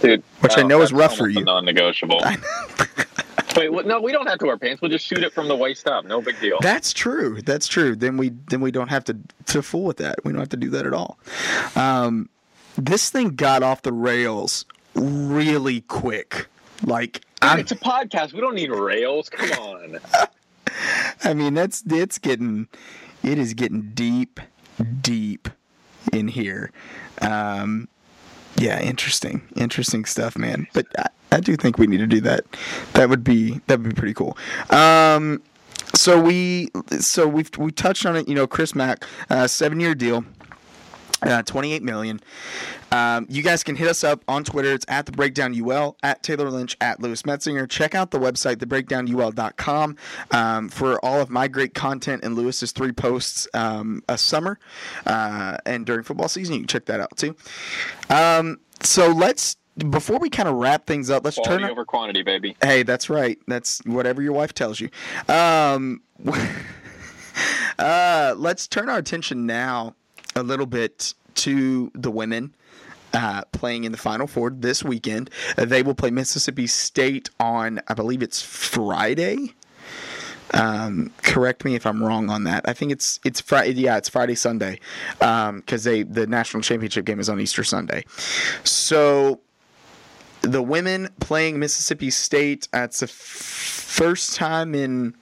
dude, 0.00 0.22
Which 0.40 0.56
I 0.56 0.62
know 0.62 0.82
is 0.82 0.92
rough 0.92 1.16
for 1.16 1.28
you. 1.28 1.44
Non-negotiable. 1.44 2.22
Wait, 3.56 3.72
what- 3.72 3.86
no, 3.86 4.00
we 4.00 4.12
don't 4.12 4.26
have 4.28 4.38
to 4.38 4.46
wear 4.46 4.56
pants. 4.56 4.80
We'll 4.80 4.90
just 4.90 5.04
shoot 5.06 5.22
it 5.22 5.32
from 5.32 5.48
the 5.48 5.56
waist 5.56 5.86
up. 5.86 6.04
No 6.04 6.20
big 6.20 6.40
deal. 6.40 6.58
That's 6.60 6.92
true. 6.92 7.40
That's 7.42 7.68
true. 7.68 7.94
Then 7.96 8.16
we 8.16 8.30
then 8.48 8.60
we 8.60 8.70
don't 8.70 8.88
have 8.88 9.04
to 9.04 9.16
to 9.46 9.62
fool 9.62 9.84
with 9.84 9.98
that. 9.98 10.24
We 10.24 10.32
don't 10.32 10.40
have 10.40 10.48
to 10.50 10.56
do 10.56 10.70
that 10.70 10.86
at 10.86 10.94
all. 10.94 11.18
Um, 11.76 12.28
this 12.76 13.10
thing 13.10 13.30
got 13.30 13.62
off 13.62 13.82
the 13.82 13.92
rails 13.92 14.64
really 14.94 15.82
quick. 15.82 16.46
Like 16.84 17.12
Dude, 17.14 17.22
I'm, 17.42 17.58
it's 17.60 17.72
a 17.72 17.76
podcast. 17.76 18.32
We 18.32 18.40
don't 18.40 18.54
need 18.54 18.70
rails. 18.70 19.28
Come 19.28 19.50
on. 19.52 19.98
I 21.24 21.34
mean 21.34 21.54
that's 21.54 21.82
it's 21.86 22.18
getting 22.18 22.68
it 23.22 23.38
is 23.38 23.54
getting 23.54 23.90
deep 23.94 24.40
deep 25.00 25.48
in 26.12 26.28
here. 26.28 26.72
Um, 27.20 27.88
yeah, 28.62 28.80
interesting, 28.80 29.42
interesting 29.56 30.04
stuff, 30.04 30.38
man. 30.38 30.68
But 30.72 30.86
I, 30.98 31.08
I 31.32 31.40
do 31.40 31.56
think 31.56 31.78
we 31.78 31.86
need 31.86 31.98
to 31.98 32.06
do 32.06 32.20
that. 32.20 32.44
That 32.92 33.08
would 33.08 33.24
be 33.24 33.60
that 33.66 33.80
would 33.80 33.88
be 33.88 33.94
pretty 33.94 34.14
cool. 34.14 34.36
Um, 34.70 35.42
so 35.94 36.20
we 36.20 36.70
so 37.00 37.26
we've 37.26 37.50
we 37.58 37.72
touched 37.72 38.06
on 38.06 38.16
it. 38.16 38.28
You 38.28 38.34
know, 38.34 38.46
Chris 38.46 38.74
Mack, 38.74 39.04
uh, 39.30 39.46
seven 39.46 39.80
year 39.80 39.94
deal. 39.94 40.24
Uh, 41.22 41.42
28 41.42 41.82
million. 41.82 42.20
Um, 42.90 43.26
you 43.30 43.42
guys 43.42 43.62
can 43.62 43.76
hit 43.76 43.88
us 43.88 44.02
up 44.02 44.24
on 44.26 44.44
Twitter. 44.44 44.72
It's 44.72 44.84
at 44.88 45.06
the 45.06 45.12
Breakdown 45.12 45.54
UL, 45.54 45.96
at 46.02 46.22
Tayler 46.22 46.50
Lynch, 46.50 46.76
at 46.80 47.00
Louis 47.00 47.22
Metzinger. 47.22 47.68
Check 47.68 47.94
out 47.94 48.10
the 48.10 48.18
website, 48.18 48.56
thebreakdownul.com, 48.56 49.96
um, 50.32 50.68
for 50.68 51.02
all 51.04 51.20
of 51.20 51.30
my 51.30 51.48
great 51.48 51.74
content 51.74 52.24
and 52.24 52.34
Louis's 52.34 52.72
three 52.72 52.92
posts 52.92 53.46
um, 53.54 54.02
a 54.08 54.18
summer 54.18 54.58
uh, 55.06 55.56
and 55.64 55.86
during 55.86 56.02
football 56.02 56.28
season. 56.28 56.54
You 56.54 56.60
can 56.62 56.68
check 56.68 56.86
that 56.86 57.00
out 57.00 57.16
too. 57.16 57.36
Um, 58.10 58.58
so 58.82 59.08
let's 59.08 59.56
before 59.78 60.18
we 60.18 60.28
kind 60.28 60.48
of 60.48 60.56
wrap 60.56 60.86
things 60.86 61.08
up, 61.08 61.24
let's 61.24 61.36
Quality 61.36 61.62
turn. 61.62 61.70
over 61.70 61.84
quantity, 61.84 62.22
baby. 62.22 62.56
Hey, 62.60 62.82
that's 62.82 63.08
right. 63.08 63.38
That's 63.46 63.80
whatever 63.86 64.20
your 64.20 64.32
wife 64.34 64.52
tells 64.52 64.80
you. 64.80 64.90
Um, 65.28 66.02
uh, 67.78 68.34
let's 68.36 68.68
turn 68.68 68.90
our 68.90 68.98
attention 68.98 69.46
now 69.46 69.94
a 70.34 70.42
little 70.42 70.66
bit 70.66 71.14
to 71.36 71.90
the 71.94 72.10
women. 72.10 72.54
Uh, 73.14 73.42
playing 73.52 73.84
in 73.84 73.92
the 73.92 73.98
Final 73.98 74.26
Four 74.26 74.48
this 74.48 74.82
weekend. 74.82 75.28
Uh, 75.58 75.66
they 75.66 75.82
will 75.82 75.94
play 75.94 76.10
Mississippi 76.10 76.66
State 76.66 77.28
on, 77.38 77.78
I 77.86 77.92
believe 77.92 78.22
it's 78.22 78.40
Friday. 78.40 79.54
Um, 80.54 81.12
correct 81.22 81.62
me 81.62 81.74
if 81.74 81.86
I'm 81.86 82.02
wrong 82.02 82.30
on 82.30 82.44
that. 82.44 82.66
I 82.66 82.72
think 82.72 82.90
it's 82.90 83.20
it's 83.22 83.40
Friday. 83.40 83.74
Yeah, 83.74 83.98
it's 83.98 84.08
Friday 84.08 84.34
Sunday 84.34 84.80
because 85.18 85.84
they 85.84 86.04
the 86.04 86.26
national 86.26 86.62
championship 86.62 87.04
game 87.04 87.20
is 87.20 87.28
on 87.28 87.38
Easter 87.38 87.64
Sunday. 87.64 88.04
So 88.64 89.40
the 90.42 90.62
women 90.62 91.08
playing 91.20 91.58
Mississippi 91.58 92.10
State. 92.10 92.68
Uh, 92.74 92.80
it's 92.80 93.00
the 93.00 93.04
f- 93.04 93.10
first 93.10 94.36
time 94.36 94.74
in 94.74 95.14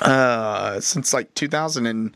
uh, 0.00 0.80
since 0.80 1.12
like 1.14 1.32
2000 1.34 1.86
and 1.86 2.14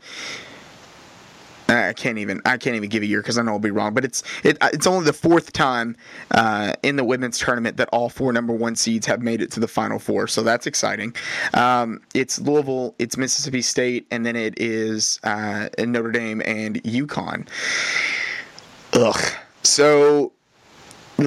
I 1.71 1.93
can't 1.93 2.17
even 2.17 2.41
I 2.45 2.57
can't 2.57 2.75
even 2.75 2.89
give 2.89 3.03
a 3.03 3.05
year 3.05 3.21
because 3.21 3.37
I 3.37 3.43
know 3.43 3.53
I'll 3.53 3.59
be 3.59 3.71
wrong. 3.71 3.93
But 3.93 4.05
it's 4.05 4.23
it 4.43 4.57
it's 4.61 4.87
only 4.87 5.05
the 5.05 5.13
fourth 5.13 5.53
time 5.53 5.95
uh, 6.31 6.73
in 6.83 6.95
the 6.95 7.03
women's 7.03 7.39
tournament 7.39 7.77
that 7.77 7.89
all 7.91 8.09
four 8.09 8.33
number 8.33 8.53
one 8.53 8.75
seeds 8.75 9.05
have 9.05 9.21
made 9.21 9.41
it 9.41 9.51
to 9.51 9.59
the 9.59 9.67
final 9.67 9.99
four. 9.99 10.27
So 10.27 10.43
that's 10.43 10.67
exciting. 10.67 11.15
Um, 11.53 12.01
it's 12.13 12.39
Louisville, 12.39 12.95
it's 12.99 13.17
Mississippi 13.17 13.61
State, 13.61 14.07
and 14.11 14.25
then 14.25 14.35
it 14.35 14.53
is 14.57 15.19
uh, 15.23 15.69
Notre 15.79 16.11
Dame 16.11 16.41
and 16.45 16.81
UConn. 16.83 17.47
Ugh. 18.93 19.33
So 19.63 20.33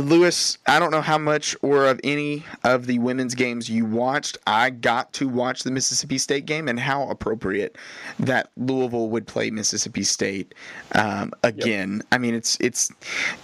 Louis, 0.00 0.58
I 0.66 0.78
don't 0.78 0.90
know 0.90 1.00
how 1.00 1.18
much 1.18 1.56
or 1.62 1.86
of 1.86 2.00
any 2.02 2.44
of 2.64 2.86
the 2.86 2.98
women's 2.98 3.34
games 3.34 3.68
you 3.70 3.84
watched. 3.84 4.38
I 4.46 4.70
got 4.70 5.12
to 5.14 5.28
watch 5.28 5.62
the 5.62 5.70
Mississippi 5.70 6.18
State 6.18 6.46
game 6.46 6.68
and 6.68 6.80
how 6.80 7.08
appropriate 7.08 7.76
that 8.18 8.50
Louisville 8.56 9.08
would 9.10 9.26
play 9.26 9.50
Mississippi 9.50 10.02
State 10.02 10.54
um, 10.92 11.32
again. 11.42 12.02
I 12.10 12.18
mean, 12.18 12.34
it's 12.34 12.56
it's 12.60 12.92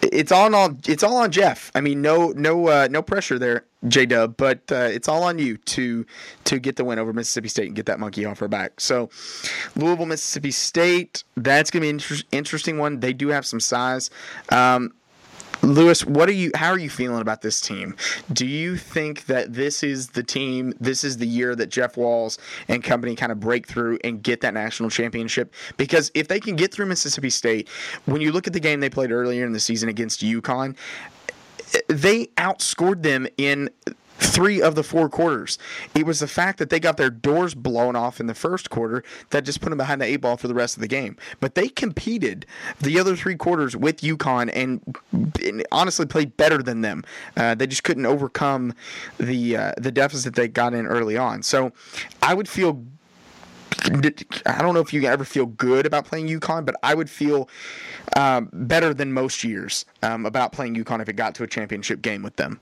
it's 0.03 0.33
all 0.33 0.55
on 0.55 0.81
it's 0.87 1.03
all 1.03 1.17
on 1.19 1.31
Jeff. 1.31 1.71
I 1.75 1.81
mean, 1.81 2.03
no 2.03 2.29
no 2.31 2.69
uh, 2.69 2.89
no 2.91 3.03
pressure 3.03 3.39
there, 3.39 3.65
J 3.87 4.07
Dub, 4.07 4.37
but 4.37 4.61
uh, 4.73 4.89
it's 4.91 5.09
all 5.09 5.23
on 5.23 5.39
you 5.39 5.57
to 5.57 6.05
to 6.45 6.59
get 6.59 6.77
the 6.77 6.85
win 6.85 6.99
over 6.99 7.13
Mississippi 7.13 7.49
State 7.49 7.67
and 7.67 7.77
get 7.77 7.87
that 7.87 8.01
monkey 8.01 8.25
off 8.25 8.39
her 8.41 8.49
back. 8.49 8.81
So, 8.81 9.11
Louisville, 9.77 10.07
Mississippi 10.07 10.51
State, 10.51 11.25
that's 11.37 11.71
gonna 11.71 11.83
be 11.83 11.91
an 11.91 11.97
inter- 11.97 12.25
interesting 12.33 12.79
one. 12.79 13.01
They 13.01 13.13
do 13.13 13.29
have 13.29 13.47
some 13.47 13.61
size. 13.61 14.11
Um, 14.51 14.93
Louis, 15.63 16.05
what 16.07 16.29
are 16.29 16.33
you? 16.33 16.51
How 16.55 16.71
are 16.71 16.79
you 16.79 16.91
feeling 16.91 17.21
about 17.21 17.43
this 17.43 17.61
team? 17.61 17.95
Do 18.33 18.47
you 18.47 18.77
think 18.77 19.27
that 19.27 19.53
this 19.53 19.83
is 19.83 20.09
the 20.09 20.23
team? 20.23 20.73
This 20.81 21.05
is 21.05 21.19
the 21.19 21.27
year 21.27 21.55
that 21.55 21.69
Jeff 21.69 21.97
Walz 21.97 22.39
and 22.69 22.83
company 22.83 23.15
kind 23.15 23.31
of 23.31 23.41
break 23.41 23.67
through 23.67 23.99
and 24.03 24.23
get 24.23 24.41
that 24.41 24.55
national 24.55 24.91
championship? 24.91 25.55
Because 25.77 26.11
if 26.15 26.29
they 26.29 26.41
can 26.41 26.57
get 26.57 26.73
through 26.73 26.87
Mississippi 26.87 27.31
State, 27.31 27.69
when 28.07 28.21
you 28.21 28.33
look 28.33 28.47
at 28.47 28.53
the 28.53 28.61
game 28.61 28.81
they 28.81 28.91
played 28.91 29.13
earlier 29.13 29.45
in 29.45 29.53
the 29.53 29.61
season 29.61 29.89
against 29.89 30.23
UConn, 30.23 30.77
they 31.89 32.27
outscored 32.39 33.03
them 33.03 33.27
in 33.37 33.71
three 34.21 34.61
of 34.61 34.75
the 34.75 34.83
four 34.83 35.09
quarters. 35.09 35.59
It 35.95 36.07
was 36.07 36.21
the 36.21 36.29
fact 36.29 36.59
that 36.59 36.71
they 36.71 36.79
got 36.79 36.97
their 36.97 37.11
doors 37.11 37.55
blown 37.55 37.97
off 37.97 38.21
in 38.21 38.27
the 38.27 38.35
first 38.35 38.71
quarter 38.71 39.03
that 39.31 39.45
just 39.45 39.61
put 39.61 39.71
them 39.71 39.79
behind 39.79 40.01
the 40.01 40.05
eight 40.05 40.19
ball 40.19 40.37
for 40.37 40.49
the 40.49 40.55
rest 40.55 40.77
of 40.77 40.81
the 40.83 40.89
game. 40.89 41.17
But 41.41 41.55
they 41.55 41.69
competed 41.69 42.47
the 42.81 42.99
other 42.99 43.17
three 43.17 43.37
quarters 43.37 43.77
with 43.77 44.01
UConn 44.01 44.51
and, 44.55 44.97
and 45.43 45.65
honestly 45.73 46.07
played 46.07 46.37
better 46.37 46.63
than 46.63 46.83
them. 46.83 47.05
Uh, 47.37 47.55
they 47.55 47.67
just 47.67 47.85
couldn't 47.85 48.07
overcome 48.07 48.75
the 49.19 49.57
uh, 49.57 49.73
the 49.79 49.91
deficit 49.91 50.35
they 50.35 50.49
got 50.49 50.75
in 50.75 50.87
early 50.87 51.17
on. 51.17 51.43
So 51.43 51.73
I 52.23 52.35
would 52.35 52.49
feel. 52.49 52.85
I 53.83 54.61
don't 54.61 54.75
know 54.75 54.81
if 54.81 54.93
you 54.93 55.07
ever 55.07 55.25
feel 55.25 55.47
good 55.47 55.87
about 55.87 56.05
playing 56.05 56.29
UConn, 56.29 56.67
but 56.67 56.75
I 56.83 56.95
would 56.95 57.09
feel 57.09 57.49
um, 58.15 58.51
better 58.53 58.93
than 58.93 59.13
most 59.13 59.43
years 59.43 59.87
um, 60.03 60.27
about 60.27 60.53
playing 60.53 60.75
UConn 60.75 61.01
if 61.01 61.09
it 61.09 61.15
got 61.15 61.35
to 61.37 61.45
a 61.45 61.47
championship 61.47 62.03
game 62.03 62.23
with 62.23 62.37
them. 62.37 62.61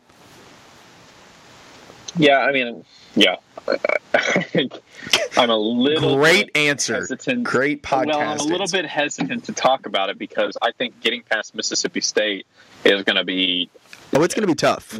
Yeah, 2.18 2.38
I 2.38 2.52
mean, 2.52 2.84
yeah. 3.14 3.36
I'm 5.36 5.50
a 5.50 5.56
little 5.56 6.16
great 6.16 6.56
answer. 6.56 6.94
Hesitant. 6.94 7.44
Great 7.44 7.82
podcast. 7.82 8.06
Well, 8.06 8.20
I'm 8.20 8.38
a 8.40 8.42
little 8.42 8.62
answer. 8.62 8.78
bit 8.78 8.86
hesitant 8.86 9.44
to 9.44 9.52
talk 9.52 9.86
about 9.86 10.10
it 10.10 10.18
because 10.18 10.56
I 10.60 10.72
think 10.72 11.00
getting 11.00 11.22
past 11.22 11.54
Mississippi 11.54 12.00
State 12.00 12.46
is 12.84 13.02
going 13.04 13.16
to 13.16 13.24
be 13.24 13.70
Oh, 14.14 14.22
it's 14.22 14.34
going 14.34 14.46
to 14.48 14.52
be 14.52 14.54
tough. 14.54 14.98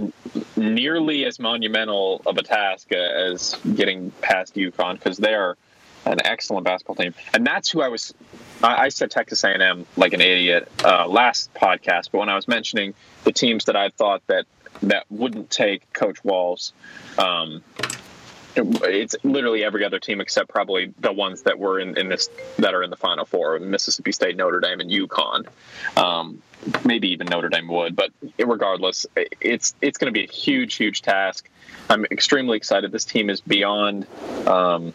nearly 0.57 1.25
as 1.25 1.39
monumental 1.39 2.21
of 2.27 2.37
a 2.37 2.43
task 2.43 2.93
as 2.93 3.55
getting 3.75 4.11
past 4.21 4.55
UConn 4.55 4.95
because 4.95 5.17
they're 5.17 5.57
an 6.05 6.25
excellent 6.25 6.65
basketball 6.65 6.97
team, 6.97 7.15
and 7.35 7.47
that's 7.47 7.71
who 7.71 7.81
I 7.83 7.89
was. 7.89 8.15
I, 8.63 8.85
I 8.85 8.89
said 8.91 9.11
Texas 9.11 9.43
A&M 9.45 9.87
like 9.97 10.13
an 10.13 10.21
idiot 10.21 10.71
uh, 10.85 11.07
last 11.09 11.53
podcast, 11.55 12.11
but 12.13 12.19
when 12.19 12.29
I 12.29 12.35
was 12.37 12.47
mentioning 12.49 12.95
the 13.25 13.33
teams 13.33 13.65
that 13.67 13.77
I 13.77 13.89
thought 13.91 14.23
that 14.27 14.45
that 14.83 15.05
wouldn't 15.11 15.51
take 15.51 15.93
Coach 15.93 16.23
Walz. 16.25 16.73
Um, 17.19 17.63
it's 18.57 19.15
literally 19.23 19.65
every 19.65 19.85
other 19.85 20.01
team 20.01 20.21
except 20.21 20.49
probably 20.49 20.93
the 20.99 21.13
ones 21.13 21.43
that 21.43 21.59
were 21.59 21.79
in, 21.79 21.97
in 21.97 22.09
this 22.09 22.29
that 22.59 22.75
are 22.75 22.83
in 22.83 22.91
the 22.91 22.97
Final 22.97 23.25
Four: 23.25 23.59
Mississippi 23.59 24.13
State, 24.13 24.37
Notre 24.37 24.61
Dame, 24.61 24.81
and 24.81 24.91
UConn. 24.91 25.47
Um, 25.97 26.43
maybe 26.85 27.11
even 27.11 27.29
Notre 27.29 27.49
Dame 27.49 27.69
would, 27.69 27.95
but 27.95 28.11
regardless, 28.39 29.07
it's 29.41 29.75
it's 29.81 29.99
going 29.99 30.13
to 30.13 30.19
be 30.19 30.25
a 30.25 30.33
huge, 30.33 30.75
huge 30.75 31.03
task. 31.03 31.49
I'm 31.89 32.05
extremely 32.07 32.57
excited. 32.57 32.93
This 32.93 33.05
team 33.05 33.31
is 33.31 33.41
beyond 33.41 34.07
um, 34.47 34.93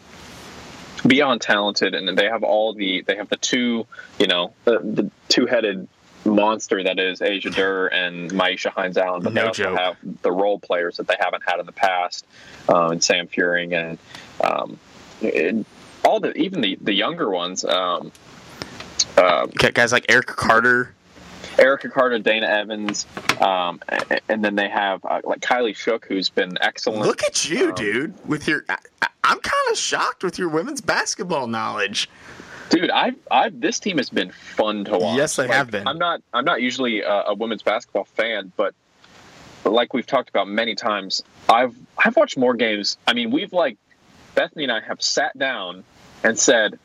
beyond 1.06 1.42
talented, 1.42 1.96
and 1.96 2.18
they 2.18 2.26
have 2.26 2.44
all 2.44 2.74
the 2.74 3.02
they 3.02 3.16
have 3.16 3.30
the 3.30 3.38
two 3.38 3.88
you 4.20 4.28
know 4.28 4.54
the, 4.66 4.80
the 4.80 5.12
two 5.30 5.46
headed 5.46 5.88
monster 6.26 6.84
that 6.84 7.00
is 7.00 7.22
Asia 7.22 7.50
Durr 7.50 7.88
and 7.88 8.32
Myisha 8.32 8.70
Hines 8.72 8.98
Allen, 8.98 9.22
but 9.24 9.34
No 9.34 9.42
they 9.42 9.48
also 9.48 9.64
joke. 9.64 9.78
have 9.80 9.98
the 10.22 10.32
role 10.32 10.60
players 10.60 10.98
that 10.98 11.08
they 11.08 11.16
haven't 11.20 11.44
had 11.46 11.60
in 11.60 11.66
the 11.66 11.72
past, 11.72 12.26
um, 12.70 12.92
and 12.94 13.04
Sam 13.04 13.28
Fuehring 13.28 13.74
and 13.74 13.98
um, 14.44 14.78
all 16.06 16.20
the 16.20 16.32
even 16.34 16.62
the 16.62 16.78
the 16.82 16.94
younger 16.94 17.30
ones, 17.30 17.64
um, 17.66 18.12
uh, 19.18 19.46
guys 19.48 19.92
like 19.92 20.06
Eric 20.10 20.28
Carter. 20.28 20.94
Erica 21.60 21.88
Carter, 21.88 22.18
Dana 22.18 22.48
Evans, 22.48 23.06
um, 23.40 23.80
and 24.28 24.44
then 24.44 24.56
they 24.56 24.70
have 24.70 25.06
uh, 25.06 25.22
like 25.24 25.40
Kylie 25.42 25.76
Shook, 25.76 26.04
who's 26.06 26.28
been 26.30 26.58
excellent. 26.62 27.02
Look 27.06 27.22
at 27.24 27.48
you, 27.48 27.70
Um, 27.70 27.76
dude. 27.76 28.28
With 28.28 28.48
your, 28.48 28.66
I, 28.70 28.78
I'm 29.24 29.40
kind 29.40 29.72
of 29.72 29.78
shocked 29.78 30.24
with 30.24 30.40
your 30.40 30.50
women's 30.50 30.82
basketball 30.82 31.46
knowledge. 31.46 32.10
Dude, 32.70 32.90
I've, 32.90 33.16
I've 33.30 33.60
this 33.60 33.80
team 33.80 33.98
has 33.98 34.10
been 34.10 34.32
fun 34.32 34.86
to 34.86 34.98
watch. 34.98 35.18
Yes, 35.18 35.36
they 35.36 35.44
Like, 35.48 35.58
have 35.58 35.72
been. 35.72 35.88
I'm 35.88 35.98
not 35.98 36.22
I'm 36.34 36.46
not 36.46 36.62
usually 36.62 37.02
a, 37.02 37.24
a 37.28 37.34
women's 37.36 37.62
basketball 37.64 38.06
fan, 38.06 38.52
but 38.58 38.74
like 39.66 39.94
we've 39.94 40.06
talked 40.08 40.30
about 40.30 40.48
many 40.48 40.76
times, 40.76 41.24
I've 41.50 41.76
I've 41.98 42.16
watched 42.16 42.38
more 42.38 42.54
games. 42.56 42.98
I 43.08 43.14
mean, 43.14 43.32
we've 43.32 43.54
like 43.54 43.78
Bethany 44.36 44.64
and 44.64 44.72
I 44.72 44.80
have 44.82 45.02
sat 45.02 45.38
down 45.38 45.84
and 46.24 46.38
said, 46.40 46.80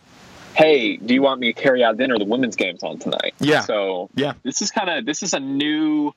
"Hey, 0.55 0.97
do 0.97 1.15
you 1.15 1.23
want 1.23 1.41
me 1.41 1.53
to 1.53 1.61
carry 1.61 1.83
out 1.83 1.97
dinner? 1.97 2.19
The 2.19 2.25
women's 2.25 2.57
game's 2.57 2.83
on 2.83 2.99
tonight." 2.99 3.35
Yeah. 3.41 3.61
So 3.63 4.11
Yeah. 4.15 4.35
this 4.43 4.61
is 4.63 4.71
kind 4.71 4.91
of 4.91 5.07
this 5.07 5.23
is 5.23 5.33
a 5.35 5.41
new 5.41 6.13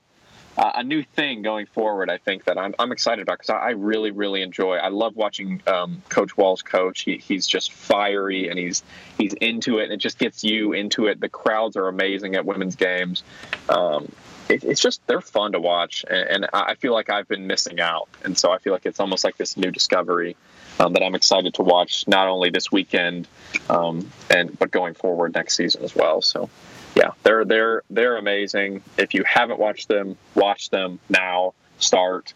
uh, 0.56 0.72
a 0.74 0.82
new 0.82 1.02
thing 1.02 1.42
going 1.42 1.66
forward. 1.66 2.10
I 2.10 2.18
think 2.18 2.44
that 2.44 2.58
I'm, 2.58 2.74
I'm 2.78 2.92
excited 2.92 3.22
about 3.22 3.38
because 3.38 3.50
I, 3.50 3.58
I 3.58 3.70
really 3.70 4.10
really 4.10 4.42
enjoy. 4.42 4.76
I 4.76 4.88
love 4.88 5.16
watching 5.16 5.62
um, 5.66 6.02
Coach 6.08 6.36
Walz 6.36 6.62
coach. 6.62 7.02
He, 7.02 7.16
he's 7.16 7.46
just 7.46 7.72
fiery 7.72 8.48
and 8.48 8.58
he's 8.58 8.82
he's 9.18 9.32
into 9.34 9.78
it. 9.78 9.84
And 9.84 9.92
it 9.92 9.98
just 9.98 10.18
gets 10.18 10.44
you 10.44 10.72
into 10.72 11.06
it. 11.06 11.20
The 11.20 11.28
crowds 11.28 11.76
are 11.76 11.88
amazing 11.88 12.34
at 12.34 12.44
women's 12.44 12.76
games. 12.76 13.22
Um, 13.68 14.12
it, 14.48 14.64
it's 14.64 14.80
just 14.80 15.06
they're 15.06 15.20
fun 15.20 15.52
to 15.52 15.60
watch, 15.60 16.04
and, 16.08 16.44
and 16.44 16.50
I 16.52 16.74
feel 16.74 16.92
like 16.92 17.08
I've 17.08 17.28
been 17.28 17.46
missing 17.46 17.80
out. 17.80 18.08
And 18.24 18.36
so 18.36 18.52
I 18.52 18.58
feel 18.58 18.72
like 18.72 18.86
it's 18.86 19.00
almost 19.00 19.24
like 19.24 19.36
this 19.36 19.56
new 19.56 19.70
discovery. 19.70 20.36
Um, 20.80 20.94
that 20.94 21.02
I'm 21.02 21.14
excited 21.14 21.52
to 21.54 21.62
watch 21.62 22.08
not 22.08 22.28
only 22.28 22.48
this 22.48 22.72
weekend, 22.72 23.28
um, 23.68 24.10
and 24.30 24.58
but 24.58 24.70
going 24.70 24.94
forward 24.94 25.34
next 25.34 25.54
season 25.54 25.84
as 25.84 25.94
well. 25.94 26.22
So, 26.22 26.48
yeah, 26.94 27.10
they're 27.22 27.44
they're 27.44 27.82
they're 27.90 28.16
amazing. 28.16 28.82
If 28.98 29.14
you 29.14 29.24
haven't 29.24 29.58
watched 29.58 29.88
them, 29.88 30.16
watch 30.34 30.70
them 30.70 30.98
now. 31.08 31.54
Start. 31.78 32.32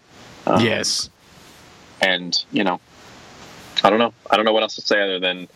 Um, 0.46 0.61
yes. 0.61 1.11
and 2.00 2.44
you 2.52 2.64
know, 2.64 2.80
I 3.84 3.90
don't 3.90 3.98
know. 3.98 4.12
I 4.30 4.36
don't 4.36 4.44
know 4.44 4.52
what 4.52 4.62
else 4.62 4.76
to 4.76 4.80
say 4.82 5.00
other 5.00 5.20
than 5.20 5.48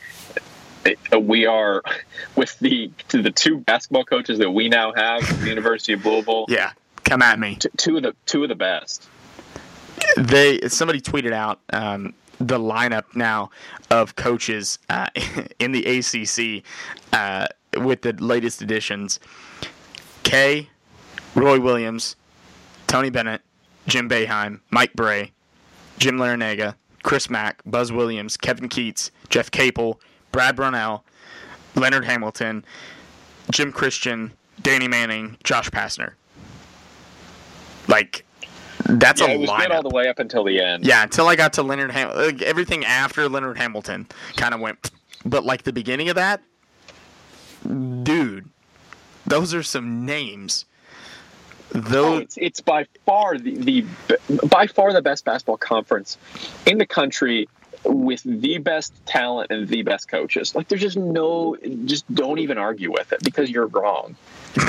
it, 0.84 0.98
we 1.22 1.46
are 1.46 1.82
with 2.36 2.58
the 2.58 2.90
the 3.08 3.30
two 3.30 3.58
basketball 3.58 4.04
coaches 4.04 4.38
that 4.38 4.50
we 4.50 4.68
now 4.68 4.92
have 4.92 5.28
at 5.30 5.40
the 5.40 5.48
University 5.48 5.92
of 5.92 6.04
Louisville. 6.04 6.46
Yeah. 6.48 6.72
Come 7.04 7.22
at 7.22 7.38
me. 7.38 7.56
t- 7.56 7.68
two 7.76 7.96
of 7.96 8.02
the 8.02 8.14
two 8.26 8.42
of 8.42 8.48
the 8.48 8.54
best. 8.54 9.08
They 10.16 10.60
somebody 10.68 11.00
tweeted 11.00 11.32
out 11.32 11.60
um, 11.72 12.14
the 12.38 12.58
lineup 12.58 13.04
now 13.14 13.50
of 13.90 14.16
coaches 14.16 14.78
uh, 14.88 15.08
in 15.58 15.72
the 15.72 15.84
ACC 15.84 16.64
uh, 17.12 17.46
with 17.76 18.02
the 18.02 18.12
latest 18.12 18.62
additions. 18.62 19.20
K, 20.22 20.68
Roy 21.34 21.60
Williams, 21.60 22.16
Tony 22.86 23.10
Bennett, 23.10 23.42
Jim 23.86 24.08
Boeheim, 24.08 24.60
Mike 24.70 24.92
Brey, 24.94 25.32
Jim 25.98 26.18
Larranaga, 26.18 26.74
Chris 27.02 27.30
Mack, 27.30 27.62
Buzz 27.64 27.92
Williams, 27.92 28.36
Kevin 28.36 28.68
Keatts, 28.68 29.10
Jeff 29.28 29.50
Capel, 29.50 30.00
Brad 30.32 30.56
Brownell, 30.56 31.04
Leonard 31.74 32.04
Hamilton, 32.04 32.64
Jim 33.50 33.72
Christian, 33.72 34.32
Danny 34.60 34.88
Manning, 34.88 35.36
Josh 35.44 35.70
Pastner. 35.70 36.12
Like, 37.88 38.24
that's 38.86 39.20
yeah, 39.20 39.28
a 39.28 39.34
it 39.34 39.38
was 39.38 39.50
lineup. 39.50 39.58
good 39.60 39.72
all 39.72 39.82
the 39.82 39.90
way 39.90 40.08
up 40.08 40.18
until 40.18 40.44
the 40.44 40.60
end. 40.60 40.84
Yeah, 40.84 41.02
until 41.02 41.26
I 41.26 41.36
got 41.36 41.52
to 41.54 41.62
Leonard 41.62 41.90
Ham, 41.90 42.14
like, 42.14 42.42
everything 42.42 42.84
after 42.84 43.28
Leonard 43.28 43.58
Hamilton 43.58 44.06
kind 44.36 44.54
of 44.54 44.60
went. 44.60 44.90
But 45.24 45.44
like 45.44 45.62
the 45.62 45.72
beginning 45.72 46.08
of 46.08 46.16
that, 46.16 46.42
dude, 47.66 48.48
those 49.26 49.54
are 49.54 49.62
some 49.62 50.04
names. 50.06 50.64
Oh, 51.74 51.80
Those, 51.80 52.22
it's 52.22 52.36
it's 52.36 52.60
by 52.60 52.86
far 53.06 53.38
the, 53.38 53.54
the 53.54 54.46
by 54.48 54.66
far 54.66 54.92
the 54.92 55.02
best 55.02 55.24
basketball 55.24 55.56
conference 55.56 56.18
in 56.66 56.78
the 56.78 56.86
country 56.86 57.48
with 57.84 58.22
the 58.24 58.58
best 58.58 58.92
talent 59.06 59.50
and 59.50 59.68
the 59.68 59.82
best 59.82 60.08
coaches. 60.08 60.54
Like 60.54 60.68
there's 60.68 60.80
just 60.80 60.96
no, 60.96 61.56
just 61.84 62.12
don't 62.12 62.38
even 62.38 62.58
argue 62.58 62.90
with 62.90 63.12
it 63.12 63.22
because 63.22 63.50
you're 63.50 63.66
wrong. 63.66 64.16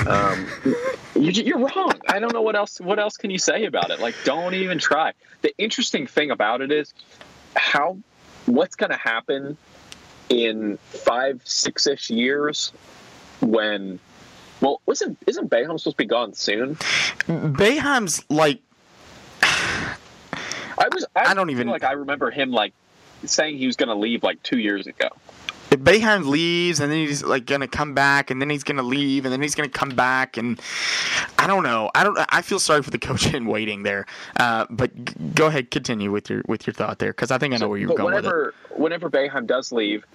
Um, 0.07 0.47
you, 1.15 1.31
you're 1.31 1.59
wrong. 1.59 1.93
I 2.07 2.19
don't 2.19 2.33
know 2.33 2.41
what 2.41 2.55
else. 2.55 2.79
What 2.79 2.99
else 2.99 3.17
can 3.17 3.31
you 3.31 3.39
say 3.39 3.65
about 3.65 3.89
it? 3.89 3.99
Like 3.99 4.15
don't 4.23 4.53
even 4.53 4.77
try. 4.77 5.13
The 5.41 5.53
interesting 5.57 6.07
thing 6.07 6.31
about 6.31 6.61
it 6.61 6.71
is 6.71 6.93
how 7.55 7.97
what's 8.45 8.75
going 8.75 8.91
to 8.91 8.97
happen 8.97 9.57
in 10.32 10.77
five 10.77 11.41
six 11.43 11.86
ish 11.88 12.09
years 12.09 12.71
when. 13.41 13.99
Well, 14.61 14.79
wasn't 14.86 15.17
isn't 15.25 15.49
Boeheim 15.49 15.79
supposed 15.79 15.86
to 15.86 15.95
be 15.95 16.05
gone 16.05 16.34
soon? 16.36 16.75
Boeheim's 16.75 18.23
like 18.29 18.59
I 19.41 20.88
was. 20.93 21.05
I, 21.15 21.32
I 21.32 21.34
don't 21.34 21.49
even- 21.49 21.67
like 21.67 21.84
I 21.84 21.93
remember 21.93 22.32
him 22.32 22.51
like 22.51 22.73
saying 23.25 23.57
he 23.57 23.65
was 23.67 23.75
going 23.75 23.89
to 23.89 23.95
leave 23.95 24.23
like 24.23 24.41
two 24.43 24.59
years 24.59 24.88
ago. 24.88 25.07
if 25.71 25.79
Boeheim 25.79 26.25
leaves 26.27 26.79
and 26.79 26.91
then 26.91 26.99
he's 26.99 27.23
like 27.23 27.45
gonna 27.45 27.67
come 27.67 27.93
back 27.93 28.29
and 28.29 28.41
then 28.41 28.49
he's 28.49 28.63
gonna 28.63 28.82
leave 28.84 29.25
and 29.25 29.32
then 29.32 29.41
he's 29.41 29.55
gonna 29.55 29.69
come 29.69 29.89
back 29.89 30.38
and 30.38 30.59
I 31.39 31.47
don't 31.47 31.63
know. 31.63 31.89
I 31.95 32.03
don't. 32.03 32.17
I 32.29 32.41
feel 32.41 32.59
sorry 32.59 32.82
for 32.84 32.91
the 32.91 32.97
coach 33.07 33.34
in 33.34 33.45
waiting 33.47 33.82
there. 33.84 34.05
Uh, 34.38 34.65
but 34.69 34.93
g- 35.05 35.13
go 35.34 35.47
ahead, 35.47 35.71
continue 35.71 36.11
with 36.11 36.29
your 36.29 36.43
with 36.47 36.67
your 36.67 36.73
thought 36.73 36.99
there 36.99 37.11
because 37.13 37.32
I 37.32 37.38
think 37.39 37.53
I 37.53 37.57
know 37.57 37.67
where 37.69 37.77
you're 37.79 37.95
going 37.95 38.13
with 38.13 38.25
it. 38.25 38.27
whenever 38.27 38.53
whenever 38.75 39.09
Boeheim 39.09 39.47
does 39.47 39.71
leave, 39.71 40.05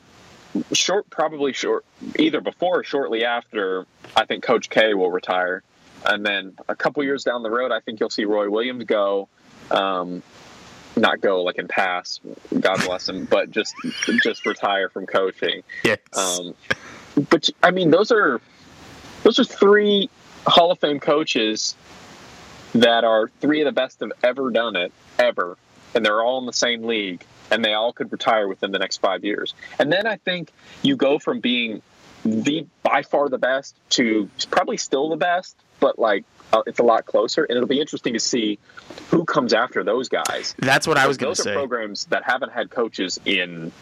short 0.72 1.08
probably 1.10 1.52
short 1.52 1.84
either 2.18 2.40
before 2.40 2.80
or 2.80 2.84
shortly 2.84 3.24
after, 3.24 3.86
I 4.14 4.26
think 4.26 4.42
Coach 4.44 4.70
K 4.70 4.94
will 4.94 5.10
retire. 5.10 5.62
and 6.04 6.24
then 6.24 6.56
a 6.68 6.76
couple 6.76 7.02
years 7.04 7.24
down 7.24 7.42
the 7.42 7.50
road, 7.50 7.72
I 7.72 7.80
think 7.80 8.00
you'll 8.00 8.10
see 8.10 8.24
Roy 8.24 8.48
Williams 8.50 8.84
go. 8.84 9.28
Um, 9.70 10.22
not 10.96 11.20
go 11.20 11.42
like 11.42 11.58
and 11.58 11.68
pass, 11.68 12.20
God 12.58 12.82
bless 12.84 13.08
him, 13.08 13.24
but 13.30 13.50
just 13.50 13.74
just 14.22 14.46
retire 14.46 14.88
from 14.88 15.06
coaching. 15.06 15.62
Yes. 15.84 15.98
Um, 16.14 16.54
but 17.28 17.48
I 17.62 17.70
mean, 17.70 17.90
those 17.90 18.10
are 18.12 18.40
those 19.22 19.38
are 19.38 19.44
three 19.44 20.08
Hall 20.46 20.70
of 20.70 20.78
Fame 20.78 21.00
coaches 21.00 21.74
that 22.74 23.04
are 23.04 23.28
three 23.40 23.60
of 23.60 23.66
the 23.66 23.72
best 23.72 24.00
have 24.00 24.12
ever 24.22 24.50
done 24.50 24.76
it 24.76 24.92
ever, 25.18 25.56
and 25.94 26.04
they're 26.04 26.22
all 26.22 26.38
in 26.38 26.46
the 26.46 26.52
same 26.52 26.84
league, 26.84 27.24
and 27.50 27.64
they 27.64 27.74
all 27.74 27.92
could 27.92 28.10
retire 28.12 28.48
within 28.48 28.72
the 28.72 28.78
next 28.78 28.98
five 28.98 29.24
years. 29.24 29.54
And 29.78 29.92
then 29.92 30.06
I 30.06 30.16
think 30.16 30.50
you 30.82 30.96
go 30.96 31.18
from 31.18 31.40
being 31.40 31.82
the 32.24 32.66
by 32.82 33.02
far 33.02 33.28
the 33.28 33.38
best 33.38 33.76
to 33.90 34.28
probably 34.50 34.76
still 34.76 35.08
the 35.08 35.16
best, 35.16 35.56
but 35.80 35.98
like 35.98 36.24
uh, 36.52 36.62
it's 36.66 36.78
a 36.78 36.82
lot 36.82 37.06
closer, 37.06 37.44
and 37.44 37.56
it'll 37.56 37.68
be 37.68 37.80
interesting 37.80 38.12
to 38.14 38.20
see 38.20 38.58
who 39.10 39.24
comes 39.24 39.52
after 39.52 39.84
those 39.84 40.08
guys. 40.08 40.54
That's 40.58 40.86
what 40.86 40.96
I 40.96 41.06
was 41.06 41.16
going 41.16 41.34
to 41.34 41.40
say. 41.40 41.50
Those 41.50 41.56
are 41.56 41.58
programs 41.58 42.04
that 42.06 42.22
haven't 42.24 42.52
had 42.52 42.70
coaches 42.70 43.20
in 43.24 43.72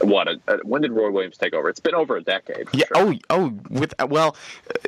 what? 0.00 0.28
A, 0.28 0.40
a, 0.48 0.58
when 0.64 0.82
did 0.82 0.92
Roy 0.92 1.10
Williams 1.10 1.36
take 1.36 1.54
over? 1.54 1.68
It's 1.68 1.80
been 1.80 1.94
over 1.94 2.16
a 2.16 2.22
decade. 2.22 2.68
Yeah. 2.72 2.86
sure. 2.94 2.96
Oh, 2.96 3.14
oh. 3.30 3.54
With 3.70 3.94
well, 4.08 4.36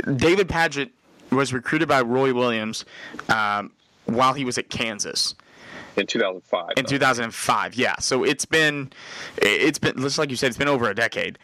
uh, 0.06 0.12
David 0.12 0.48
Padgett 0.48 0.90
was 1.30 1.52
recruited 1.52 1.88
by 1.88 2.02
Roy 2.02 2.32
Williams 2.32 2.84
um, 3.28 3.72
while 4.06 4.34
he 4.34 4.44
was 4.44 4.58
at 4.58 4.70
Kansas 4.70 5.34
in 5.98 6.06
2005. 6.06 6.70
in 6.76 6.84
though. 6.84 6.88
2005. 6.90 7.74
Yeah. 7.74 7.96
So 7.98 8.24
it's 8.24 8.44
been, 8.44 8.90
it's 9.38 9.78
been 9.78 9.98
just 10.00 10.18
like 10.18 10.30
you 10.30 10.36
said, 10.36 10.48
it's 10.48 10.56
been 10.58 10.68
over 10.68 10.88
a 10.90 10.94
decade. 10.94 11.38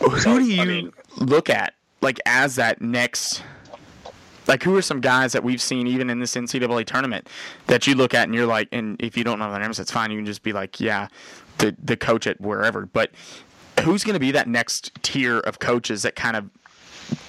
Who 0.00 0.18
So, 0.18 0.38
do 0.38 0.44
you 0.44 0.62
I 0.62 0.64
mean- 0.64 0.92
look 1.16 1.50
at 1.50 1.74
like 2.00 2.20
as 2.26 2.56
that 2.56 2.80
next? 2.80 3.42
Like 4.46 4.62
who 4.62 4.76
are 4.76 4.82
some 4.82 5.00
guys 5.00 5.32
that 5.32 5.42
we've 5.42 5.60
seen 5.60 5.88
even 5.88 6.08
in 6.08 6.20
this 6.20 6.36
NCAA 6.36 6.86
tournament 6.86 7.28
that 7.66 7.88
you 7.88 7.96
look 7.96 8.14
at 8.14 8.24
and 8.24 8.34
you're 8.34 8.46
like, 8.46 8.68
and 8.70 8.96
if 9.02 9.16
you 9.16 9.24
don't 9.24 9.40
know 9.40 9.50
their 9.50 9.58
names, 9.60 9.76
that's 9.78 9.90
fine. 9.90 10.12
You 10.12 10.18
can 10.18 10.26
just 10.26 10.44
be 10.44 10.52
like, 10.52 10.78
yeah, 10.80 11.08
the 11.58 11.74
the 11.82 11.96
coach 11.96 12.28
at 12.28 12.40
wherever. 12.40 12.86
But 12.86 13.10
who's 13.80 14.04
going 14.04 14.14
to 14.14 14.20
be 14.20 14.30
that 14.30 14.46
next 14.48 14.92
tier 15.02 15.40
of 15.40 15.58
coaches 15.58 16.02
that 16.02 16.14
kind 16.14 16.36
of 16.36 16.48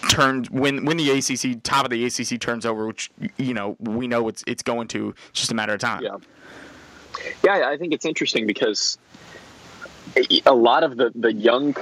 turns 0.09 0.49
when 0.49 0.85
when 0.85 0.97
the 0.97 1.09
ACC 1.11 1.61
top 1.63 1.85
of 1.85 1.91
the 1.91 2.05
ACC 2.05 2.39
turns 2.39 2.65
over, 2.65 2.87
which 2.87 3.11
you 3.37 3.53
know 3.53 3.75
we 3.79 4.07
know 4.07 4.27
it's 4.27 4.43
it's 4.47 4.63
going 4.63 4.87
to. 4.89 5.13
It's 5.29 5.39
just 5.39 5.51
a 5.51 5.55
matter 5.55 5.73
of 5.73 5.79
time. 5.79 6.03
Yeah. 6.03 6.17
Yeah, 7.43 7.67
I 7.69 7.77
think 7.77 7.93
it's 7.93 8.05
interesting 8.05 8.45
because 8.45 8.97
a 10.45 10.53
lot 10.53 10.83
of 10.83 10.97
the, 10.97 11.11
the 11.15 11.33
young, 11.33 11.75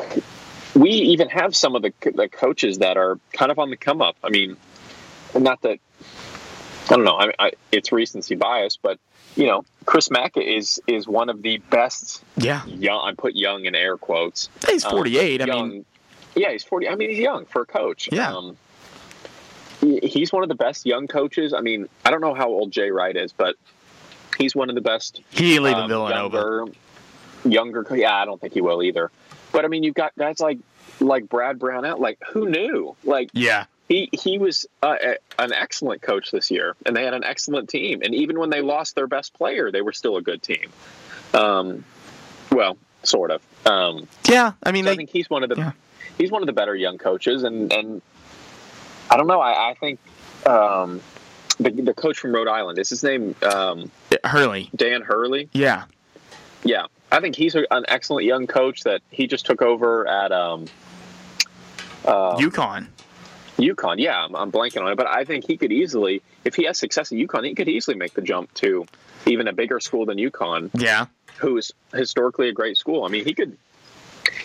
we 0.76 0.90
even 0.90 1.30
have 1.30 1.56
some 1.56 1.76
of 1.76 1.82
the, 1.82 1.94
the 2.14 2.30
coaches 2.30 2.80
that 2.80 2.98
are 2.98 3.20
kind 3.34 3.52
of 3.52 3.60
on 3.60 3.70
the 3.70 3.78
come 3.78 4.02
up. 4.02 4.16
I 4.24 4.30
mean, 4.30 4.58
not 5.38 5.62
that, 5.64 5.80
I 6.90 6.96
don't 6.96 7.04
know, 7.04 7.18
I, 7.18 7.34
I, 7.38 7.52
it's 7.72 7.92
recency 7.92 8.36
bias, 8.36 8.78
but, 8.82 9.00
you 9.36 9.46
know, 9.46 9.66
Chris 9.86 10.10
Mack 10.10 10.38
is, 10.38 10.82
is 10.88 11.08
one 11.08 11.30
of 11.30 11.42
the 11.42 11.58
best 11.58 12.24
Yeah, 12.38 12.66
young, 12.66 13.02
I 13.08 13.14
put 13.14 13.36
young 13.36 13.66
in 13.66 13.76
air 13.76 13.98
quotes. 13.98 14.50
he's 14.70 14.86
um, 14.86 14.92
48. 14.92 15.42
I 15.42 15.46
mean, 15.46 15.86
yeah, 16.36 16.52
he's 16.52 16.64
40. 16.64 16.90
I 16.90 16.96
mean, 16.96 17.10
he's 17.10 17.20
young 17.20 17.46
for 17.46 17.62
a 17.62 17.66
coach. 17.66 18.10
Yeah. 18.12 18.34
Um, 18.36 18.58
he- 19.82 20.00
he's 20.08 20.32
one 20.32 20.44
of 20.44 20.50
the 20.50 20.56
best 20.56 20.86
young 20.86 21.08
coaches. 21.08 21.54
I 21.54 21.62
mean, 21.62 21.88
I 22.04 22.12
don't 22.12 22.22
know 22.22 22.34
how 22.34 22.48
old 22.50 22.72
Jay 22.72 22.92
Wright 22.92 23.16
is, 23.16 23.34
but 23.34 23.56
he's 24.38 24.56
one 24.56 24.70
of 24.70 24.76
the 24.76 24.82
best 24.82 25.22
he 25.32 25.60
leaving 25.60 25.84
um, 25.84 25.90
Villanova. 25.90 26.38
Younger, 26.38 27.84
younger, 27.84 27.96
yeah, 27.96 28.16
I 28.16 28.26
don't 28.26 28.40
think 28.40 28.54
he 28.54 28.62
will 28.62 28.82
either. 28.84 29.12
But 29.52 29.66
I 29.66 29.68
mean, 29.68 29.84
you've 29.84 29.96
got 29.96 30.14
guys 30.18 30.40
like 30.40 30.60
like 31.00 31.28
Brad 31.30 31.60
Brownell. 31.60 32.00
Like, 32.00 32.20
who 32.32 32.50
knew? 32.50 32.96
Like, 33.04 33.30
Yeah, 33.34 33.66
he 33.88 34.10
he 34.12 34.38
was 34.38 34.66
uh, 34.82 34.96
a, 35.02 35.16
an 35.42 35.54
excellent 35.54 36.02
coach 36.02 36.32
this 36.32 36.50
year, 36.52 36.76
and 36.86 36.96
they 36.96 37.04
had 37.04 37.14
an 37.14 37.24
excellent 37.24 37.70
team. 37.70 38.02
And 38.04 38.14
even 38.16 38.40
when 38.40 38.50
they 38.50 38.62
lost 38.62 38.96
their 38.96 39.08
best 39.08 39.34
player, 39.34 39.72
they 39.72 39.82
were 39.82 39.94
still 39.94 40.18
a 40.18 40.22
good 40.22 40.42
team. 40.42 40.70
Um, 41.34 41.84
well, 42.52 42.78
sort 43.04 43.32
of. 43.32 43.42
Um, 43.66 44.08
yeah. 44.30 44.54
I 44.64 44.72
mean, 44.72 44.86
so 44.86 44.92
I 44.92 44.96
think 44.96 45.10
he's 45.10 45.30
one 45.30 45.44
of 45.44 45.50
the 45.50 45.56
yeah. 45.58 45.72
He's 46.18 46.32
one 46.32 46.42
of 46.42 46.48
the 46.48 46.54
better 46.54 46.76
young 46.76 46.98
coaches, 46.98 47.44
and 47.44 47.72
and 47.72 48.02
I 49.10 49.18
don't 49.18 49.28
know. 49.28 49.40
I, 49.40 49.72
I 49.72 49.74
think 49.76 50.00
um, 50.46 51.02
the 51.60 51.70
the 51.70 51.94
coach 51.94 52.20
from 52.20 52.34
Rhode 52.34 52.48
Island 52.48 52.80
is 52.80 52.90
his 52.90 53.04
name 53.04 53.36
um, 53.44 53.92
Hurley. 54.24 54.70
Dan 54.76 55.02
Hurley. 55.02 55.50
Yeah, 55.54 55.86
Yeah, 56.64 56.88
I 57.12 57.20
think 57.20 57.36
he's 57.36 57.56
a, 57.56 57.66
an 57.72 57.86
excellent 57.88 58.26
young 58.26 58.48
coach 58.48 58.84
that 58.84 59.02
he 59.12 59.28
just 59.28 59.46
took 59.46 59.62
over 59.62 60.08
at 60.08 60.32
um, 60.32 60.66
uh, 62.04 62.36
UConn. 62.38 62.88
UConn. 63.58 64.00
Yeah, 64.00 64.24
I'm, 64.24 64.36
I'm 64.36 64.52
blanking 64.52 64.82
on 64.82 64.92
it, 64.92 64.96
but 64.96 65.08
I 65.08 65.24
think 65.24 65.48
he 65.48 65.58
could 65.58 65.72
easily, 65.72 66.22
if 66.44 66.56
he 66.56 66.66
has 66.66 66.78
success 66.78 67.12
at 67.12 67.18
UConn, 67.18 67.46
he 67.46 67.56
could 67.56 67.70
easily 67.70 67.96
make 67.96 68.14
the 68.14 68.22
jump 68.22 68.54
to 68.56 68.86
even 69.26 69.48
a 69.48 69.54
bigger 69.54 69.80
school 69.80 70.06
than 70.06 70.18
UConn, 70.18 70.70
Yeah, 70.74 71.06
who's 71.38 71.72
historically 71.94 72.50
a 72.50 72.54
great 72.54 72.78
school. 72.78 73.06
I 73.06 73.08
mean, 73.08 73.24
he 73.26 73.34
could. 73.34 73.58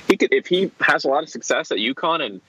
He 0.08 0.16
could, 0.16 0.32
if 0.32 0.46
he 0.46 0.70
has 0.80 1.04
a 1.04 1.08
lot 1.08 1.22
of 1.22 1.28
success 1.28 1.70
at 1.70 1.78
UConn, 1.78 2.24
and 2.24 2.40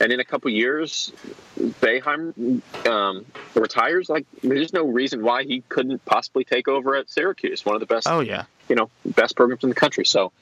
and 0.00 0.12
in 0.12 0.20
a 0.20 0.24
couple 0.24 0.50
years, 0.50 1.12
Boeheim 1.58 2.62
um, 2.86 3.26
retires. 3.54 4.08
Like, 4.08 4.26
there's 4.42 4.72
no 4.72 4.86
reason 4.86 5.22
why 5.22 5.44
he 5.44 5.62
couldn't 5.68 6.04
possibly 6.04 6.44
take 6.44 6.68
over 6.68 6.96
at 6.96 7.10
Syracuse, 7.10 7.64
one 7.64 7.74
of 7.74 7.80
the 7.80 7.86
best 7.86 8.06
Oh 8.08 8.20
yeah. 8.20 8.44
you 8.68 8.76
know 8.76 8.90
best 9.04 9.36
programs 9.36 9.62
in 9.62 9.68
the 9.68 9.74
country. 9.74 10.04
So 10.04 10.32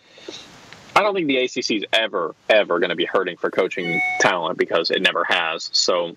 I 0.94 1.02
don't 1.02 1.14
think 1.14 1.26
the 1.26 1.38
ACC 1.38 1.70
is 1.70 1.84
ever 1.92 2.34
ever 2.48 2.78
going 2.78 2.90
to 2.90 2.96
be 2.96 3.04
hurting 3.04 3.36
for 3.36 3.50
coaching 3.50 4.00
talent 4.20 4.58
because 4.58 4.90
it 4.90 5.02
never 5.02 5.24
has. 5.24 5.70
So 5.72 6.16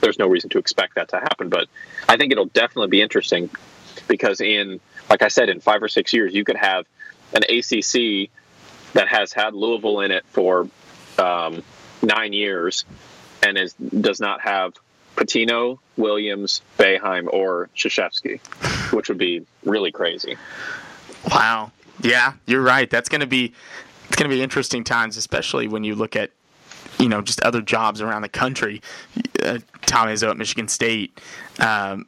there's 0.00 0.18
no 0.18 0.28
reason 0.28 0.50
to 0.50 0.58
expect 0.58 0.96
that 0.96 1.08
to 1.10 1.16
happen. 1.16 1.48
But 1.48 1.68
I 2.08 2.16
think 2.16 2.32
it'll 2.32 2.46
definitely 2.46 2.88
be 2.88 3.02
interesting 3.02 3.50
because 4.08 4.40
in 4.40 4.80
like 5.08 5.22
I 5.22 5.28
said, 5.28 5.48
in 5.48 5.60
five 5.60 5.82
or 5.82 5.88
six 5.88 6.12
years, 6.12 6.34
you 6.34 6.44
could 6.44 6.56
have 6.56 6.84
an 7.32 7.42
ACC 7.44 8.30
that 8.96 9.08
has 9.08 9.32
had 9.32 9.54
Louisville 9.54 10.00
in 10.00 10.10
it 10.10 10.24
for 10.30 10.68
um, 11.18 11.62
nine 12.02 12.32
years 12.32 12.84
and 13.42 13.58
is 13.58 13.74
does 13.74 14.20
not 14.20 14.40
have 14.40 14.72
Pitino, 15.16 15.78
Williams, 15.96 16.62
Boeheim, 16.78 17.26
or 17.32 17.68
Krzyzewski, 17.76 18.40
which 18.92 19.08
would 19.08 19.18
be 19.18 19.46
really 19.64 19.92
crazy. 19.92 20.36
Wow. 21.30 21.72
Yeah, 22.02 22.34
you're 22.46 22.62
right. 22.62 22.88
That's 22.90 23.08
gonna 23.08 23.26
be 23.26 23.52
it's 24.08 24.16
gonna 24.16 24.28
be 24.30 24.42
interesting 24.42 24.82
times, 24.84 25.16
especially 25.16 25.68
when 25.68 25.84
you 25.84 25.94
look 25.94 26.16
at 26.16 26.30
you 26.98 27.08
know 27.08 27.20
just 27.22 27.40
other 27.42 27.60
jobs 27.60 28.00
around 28.00 28.22
the 28.22 28.28
country. 28.28 28.80
Uh, 29.42 29.58
Tom 29.82 30.08
Izzo 30.08 30.30
at 30.30 30.36
Michigan 30.36 30.68
State. 30.68 31.20
Um, 31.58 32.06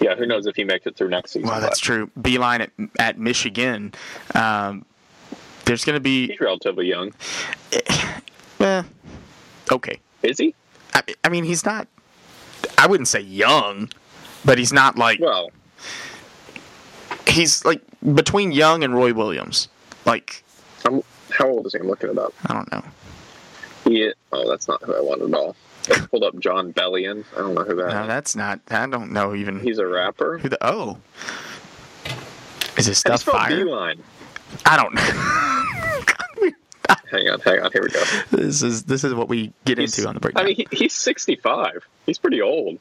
Yeah, 0.00 0.14
who 0.16 0.26
knows 0.26 0.46
if 0.46 0.56
he 0.56 0.64
makes 0.64 0.86
it 0.86 0.96
through 0.96 1.10
next 1.10 1.32
season? 1.32 1.48
well, 1.48 1.60
that's 1.60 1.80
but 1.80 1.84
true. 1.84 2.10
Beilein 2.20 2.60
at, 2.60 2.70
at 2.98 3.18
Michigan. 3.18 3.92
Um, 4.34 4.84
there's 5.64 5.84
gonna 5.84 6.00
be 6.00 6.28
He's 6.28 6.40
relatively 6.40 6.86
young. 6.88 7.12
eh, 8.60 8.82
okay. 9.70 9.98
Is 10.22 10.38
he? 10.38 10.54
I, 10.94 11.02
I 11.24 11.28
mean, 11.28 11.44
he's 11.44 11.64
not. 11.64 11.88
I 12.78 12.86
wouldn't 12.86 13.08
say 13.08 13.20
young, 13.20 13.90
but 14.44 14.58
he's 14.58 14.72
not 14.72 14.96
like 14.96 15.20
Well, 15.20 15.50
he's 17.28 17.64
like 17.64 17.80
between 18.14 18.52
young 18.52 18.84
and 18.84 18.94
Roy 18.94 19.12
Williams. 19.14 19.68
Like 20.04 20.42
I'm, 20.84 21.02
how 21.30 21.48
old 21.48 21.66
is 21.66 21.72
he? 21.72 21.78
I'm 21.80 21.88
looking 21.88 22.10
it 22.10 22.18
up. 22.18 22.32
I 22.46 22.54
don't 22.54 22.70
know. 22.72 22.82
He, 23.84 24.12
oh, 24.32 24.48
that's 24.48 24.68
not 24.68 24.82
who 24.82 24.94
I 24.94 25.00
wanted 25.00 25.28
at 25.28 25.34
all. 25.34 25.56
I 25.90 25.98
pulled 26.08 26.22
up 26.22 26.38
John 26.38 26.72
Bellion. 26.72 27.24
I 27.36 27.40
don't 27.40 27.54
know 27.54 27.64
who 27.64 27.74
that 27.76 27.88
is. 27.88 27.94
No, 27.94 28.06
that's 28.06 28.36
not. 28.36 28.60
I 28.70 28.86
don't 28.86 29.10
know 29.10 29.34
even 29.34 29.58
He's 29.58 29.78
a 29.78 29.86
rapper. 29.86 30.38
who 30.38 30.48
the. 30.48 30.58
Oh, 30.60 30.98
is 32.76 32.86
his 32.86 33.02
How 33.02 33.10
do 33.10 33.14
you 33.14 33.18
stuff 33.18 33.22
fire? 33.22 33.50
Beilein? 33.64 33.98
I 34.66 34.76
don't 34.76 34.94
know. 34.94 35.02
Hang 37.10 37.28
on, 37.28 37.40
hang 37.40 37.60
on. 37.60 37.70
Here 37.72 37.82
we 37.82 37.90
go. 37.90 38.02
this 38.30 38.62
is 38.62 38.84
this 38.84 39.04
is 39.04 39.12
what 39.14 39.28
we 39.28 39.52
get 39.66 39.76
He's- 39.78 39.96
into 39.98 40.08
on 40.08 40.14
the 40.14 40.20
break. 40.20 40.38
I 40.38 40.44
mean, 40.44 40.56
he, 40.56 40.66
he's 40.72 40.94
65. 40.94 41.86
He's 42.06 42.18
pretty 42.18 42.40
old. 42.40 42.78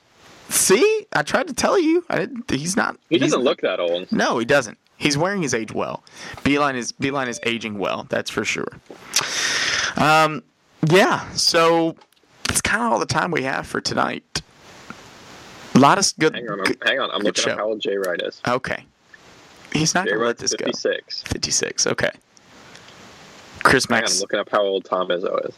See, 0.50 1.06
I 1.14 1.22
tried 1.24 1.48
to 1.50 1.54
tell 1.54 1.78
you. 1.78 2.06
I 2.10 2.18
didn't, 2.20 2.50
he's 2.50 2.76
not. 2.78 2.96
He 3.10 3.18
he's- 3.18 3.30
doesn't 3.32 3.44
look 3.44 3.60
that 3.62 3.80
old. 3.82 4.10
No, 4.12 4.38
he 4.38 4.46
doesn't. 4.46 4.78
He's 4.98 5.18
wearing 5.18 5.42
his 5.42 5.54
age 5.54 5.74
well. 5.74 6.04
Beilein 6.44 6.76
is 6.76 6.94
Beilein 6.94 7.28
is 7.28 7.40
aging 7.44 7.78
well. 7.78 8.06
That's 8.10 8.30
for 8.30 8.46
sure. 8.46 8.68
Um, 9.98 10.44
yeah. 10.90 11.30
So 11.34 11.96
that's 12.48 12.62
kind 12.62 12.84
of 12.84 12.92
all 12.94 13.00
the 13.00 13.06
time 13.06 13.32
we 13.32 13.44
have 13.44 13.68
for 13.68 13.82
tonight. 13.82 14.42
A 15.76 15.80
lot 15.80 15.98
of 15.98 16.14
good. 16.20 16.36
Hang 16.36 16.50
on, 16.50 16.60
I'm, 16.62 16.74
hang 16.86 17.00
on. 17.00 17.12
I'm 17.12 17.22
looking 17.22 17.44
show. 17.44 17.52
up 17.52 17.58
how 17.60 17.66
old 17.68 17.82
Jay 17.82 17.98
Wright 17.98 18.22
is. 18.22 18.42
okay. 18.48 18.86
He's 19.74 19.94
not 19.96 20.06
gonna 20.06 20.20
let 20.20 20.26
Wright's 20.28 20.42
this 20.42 20.54
go. 20.54 20.66
56. 20.66 21.24
Fifty-six. 21.24 21.88
Okay. 21.88 22.12
Chris 23.64 23.86
Hang 23.86 24.04
on, 24.04 24.10
I'm 24.12 24.20
looking 24.20 24.40
up 24.40 24.50
how 24.50 24.62
old 24.64 24.86
Tom 24.86 25.10
Izzo 25.10 25.48
is. 25.48 25.56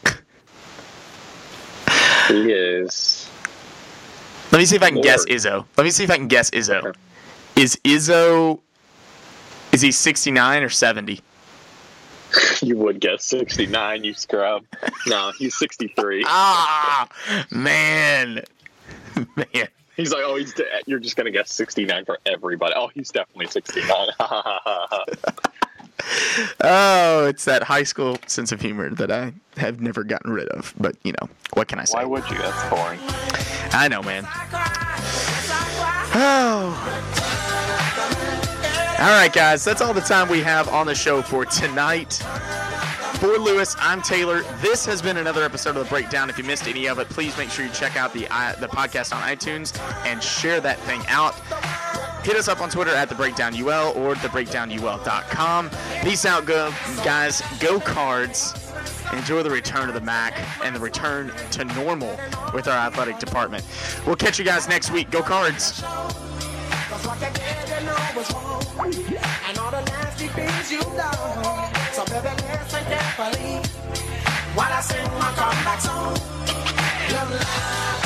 he 2.28 2.52
is. 2.52 3.30
Let 4.52 4.58
me 4.58 4.66
see 4.66 4.76
if 4.76 4.82
I 4.82 4.90
can 4.90 5.00
guess 5.00 5.24
Izzo. 5.26 5.64
Let 5.76 5.84
me 5.84 5.90
see 5.90 6.04
if 6.04 6.10
I 6.10 6.16
can 6.16 6.28
guess 6.28 6.50
Izzo. 6.50 6.84
Okay. 6.84 6.98
Is 7.56 7.76
Izzo? 7.84 8.60
Is 9.72 9.80
he 9.80 9.90
sixty-nine 9.90 10.62
or 10.62 10.68
seventy? 10.68 11.20
you 12.62 12.76
would 12.76 13.00
guess 13.00 13.24
69, 13.26 14.04
you 14.04 14.14
scrub. 14.14 14.64
No, 15.06 15.32
he's 15.38 15.54
63. 15.56 16.24
Ah, 16.26 17.06
man, 17.50 18.42
man. 19.36 19.68
He's 19.96 20.12
like, 20.12 20.22
oh, 20.24 20.36
he's 20.36 20.52
de- 20.54 20.64
you're 20.86 20.98
just 20.98 21.16
gonna 21.16 21.30
guess 21.30 21.52
69 21.52 22.04
for 22.04 22.18
everybody. 22.26 22.74
Oh, 22.76 22.88
he's 22.94 23.10
definitely 23.10 23.46
69. 23.46 24.08
Oh, 26.60 27.26
it's 27.26 27.44
that 27.46 27.62
high 27.62 27.84
school 27.84 28.18
sense 28.26 28.52
of 28.52 28.60
humor 28.60 28.90
that 28.90 29.10
I 29.10 29.32
have 29.56 29.80
never 29.80 30.04
gotten 30.04 30.32
rid 30.32 30.48
of. 30.48 30.74
But 30.78 30.96
you 31.02 31.12
know, 31.12 31.28
what 31.54 31.68
can 31.68 31.78
I 31.78 31.84
say? 31.84 31.96
Why 31.96 32.04
would 32.04 32.28
you? 32.28 32.36
That's 32.36 32.68
boring. 32.68 32.98
I 33.72 33.88
know, 33.88 34.02
man. 34.02 34.26
Oh. 36.16 36.80
All 38.98 39.10
right, 39.10 39.32
guys, 39.32 39.64
that's 39.64 39.80
all 39.80 39.94
the 39.94 40.00
time 40.00 40.28
we 40.28 40.40
have 40.40 40.68
on 40.68 40.86
the 40.86 40.94
show 40.94 41.22
for 41.22 41.44
tonight. 41.44 42.22
For 43.24 43.38
Louis, 43.38 43.74
I'm 43.78 44.02
Tayler. 44.02 44.44
This 44.60 44.84
has 44.84 45.00
been 45.00 45.16
another 45.16 45.42
episode 45.44 45.78
of 45.78 45.84
the 45.84 45.88
Breakdown. 45.88 46.28
If 46.28 46.36
you 46.36 46.44
missed 46.44 46.68
any 46.68 46.88
of 46.88 46.98
it, 46.98 47.08
please 47.08 47.34
make 47.38 47.48
sure 47.48 47.64
you 47.64 47.72
check 47.72 47.96
out 47.96 48.12
the 48.12 48.28
uh, 48.30 48.54
the 48.56 48.68
podcast 48.68 49.16
on 49.16 49.22
iTunes 49.22 49.74
and 50.04 50.22
share 50.22 50.60
that 50.60 50.78
thing 50.80 51.00
out. 51.08 51.34
Hit 52.22 52.36
us 52.36 52.48
up 52.48 52.60
on 52.60 52.68
Twitter 52.68 52.90
at 52.90 53.08
the 53.08 53.14
Breakdown 53.14 53.54
UL 53.56 53.96
or 53.96 54.14
thebreakdownul.com. 54.14 55.70
Peace 56.02 56.26
out, 56.26 56.44
go 56.44 56.70
guys. 57.02 57.42
Go 57.60 57.80
cards. 57.80 58.52
Enjoy 59.14 59.42
the 59.42 59.50
return 59.50 59.88
of 59.88 59.94
the 59.94 60.02
MACK 60.02 60.38
and 60.62 60.76
the 60.76 60.80
return 60.80 61.32
to 61.52 61.64
normal 61.64 62.20
with 62.52 62.68
our 62.68 62.76
athletic 62.76 63.18
department. 63.18 63.64
We'll 64.04 64.16
catch 64.16 64.38
you 64.38 64.44
guys 64.44 64.68
next 64.68 64.90
week. 64.90 65.10
Go 65.10 65.22
cards. 65.22 65.80
Cause 65.80 67.20
did, 67.20 68.14
was 68.14 68.34
wrong. 68.34 68.62
And 69.48 69.58
all 69.58 69.70
the 69.70 69.80
nasty 69.80 70.26
things 70.26 70.70
you've 70.70 70.82
done 70.94 71.83
while 74.54 74.72
I 74.72 74.80
sing 74.80 75.04
my 75.18 75.30
comeback 75.34 75.80
song. 75.80 76.16
Your 77.10 77.38
love. 77.38 78.03